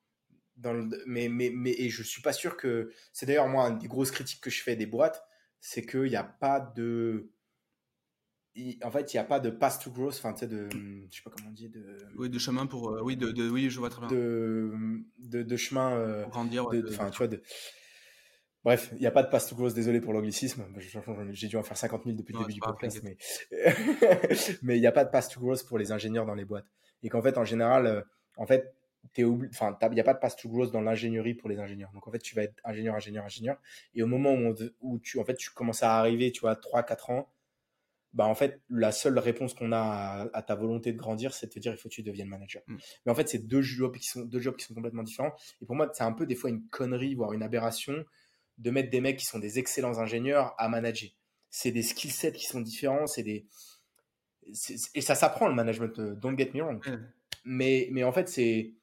[0.55, 3.77] Dans le, mais, mais, mais, et je suis pas sûr que c'est d'ailleurs moi une
[3.77, 5.23] des grosses critiques que je fais des boîtes,
[5.59, 7.29] c'est qu'il n'y a pas de,
[8.83, 11.15] en fait, il n'y a pas de path to growth, enfin, tu sais, de, je
[11.15, 11.99] sais pas comment on dit, de.
[12.17, 14.17] Oui, de chemin pour, euh, oui, de, de, oui, je vois très bien.
[14.17, 14.73] De,
[15.19, 16.23] de, de chemin.
[16.23, 16.65] pour grandir.
[16.89, 17.43] Enfin, tu vois, de
[18.67, 20.65] Bref, il n'y a pas de pass to growth, désolé pour l'anglicisme.
[21.31, 23.01] J'ai dû en faire 50 000 depuis le début du podcast,
[24.61, 26.65] mais il n'y a pas de pass to growth pour les ingénieurs dans les boîtes.
[27.01, 28.01] Et qu'en fait, en général, euh,
[28.35, 28.75] en fait,
[29.15, 31.91] il n'y a pas de pass to growth dans l'ingénierie pour les ingénieurs.
[31.93, 33.57] Donc en fait, tu vas être ingénieur, ingénieur, ingénieur.
[33.95, 37.13] Et au moment où, où tu, en fait, tu commences à arriver, tu vois, 3-4
[37.13, 37.29] ans,
[38.11, 41.51] bah en fait, la seule réponse qu'on a à, ta volonté de grandir, c'est de
[41.53, 42.63] te dire il faut que tu deviennes manager.
[42.67, 42.75] Mm.
[43.05, 45.33] Mais en fait, c'est deux jobs qui sont deux jobs qui sont complètement différents.
[45.61, 48.03] Et pour moi, c'est un peu des fois une connerie, voire une aberration
[48.57, 51.09] de mettre des mecs qui sont des excellents ingénieurs à manager.
[51.49, 53.47] C'est des skill sets qui sont différents, c'est des
[54.95, 55.99] et ça s'apprend le management.
[55.99, 56.81] Euh, don't get me wrong.
[57.45, 58.73] Mais mais en fait c'est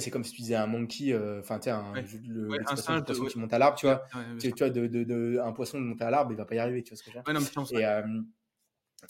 [0.00, 3.38] c'est comme si tu disais un monkey, euh, enfin tu un, le, un poisson qui
[3.38, 4.04] monte à l'arbre, tu vois,
[4.40, 6.58] tu, vois de, de, de, un poisson de monter à l'arbre, il va pas y
[6.58, 7.78] arriver, tu vois ce que je veux dire.
[7.78, 8.02] Et, euh,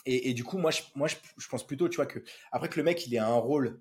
[0.05, 2.19] et, et, du coup moi je moi je, je, pense plutôt tu vois que
[2.53, 3.81] après que le mec il ait un rôle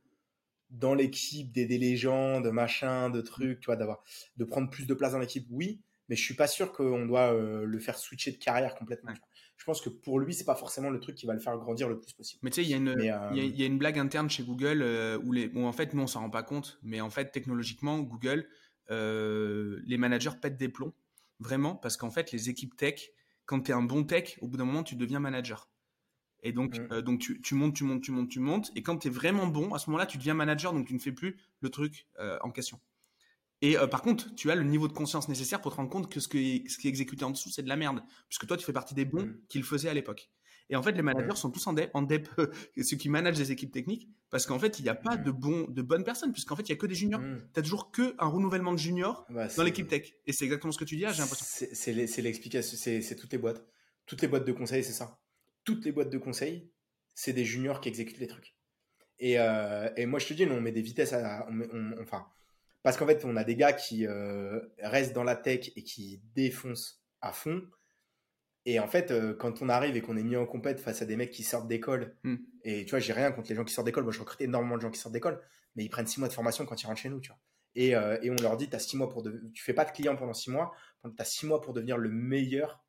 [0.69, 4.03] dans l'équipe d'aider les gens, de machin, de trucs, tu vois, d'avoir
[4.37, 7.33] de prendre plus de place dans l'équipe, oui mais je suis pas sûr qu'on doit
[7.33, 9.13] euh, le faire switcher de carrière complètement.
[9.55, 11.87] Je pense que pour lui, c'est pas forcément le truc qui va le faire grandir
[11.87, 12.39] le plus possible.
[12.43, 15.31] Mais tu sais, il y, euh, y, a une blague interne chez Google euh, où
[15.31, 18.47] les, bon, en fait, nous on s'en rend pas compte, mais en fait, technologiquement, Google,
[18.89, 20.93] les managers pètent des plombs,
[21.39, 23.11] vraiment, parce qu'en fait, les équipes tech
[23.45, 25.69] quand tu es un bon tech, au bout d'un moment, tu deviens manager.
[26.43, 27.01] Et donc, Mm.
[27.01, 28.71] donc tu, tu montes, tu montes, tu montes, tu montes.
[28.75, 30.99] Et quand tu es vraiment bon, à ce moment-là, tu deviens manager, donc tu ne
[30.99, 32.07] fais plus le truc
[32.41, 32.79] en question.
[33.65, 36.11] Et euh, par contre, tu as le niveau de conscience nécessaire pour te rendre compte
[36.11, 38.03] que ce, que, ce qui est exécuté en dessous, c'est de la merde.
[38.27, 39.37] Puisque toi, tu fais partie des bons Mm.
[39.47, 40.29] qui le faisaient à l'époque.
[40.69, 42.27] Et en fait, les managers sont tous en dep, en dep
[42.83, 45.23] ceux qui managent les équipes techniques, parce qu'en fait, il n'y a pas Mm.
[45.23, 47.21] de, bons, de bonnes personnes, puisqu'en fait, il n'y a que des juniors.
[47.21, 47.41] Mm.
[47.53, 50.11] Tu as toujours que un renouvellement de juniors Bah, dans l'équipe tech.
[50.25, 51.45] Et c'est exactement ce que tu dis là, j'ai l'impression.
[51.73, 53.65] C'est l'explication, c'est toutes les boîtes.
[54.05, 55.19] Toutes les boîtes de conseil, c'est ça.
[55.63, 56.69] Toutes les boîtes de conseil,
[57.13, 58.55] c'est des juniors qui exécutent les trucs.
[59.19, 61.45] Et, euh, et moi, je te dis, on met des vitesses à.
[61.47, 62.25] on met- on- enfin,
[62.83, 66.21] parce qu'en fait, on a des gars qui euh, restent dans la tech et qui
[66.35, 67.63] défoncent à fond.
[68.65, 71.05] Et en fait, euh, quand on arrive et qu'on est mis en compète face à
[71.05, 72.35] des mecs qui sortent d'école, Hmm.
[72.63, 74.03] et tu vois, j'ai rien contre les gens qui sortent d'école.
[74.03, 75.41] Moi, je recrute énormément de gens qui sortent d'école,
[75.75, 77.39] mais ils prennent six mois de formation quand ils rentrent chez nous, tu vois.
[77.75, 79.23] Et, euh, et on leur dit, tu as six mois pour.
[79.23, 79.49] De...
[79.53, 80.71] Tu fais pas de client pendant six mois,
[81.03, 82.83] tu as six mois pour devenir le meilleur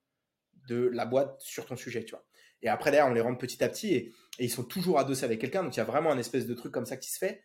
[0.69, 2.25] de la boîte sur ton sujet, tu vois.
[2.63, 5.25] Et après, derrière, on les rentre petit à petit et, et ils sont toujours adossés
[5.25, 5.63] avec quelqu'un.
[5.63, 7.43] Donc, il y a vraiment un espèce de truc comme ça qui se fait.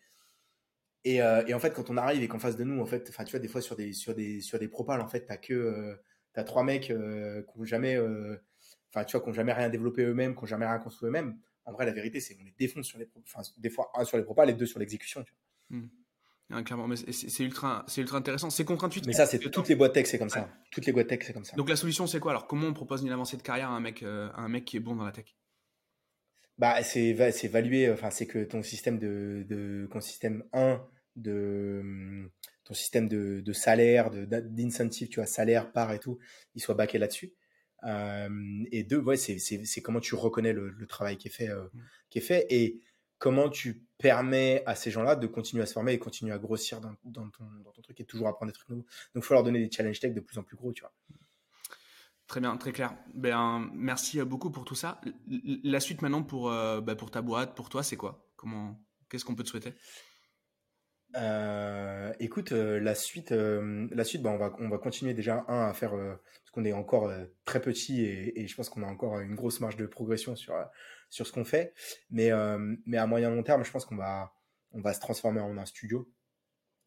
[1.04, 3.06] Et, euh, et en fait, quand on arrive et qu'en face de nous, en fait,
[3.08, 5.38] enfin, tu vois, des fois sur des, sur des, sur des propals, en fait, t'as
[5.38, 5.94] que, euh,
[6.34, 10.02] t'as trois mecs euh, qui ont jamais, enfin, tu vois, qui ont jamais rien développé
[10.02, 11.38] eux-mêmes, qui ont jamais rien construit eux-mêmes.
[11.64, 14.18] En vrai, la vérité, c'est qu'on les défonce sur les, enfin, des fois un sur
[14.18, 15.24] les propals et deux sur l'exécution.
[15.70, 18.50] Ouais, clairement, mais c'est ultra, c'est ultra intéressant.
[18.50, 19.06] C'est contre-intuitif.
[19.06, 20.50] Mais ça, c'est toutes les boîtes tech, c'est comme ça.
[20.70, 21.56] Toutes les boîtes tech, c'est comme ça.
[21.56, 22.32] Donc la solution, c'est quoi?
[22.32, 24.76] Alors, comment on propose une avancée de carrière à un mec, à un mec qui
[24.76, 25.34] est bon dans la tech?
[26.60, 27.14] Bah, c'est
[27.92, 30.86] enfin, c'est que ton système de, de ton système 1
[31.16, 32.30] de hum,
[32.64, 36.18] ton système de, de salaire, de- d'incentive, tu vois, salaire, part et tout,
[36.54, 37.32] il soit baqué là-dessus.
[37.84, 38.28] Euh,
[38.72, 41.64] et deux, ouais, c'est comment tu reconnais le, le travail qui est fait, euh,
[42.10, 42.80] qui est fait et
[43.18, 46.80] comment tu permets à ces gens-là de continuer à se former et continuer à grossir
[46.80, 48.86] dans, dans ton, dans ton truc et toujours apprendre des trucs nouveaux.
[49.14, 50.92] Donc, il faut leur donner des challenges tech de plus en plus gros, tu vois.
[52.30, 52.94] Très bien, très clair.
[53.12, 55.00] Ben, merci beaucoup pour tout ça.
[55.64, 58.30] La suite maintenant pour, euh, bah, pour ta boîte, pour toi, c'est quoi?
[58.36, 59.74] Comment Qu'est-ce qu'on peut te souhaiter?
[61.16, 65.44] Euh, écoute, euh, la suite, euh, la suite, bah, on va, on va continuer déjà
[65.48, 68.84] un à faire euh, parce qu'on est encore euh, très petit et, je pense qu'on
[68.84, 70.62] a encore une grosse marge de progression sur euh,
[71.08, 71.74] sur ce qu'on fait.
[72.10, 74.32] Mais euh, mais à moyen long terme, je pense qu'on va
[74.70, 76.08] on va se transformer en un studio.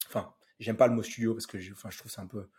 [0.08, 2.50] Enfin, j'aime pas le mot studio parce que enfin, je trouve c'est un peu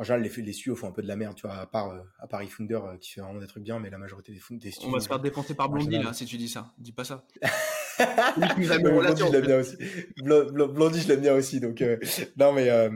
[0.00, 1.56] en général les, les studios font un peu de la merde, tu vois.
[1.56, 3.98] À part euh, à part eFounder euh, qui fait vraiment des trucs bien, mais la
[3.98, 4.72] majorité des, studios.
[4.88, 6.06] On va se faire dépenser par Blondie général.
[6.06, 6.72] là, si tu dis ça.
[6.78, 7.26] Dis pas ça.
[8.38, 9.76] Nous Blondie, je l'aime bien aussi.
[10.22, 11.60] Blo- Blo- Blondie, je l'aime bien aussi.
[11.60, 11.98] Donc, euh,
[12.38, 12.88] non, mais, euh,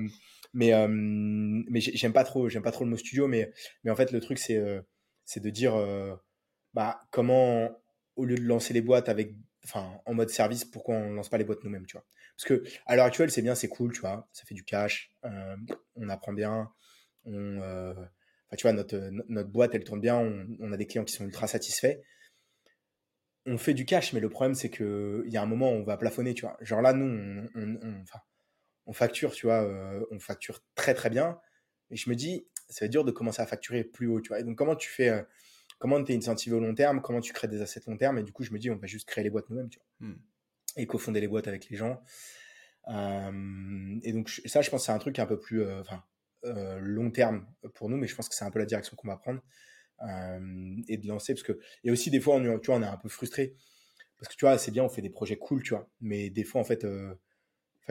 [0.54, 3.52] mais, euh, mais j'ai- j'aime pas trop, j'aime pas trop le mot studio, mais,
[3.82, 4.80] mais en fait, le truc, c'est, euh,
[5.26, 6.14] c'est de dire, euh,
[6.72, 7.68] bah, comment,
[8.16, 9.34] au lieu de lancer les boîtes avec,
[9.64, 12.06] enfin, en mode service, pourquoi on lance pas les boîtes nous-mêmes, tu vois.
[12.38, 14.26] Parce que, à l'heure actuelle, c'est bien, c'est cool, tu vois.
[14.32, 15.56] Ça fait du cash, euh,
[15.96, 16.70] on apprend bien,
[17.26, 18.96] on, euh, enfin, tu vois, notre,
[19.28, 21.98] notre boîte, elle tourne bien, on, on a des clients qui sont ultra satisfaits
[23.46, 25.76] on fait du cash, mais le problème, c'est que il y a un moment où
[25.76, 26.56] on va plafonner, tu vois.
[26.60, 28.04] Genre là, nous, on, on,
[28.86, 31.38] on- facture, tu vois, euh, on facture très très bien.
[31.90, 34.28] Et je me dis, ça va être dur de commencer à facturer plus haut, tu
[34.28, 34.40] vois.
[34.40, 35.22] Et donc, comment tu fais, euh,
[35.78, 38.18] comment tu es incentivé au long terme, comment tu crées des assets long terme?
[38.18, 40.08] Et du coup, je me dis, on va juste créer les boîtes nous-mêmes, tu vois.
[40.08, 40.18] Hmm.
[40.76, 42.02] Et cofonder les boîtes avec les gens.
[42.88, 45.98] Euh, et donc, ça, je pense c'est un truc un peu plus, euh, enfin, euh,
[46.80, 49.16] long terme pour nous, mais je pense que c'est un peu la direction qu'on va
[49.16, 49.40] prendre.
[50.02, 52.82] Euh, et de lancer, parce que, et aussi, des fois, on, est- tu vois, on
[52.82, 53.56] est un peu frustré.
[54.18, 55.90] Parce que tu vois, c'est bien, on fait des projets cool, tu vois.
[56.00, 57.14] Mais des fois, en fait, euh,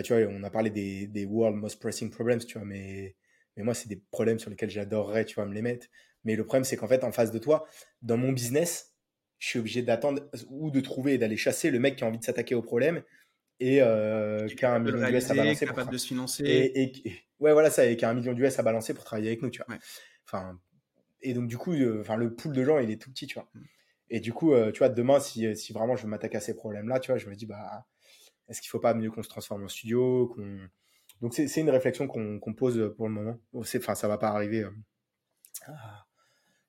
[0.03, 2.65] tu vois, on a parlé des, des world most pressing problems, tu vois.
[2.67, 3.15] Mais,
[3.55, 5.87] mais moi, c'est des problèmes sur lesquels j'adorerais, tu vois, me les mettre.
[6.23, 7.65] Mais le problème, c'est qu'en fait, en face de toi,
[8.01, 8.95] dans mon business,
[9.39, 12.17] je suis obligé d'attendre ou de trouver et d'aller chasser le mec qui a envie
[12.19, 13.03] de s'attaquer au problème
[13.59, 15.65] et euh, qui a un de million d'US à réaliser, balancer.
[15.67, 16.43] pour capable tra- de se financer.
[16.45, 19.03] et, et- et- ouais, voilà ça, et qui a un million d'US à balancer pour
[19.03, 19.75] travailler avec nous, tu vois.
[19.75, 19.81] Ouais.
[20.25, 20.59] Enfin,
[21.21, 23.35] et donc, du coup, euh, enfin, le pool de gens, il est tout petit, tu
[23.35, 23.47] vois.
[23.53, 23.61] Mm.
[24.09, 26.55] Et du coup, euh, tu vois, demain, si, si vraiment je veux m'attaquer à ces
[26.55, 27.85] problèmes-là, tu vois, je me dis, bah,
[28.49, 30.59] est-ce qu'il faut pas mieux qu'on se transforme en studio qu'on...
[31.21, 33.39] Donc, c'est c'est une réflexion qu'on qu'on pose pour le moment.
[33.53, 34.63] Enfin, ça va pas arriver.
[34.63, 34.71] euh,
[35.67, 36.05] ah,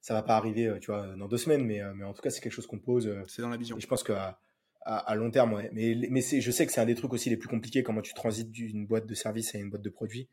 [0.01, 2.23] ça va pas arriver, euh, tu vois, dans deux semaines, mais, euh, mais en tout
[2.23, 3.07] cas, c'est quelque chose qu'on pose.
[3.09, 3.77] euh, C'est dans la vision.
[3.77, 4.39] et je pense qu'à
[4.83, 5.71] à, à long terme, ouais.
[5.73, 8.03] Mais, mais c'est- je sais que c'est un des trucs aussi les plus compliqués, comment
[8.03, 10.29] tu transites d'une boîte de service à une boîte de produits.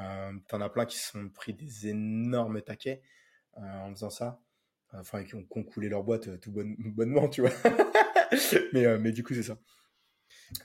[0.00, 3.02] Euh, T'en as plein qui se sont pris des énormes taquets
[3.58, 4.40] euh, en faisant ça.
[4.94, 7.50] Enfin, qui ont, coulé leur boîte euh, tout bonne- bonnement, tu vois.
[8.72, 9.58] mais du coup, c'est ça.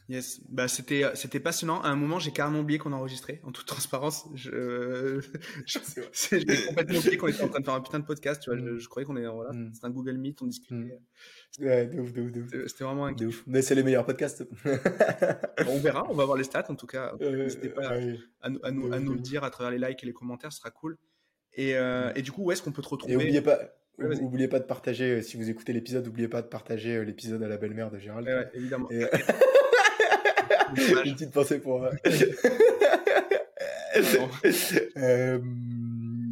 [0.10, 1.82] Yes, bah c'était c'était passionnant.
[1.82, 3.40] À un moment, j'ai carrément oublié qu'on enregistrait.
[3.46, 5.22] En toute transparence, je
[5.66, 8.42] j'ai complètement oublié qu'on était en train de faire un putain de podcast.
[8.44, 8.80] Tu vois, je, Mm.
[8.80, 9.72] je croyais qu'on est voilà, Mm.
[9.74, 10.76] c'est un Google Meet, on discutait.
[10.76, 10.92] Mm.
[11.66, 12.50] Ouais, de ouf, de ouf, de ouf.
[12.52, 13.44] C'était- C'était vraiment un De ouf.
[13.48, 14.46] Mais c'est les meilleurs podcasts.
[15.68, 17.14] On verra, on va voir les stats en tout cas.
[17.22, 17.88] Euh, N'hésitez pas
[18.42, 20.60] à, nous- à nous, à le dire à travers les likes et les commentaires, ce
[20.60, 20.98] sera cool.
[21.54, 23.16] Et, euh, et du coup, où est-ce qu'on peut te Et retrouver?
[23.16, 23.60] oubliez pas,
[24.00, 27.58] N'oubliez pas de partager, si vous écoutez l'épisode, n'oubliez pas de partager l'épisode à la
[27.58, 28.28] belle-mère de Gérald.
[28.28, 28.90] Ouais, évidemment.
[28.92, 29.02] Et,
[31.06, 31.84] une petite pensée pour.
[34.98, 35.40] euh,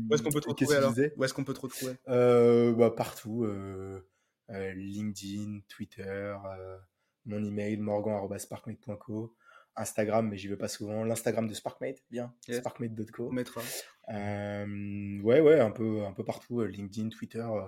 [0.10, 0.94] Où est-ce qu'on peut te retrouver alors?
[1.18, 1.94] Où est-ce qu'on peut te retrouver?
[2.08, 3.44] Euh, bah, partout.
[3.46, 4.08] euh,
[4.52, 6.78] euh, LinkedIn, Twitter, euh,
[7.26, 9.36] mon email morgan.sparkmate.co,
[9.76, 11.04] Instagram, mais j'y vais pas souvent.
[11.04, 12.60] L'Instagram de Sparkmate, bien, Yes.
[12.60, 13.30] sparkmate.co.
[13.30, 13.62] On mettra.
[14.10, 16.62] Euh, ouais, ouais, un peu, un peu partout.
[16.62, 17.40] euh, LinkedIn, Twitter.
[17.40, 17.68] euh,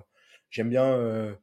[0.50, 0.86] j'aime bien.
[0.94, 1.34] euh,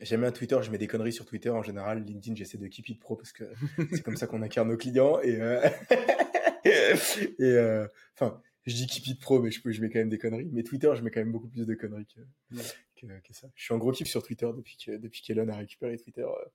[0.00, 2.04] J'aime bien Twitter, je mets des conneries sur Twitter en général.
[2.04, 3.42] LinkedIn, j'essaie de keep it pro parce que
[3.92, 5.20] c'est comme ça qu'on acquiert nos clients.
[5.22, 5.60] Et, euh,
[6.64, 10.08] et euh, enfin, je dis keep it pro, mais je, peux, je mets quand même
[10.08, 10.48] des conneries.
[10.52, 12.20] Mais Twitter, je mets quand même beaucoup plus de conneries que,
[12.56, 12.62] Ouais.
[12.96, 13.48] que, que ça.
[13.56, 16.22] Je suis en gros kiff sur Twitter depuis que depuis qu'Elon a récupéré Twitter.
[16.22, 16.48] euh,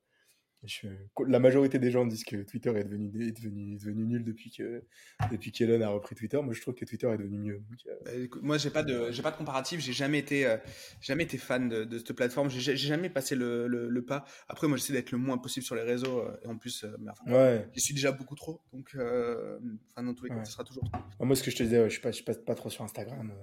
[0.66, 0.88] je-
[1.28, 4.52] la majorité des gens disent que Twitter est devenu, est devenu, est devenu nul depuis
[4.52, 4.84] que
[5.32, 6.42] depuis qu'Elon a repris Twitter.
[6.42, 7.60] Moi, je trouve que Twitter est devenu mieux.
[7.70, 9.80] Donc, euh, Bah, écoute, moi, j'ai pas de, j'ai pas de comparatif.
[9.82, 10.58] J'ai jamais été, euh,
[11.02, 12.50] jamais été fan de, de cette plateforme.
[12.50, 14.26] J'ai jamais passé le, le, le pas.
[14.48, 16.20] Après, moi, j'essaie d'être le moins possible sur les réseaux.
[16.20, 17.68] euh, et en plus, euh, mais enfin, ouais.
[17.74, 18.62] j'y suis déjà beaucoup trop.
[18.72, 20.46] Donc, enfin, dans tous les cas, Ouais.
[20.46, 20.84] ce sera toujours.
[21.20, 23.34] Moi, ce que je te disais, ouais, je, passe, je passe pas trop sur Instagram.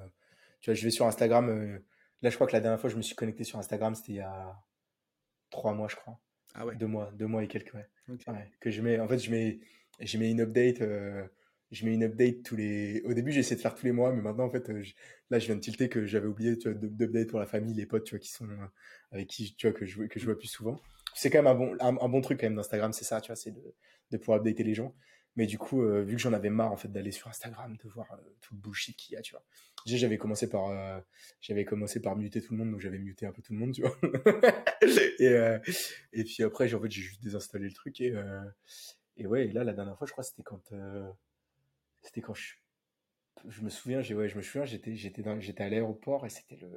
[0.60, 1.80] tu vois, je vais sur Instagram.
[2.22, 4.16] là, je crois que la dernière fois, je me suis connecté sur Instagram, c'était il
[4.16, 4.56] y a
[5.50, 6.18] trois mois, je crois.
[6.54, 6.76] Ah ouais.
[6.76, 7.86] Deux mois, deux mois et quelques, ouais.
[8.60, 9.60] Que je mets, en fait, je mets,
[10.00, 10.80] je mets une update.
[10.82, 11.24] euh,
[11.70, 13.00] je mets une update tous les.
[13.04, 14.94] Au début, essayé de faire tous les mois, mais maintenant, en fait, euh, je-
[15.30, 18.10] là, je viens de tilter que j'avais oublié, d'update pour la famille, les potes, tu
[18.10, 18.56] vois, qui sont euh,
[19.12, 20.80] avec qui, tu vois, que je vois- que je vois plus souvent.
[21.14, 23.28] C'est quand même un bon, un, un bon truc quand même d'Instagram, c'est ça, tu
[23.28, 23.62] vois, c'est de,
[24.10, 24.94] de pouvoir updater les gens.
[25.36, 27.88] Mais du coup, euh, vu que j'en avais marre en fait d'aller sur Instagram, de
[27.88, 29.44] voir euh, tout le bullshit qu'il y a, tu vois.
[29.86, 31.00] Déjà, j'avais commencé par, euh,
[31.40, 33.72] j'avais commencé par muter tout le monde, donc j'avais muté un peu tout le monde,
[33.72, 33.96] tu vois.
[35.18, 35.58] et, euh,
[36.12, 38.42] et puis après, j'ai en fait, j'ai juste désinstallé le truc et, euh,
[39.16, 41.08] et ouais, et là, la dernière fois, je crois, c'était quand, euh,
[42.02, 42.54] c'était quand je,
[43.48, 46.30] je me souviens, j'ai, ouais, je me souviens, j'étais, j'étais dans, j'étais à l'aéroport et
[46.30, 46.70] c'était le,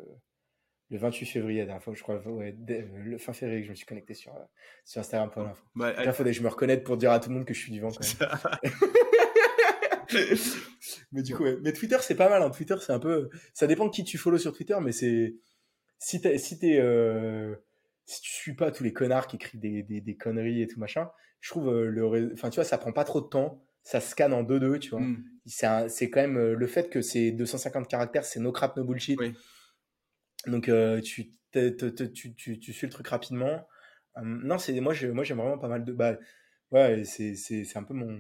[0.89, 3.71] le 28 février, la dernière fois, je crois, ouais, dès- le fin février que je
[3.71, 4.39] me suis connecté sur, euh,
[4.86, 5.43] sur Instagram pour.
[5.75, 7.59] Bah, Là, faudrait que je me reconnecte pour dire à tout le monde que je
[7.59, 8.61] suis vivant quand même.
[11.11, 11.57] mais du coup, ouais.
[11.61, 12.41] mais Twitter, c'est pas mal.
[12.41, 12.49] Hein.
[12.51, 13.29] Twitter, c'est un peu.
[13.53, 15.36] Ça dépend de qui tu follow sur Twitter, mais c'est.
[15.99, 16.38] Si t'es.
[16.38, 17.55] Si, t'es, euh,
[18.05, 20.79] si tu suis pas tous les connards qui écrivent des, des, des conneries et tout
[20.79, 21.09] machin,
[21.39, 22.31] je trouve euh, le.
[22.34, 23.63] Enfin, tu vois, ça prend pas trop de temps.
[23.81, 25.01] Ça scanne en 2-2, tu vois.
[25.01, 25.23] hmm.
[25.45, 28.77] C'est un- c'est quand même euh, le fait que c'est 250 caractères, c'est no crap,
[28.77, 29.19] no bullshit.
[29.19, 29.34] Oui.
[30.48, 33.68] Donc, euh, tu, tu, tu, tu suis le truc rapidement.
[34.18, 35.94] Euh, non, c'est moi, je, moi, j'aime vraiment pas mal de.
[35.94, 36.18] Bah,
[36.72, 38.18] ouais, c'est un peu mon,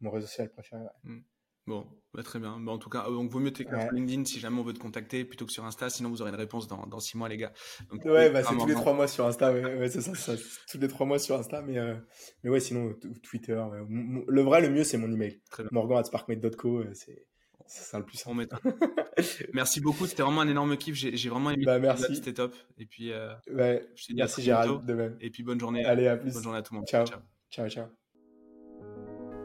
[0.00, 0.82] mon réseau social préféré.
[1.04, 1.22] ouais.
[1.66, 2.58] Bon, bah, très bien.
[2.58, 3.84] Bah, en tout cas, euh, donc vaut mieux t'écrire Ouais.
[3.84, 5.88] sur LinkedIn si jamais on veut te contacter plutôt que sur Insta.
[5.88, 7.52] Sinon, vous aurez une réponse dans, dans six mois, les gars.
[7.90, 9.52] Donc, Ouais, bah, c'est tous les trois mois sur Insta.
[9.52, 10.32] Ouais, ouais, c'est ça.
[10.68, 11.62] Tous les trois mois sur Insta.
[11.62, 11.94] Mais, euh,
[12.42, 12.92] mais ouais, sinon,
[13.22, 13.54] Twitter.
[13.54, 13.78] ouais.
[13.88, 15.40] Le vrai, le mieux, c'est mon email.
[15.70, 16.78] Morgan.sparkmate.co.
[16.80, 17.26] euh, C'est
[17.70, 18.48] c'est ça le plus met-
[19.54, 20.06] Merci beaucoup.
[20.06, 20.94] C'était vraiment un énorme kiff.
[20.94, 21.64] J'ai j'ai vraiment aimé.
[21.64, 22.16] Bah, merci.
[22.16, 22.54] C'était top.
[22.78, 24.86] Et puis, euh, Ouais, je te dis à merci Gérald, bientôt.
[24.86, 25.16] de même.
[25.20, 25.84] Et puis, bonne journée.
[25.84, 26.32] Allez, à plus.
[26.34, 26.86] Bonne journée à tout le monde.
[26.88, 27.04] Ciao.
[27.50, 27.86] Ciao, ciao.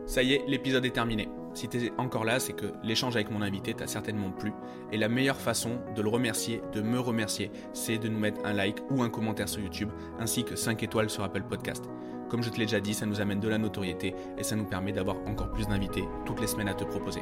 [0.06, 1.28] Ça y est, l'épisode est terminé.
[1.56, 4.52] Si t'es encore là, c'est que l'échange avec mon invité t'a certainement plu.
[4.92, 8.54] Et la meilleure façon de le remercier, de me remercier, c'est de nous mettre un
[8.54, 11.86] like ou un commentaire sur YouTube, ainsi que 5 étoiles sur Apple Podcast.
[12.30, 14.66] Comme je te l'ai déjà dit, ça nous amène de la notoriété et ça nous
[14.66, 17.22] permet d'avoir encore plus d'invités toutes les semaines à te proposer.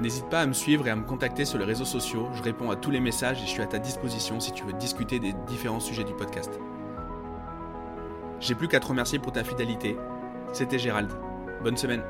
[0.00, 2.70] N'hésite pas à me suivre et à me contacter sur les réseaux sociaux, je réponds
[2.70, 5.32] à tous les messages et je suis à ta disposition si tu veux discuter des
[5.46, 6.50] différents sujets du podcast.
[8.40, 9.96] J'ai plus qu'à te remercier pour ta fidélité.
[10.52, 11.10] C'était Gérald.
[11.62, 12.02] Bonne semaine.